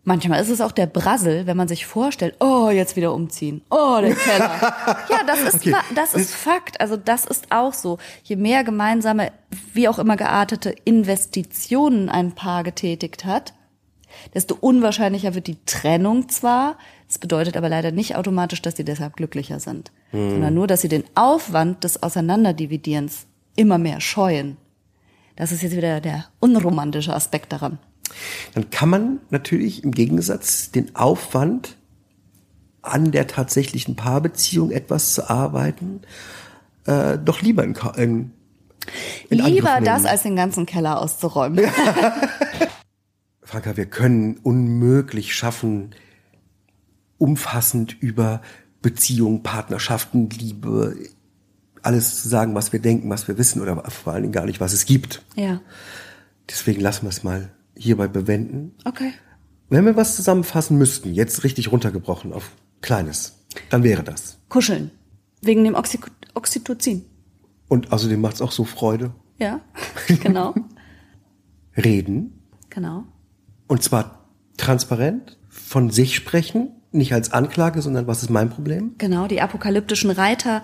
Manchmal 0.05 0.41
ist 0.41 0.49
es 0.49 0.59
auch 0.59 0.73
der 0.73 0.85
Brassel, 0.87 1.47
wenn 1.47 1.55
man 1.55 1.69
sich 1.69 1.85
vorstellt, 1.85 2.35
oh, 2.41 2.69
jetzt 2.69 2.97
wieder 2.97 3.13
umziehen. 3.13 3.61
Oh, 3.69 3.99
der 4.01 4.15
Keller. 4.15 4.49
ja, 5.09 5.23
das 5.25 5.41
ist, 5.41 5.65
Okay. 5.65 5.75
das 5.95 6.13
ist 6.13 6.35
Fakt. 6.35 6.81
Also 6.81 6.97
das 6.97 7.23
ist 7.23 7.45
auch 7.51 7.71
so. 7.73 7.99
Je 8.23 8.35
mehr 8.35 8.65
gemeinsame, 8.65 9.31
wie 9.73 9.87
auch 9.87 9.99
immer 9.99 10.17
geartete 10.17 10.75
Investitionen 10.83 12.09
ein 12.09 12.33
Paar 12.33 12.63
getätigt 12.63 13.23
hat, 13.23 13.53
desto 14.33 14.55
unwahrscheinlicher 14.59 15.35
wird 15.35 15.47
die 15.47 15.63
Trennung 15.65 16.27
zwar. 16.27 16.77
Es 17.07 17.17
bedeutet 17.17 17.55
aber 17.55 17.69
leider 17.69 17.91
nicht 17.91 18.17
automatisch, 18.17 18.61
dass 18.61 18.75
sie 18.75 18.83
deshalb 18.83 19.15
glücklicher 19.15 19.59
sind, 19.61 19.91
sondern 20.11 20.53
nur, 20.53 20.67
dass 20.67 20.81
sie 20.81 20.89
den 20.89 21.05
Aufwand 21.15 21.83
des 21.85 22.03
Auseinanderdividierens 22.03 23.25
immer 23.55 23.77
mehr 23.77 24.01
scheuen. 24.01 24.57
Das 25.35 25.51
ist 25.51 25.61
jetzt 25.63 25.75
wieder 25.77 26.01
der 26.01 26.25
unromantische 26.39 27.13
Aspekt 27.13 27.53
daran. 27.53 27.79
Dann 28.53 28.69
kann 28.69 28.89
man 28.89 29.19
natürlich 29.29 29.83
im 29.83 29.91
Gegensatz 29.91 30.71
den 30.71 30.95
Aufwand 30.95 31.77
an 32.81 33.11
der 33.11 33.27
tatsächlichen 33.27 33.95
Paarbeziehung 33.95 34.71
etwas 34.71 35.13
zu 35.13 35.29
arbeiten, 35.29 36.01
äh, 36.85 37.17
doch 37.17 37.41
lieber 37.41 37.63
in, 37.63 37.75
in, 37.95 38.31
in 39.29 39.39
Lieber 39.39 39.79
das, 39.81 40.05
als 40.05 40.23
den 40.23 40.35
ganzen 40.35 40.65
Keller 40.65 40.99
auszuräumen. 40.99 41.65
Franka, 43.41 43.77
wir 43.77 43.85
können 43.85 44.37
unmöglich 44.43 45.35
schaffen, 45.35 45.95
umfassend 47.17 47.95
über 48.01 48.41
Beziehungen, 48.81 49.43
Partnerschaften, 49.43 50.29
Liebe, 50.29 50.97
alles 51.81 52.21
zu 52.21 52.29
sagen, 52.29 52.55
was 52.55 52.73
wir 52.73 52.79
denken, 52.79 53.09
was 53.09 53.27
wir 53.27 53.37
wissen 53.37 53.61
oder 53.61 53.81
vor 53.89 54.13
allen 54.13 54.23
Dingen 54.23 54.33
gar 54.33 54.45
nicht, 54.45 54.59
was 54.59 54.73
es 54.73 54.85
gibt. 54.85 55.23
Ja. 55.35 55.61
Deswegen 56.49 56.81
lassen 56.81 57.03
wir 57.03 57.09
es 57.09 57.23
mal 57.23 57.49
hierbei 57.83 58.07
bewenden. 58.07 58.73
Okay. 58.85 59.13
Wenn 59.69 59.85
wir 59.85 59.95
was 59.95 60.15
zusammenfassen 60.15 60.77
müssten, 60.77 61.13
jetzt 61.13 61.43
richtig 61.43 61.71
runtergebrochen 61.71 62.33
auf 62.33 62.51
Kleines, 62.81 63.39
dann 63.69 63.83
wäre 63.83 64.03
das. 64.03 64.37
Kuscheln. 64.49 64.91
Wegen 65.41 65.63
dem 65.63 65.75
Oxy 65.75 65.99
Oxytocin. 66.35 67.05
Und 67.67 67.91
außerdem 67.91 68.19
macht 68.21 68.35
es 68.35 68.41
auch 68.41 68.51
so 68.51 68.63
Freude. 68.63 69.11
Ja. 69.37 69.61
Genau. 70.21 70.53
Reden. 71.75 72.39
genau. 72.69 73.03
Und 73.67 73.81
zwar 73.83 74.25
transparent, 74.57 75.37
von 75.49 75.89
sich 75.89 76.15
sprechen, 76.15 76.69
nicht 76.91 77.13
als 77.13 77.31
Anklage, 77.33 77.81
sondern 77.81 78.05
was 78.05 78.21
ist 78.21 78.29
mein 78.29 78.49
Problem? 78.49 78.93
Genau. 78.99 79.27
Die 79.27 79.41
apokalyptischen 79.41 80.11
Reiter 80.11 80.63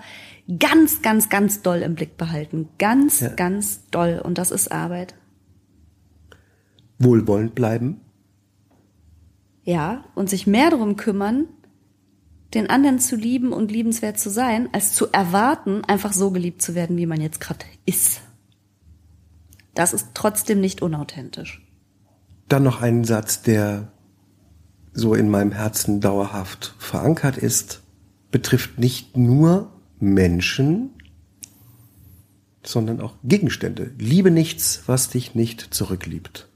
ganz, 0.58 1.02
ganz, 1.02 1.28
ganz 1.28 1.62
doll 1.62 1.78
im 1.82 1.94
Blick 1.96 2.16
behalten. 2.16 2.68
Ganz, 2.78 3.20
Ja. 3.20 3.28
ganz 3.30 3.80
doll. 3.90 4.20
Und 4.22 4.38
das 4.38 4.50
ist 4.52 4.70
Arbeit. 4.70 5.14
Wohlwollend 7.00 7.56
bleiben. 7.56 8.00
Ja. 9.64 10.04
Und 10.14 10.30
sich 10.30 10.46
mehr 10.46 10.70
darum 10.70 10.96
kümmern, 10.96 11.48
den 12.54 12.68
anderen 12.68 12.98
zu 12.98 13.16
lieben 13.16 13.52
und 13.52 13.70
liebenswert 13.70 14.18
zu 14.18 14.30
sein, 14.30 14.68
als 14.72 14.92
zu 14.92 15.10
erwarten, 15.12 15.84
einfach 15.84 16.12
so 16.12 16.30
geliebt 16.30 16.62
zu 16.62 16.74
werden, 16.74 16.96
wie 16.96 17.06
man 17.06 17.20
jetzt 17.20 17.40
gerade 17.40 17.64
ist. 17.86 18.20
Das 19.74 19.92
ist 19.92 20.08
trotzdem 20.14 20.60
nicht 20.60 20.82
unauthentisch. 20.82 21.66
Dann 22.48 22.64
noch 22.64 22.82
einen 22.82 23.04
Satz, 23.04 23.42
der 23.42 23.92
so 24.92 25.14
in 25.14 25.30
meinem 25.30 25.52
Herzen 25.52 26.00
dauerhaft 26.00 26.74
verankert 26.78 27.38
ist, 27.38 27.82
betrifft 28.32 28.78
nicht 28.78 29.16
nur 29.16 29.72
Menschen, 30.00 30.90
sondern 32.64 33.00
auch 33.00 33.14
Gegenstände. 33.22 33.92
Liebe 33.98 34.30
nichts, 34.32 34.82
was 34.86 35.08
dich 35.08 35.34
nicht 35.36 35.72
zurückliebt. 35.72 36.49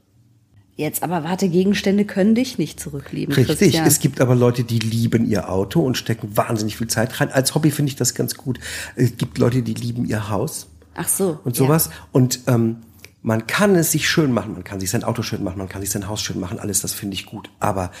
Jetzt 0.77 1.03
aber 1.03 1.23
warte, 1.23 1.47
Gegenstände 1.47 2.03
können 2.03 2.35
dich 2.35 2.57
nicht 2.57 2.81
zurücklieben. 2.81 3.33
Richtig. 3.33 3.59
Christian. 3.59 3.87
Es 3.87 3.99
gibt 3.99 4.19
aber 4.19 4.35
Leute, 4.35 4.65
die 4.65 4.79
lieben 4.79 5.25
ihr 5.25 5.49
Auto 5.49 5.79
und 5.79 5.97
stecken 5.97 6.35
wahnsinnig 6.35 6.75
viel 6.75 6.87
Zeit 6.87 7.21
rein. 7.21 7.31
Als 7.31 7.55
Hobby 7.55 7.71
finde 7.71 7.91
ich 7.91 7.95
das 7.95 8.13
ganz 8.13 8.35
gut. 8.35 8.59
Es 8.97 9.15
gibt 9.15 9.37
Leute, 9.37 9.61
die 9.61 9.73
lieben 9.73 10.05
ihr 10.05 10.29
Haus 10.29 10.67
Ach 10.93 11.07
so. 11.07 11.39
und 11.45 11.57
ja. 11.57 11.65
sowas. 11.65 11.91
Und 12.11 12.41
ähm, 12.47 12.77
man 13.21 13.47
kann 13.47 13.73
es 13.75 13.93
sich 13.93 14.09
schön 14.09 14.33
machen. 14.33 14.51
Man 14.51 14.65
kann 14.65 14.81
sich 14.81 14.89
sein 14.89 15.05
Auto 15.05 15.21
schön 15.21 15.43
machen. 15.43 15.59
Man 15.59 15.69
kann 15.69 15.81
sich 15.81 15.91
sein 15.91 16.09
Haus 16.09 16.21
schön 16.21 16.41
machen. 16.41 16.59
Alles, 16.59 16.81
das 16.81 16.93
finde 16.93 17.13
ich 17.13 17.25
gut. 17.25 17.49
Aber 17.61 17.91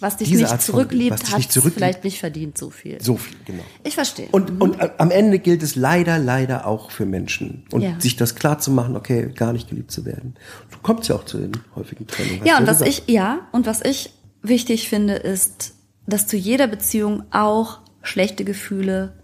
Was 0.00 0.16
dich 0.16 0.30
nicht 0.30 0.60
zurückliebt, 0.62 1.30
hat 1.32 1.42
zurückliebt- 1.42 1.74
vielleicht 1.74 2.04
nicht 2.04 2.18
verdient 2.18 2.58
so 2.58 2.70
viel. 2.70 3.00
so 3.02 3.16
viel, 3.16 3.36
genau. 3.44 3.62
Ich 3.84 3.94
verstehe. 3.94 4.28
Und, 4.32 4.60
und 4.60 4.80
a- 4.80 4.92
am 4.98 5.10
Ende 5.10 5.38
gilt 5.38 5.62
es 5.62 5.76
leider, 5.76 6.18
leider 6.18 6.66
auch 6.66 6.90
für 6.90 7.06
Menschen. 7.06 7.64
Und 7.70 7.82
Ja. 7.82 7.98
sich 8.00 8.16
das 8.16 8.34
klar 8.34 8.58
zu 8.58 8.70
machen, 8.70 8.96
okay, 8.96 9.30
gar 9.34 9.52
nicht 9.52 9.68
geliebt 9.68 9.90
zu 9.90 10.04
werden. 10.04 10.34
Du 10.70 10.78
kommst 10.82 11.08
ja 11.08 11.14
auch 11.14 11.24
zu 11.24 11.38
den 11.38 11.52
häufigen 11.76 12.06
Trennungen. 12.06 12.44
ja, 12.44 12.58
und 12.58 12.66
was 12.66 12.78
gesagt. 12.80 13.02
ich, 13.06 13.14
ja, 13.14 13.46
und 13.52 13.66
was 13.66 13.82
ich 13.82 14.10
wichtig 14.42 14.88
finde, 14.88 15.14
ist, 15.14 15.74
dass 16.06 16.26
zu 16.26 16.36
jeder 16.36 16.66
Beziehung 16.66 17.22
auch 17.30 17.78
schlechte 18.02 18.44
Gefühle 18.44 19.14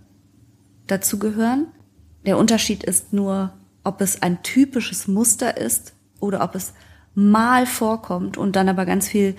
dazugehören. 0.86 1.66
Der 2.26 2.38
Unterschied 2.38 2.84
ist 2.84 3.12
nur, 3.12 3.52
ob 3.84 4.00
es 4.00 4.22
ein 4.22 4.42
typisches 4.42 5.08
Muster 5.08 5.56
ist 5.56 5.94
oder 6.20 6.42
ob 6.42 6.54
es 6.54 6.72
mal 7.14 7.66
vorkommt 7.66 8.36
und 8.38 8.56
dann 8.56 8.68
aber 8.68 8.86
ganz 8.86 9.08
viel, 9.08 9.34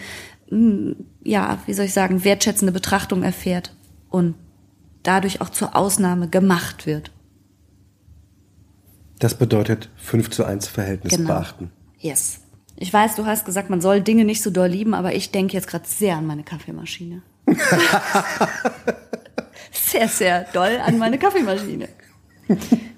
ja, 1.23 1.59
wie 1.65 1.73
soll 1.73 1.85
ich 1.85 1.93
sagen, 1.93 2.23
wertschätzende 2.23 2.73
Betrachtung 2.73 3.23
erfährt 3.23 3.73
und 4.09 4.35
dadurch 5.03 5.39
auch 5.41 5.49
zur 5.49 5.75
Ausnahme 5.75 6.27
gemacht 6.27 6.85
wird. 6.85 7.11
Das 9.19 9.35
bedeutet 9.37 9.89
5 9.97 10.29
zu 10.29 10.43
1 10.43 10.67
Verhältnis 10.67 11.15
Genau. 11.15 11.29
beachten. 11.29 11.71
Yes. 11.99 12.41
Ich 12.75 12.91
weiß, 12.91 13.15
du 13.15 13.25
hast 13.25 13.45
gesagt, 13.45 13.69
man 13.69 13.79
soll 13.79 14.01
Dinge 14.01 14.25
nicht 14.25 14.41
so 14.41 14.49
doll 14.49 14.67
lieben, 14.67 14.93
aber 14.93 15.13
ich 15.13 15.31
denke 15.31 15.53
jetzt 15.53 15.67
gerade 15.67 15.87
sehr 15.87 16.17
an 16.17 16.25
meine 16.25 16.43
Kaffeemaschine. 16.43 17.21
sehr, 19.71 20.07
sehr 20.07 20.45
doll 20.53 20.79
an 20.83 20.97
meine 20.97 21.17
Kaffeemaschine. 21.19 21.87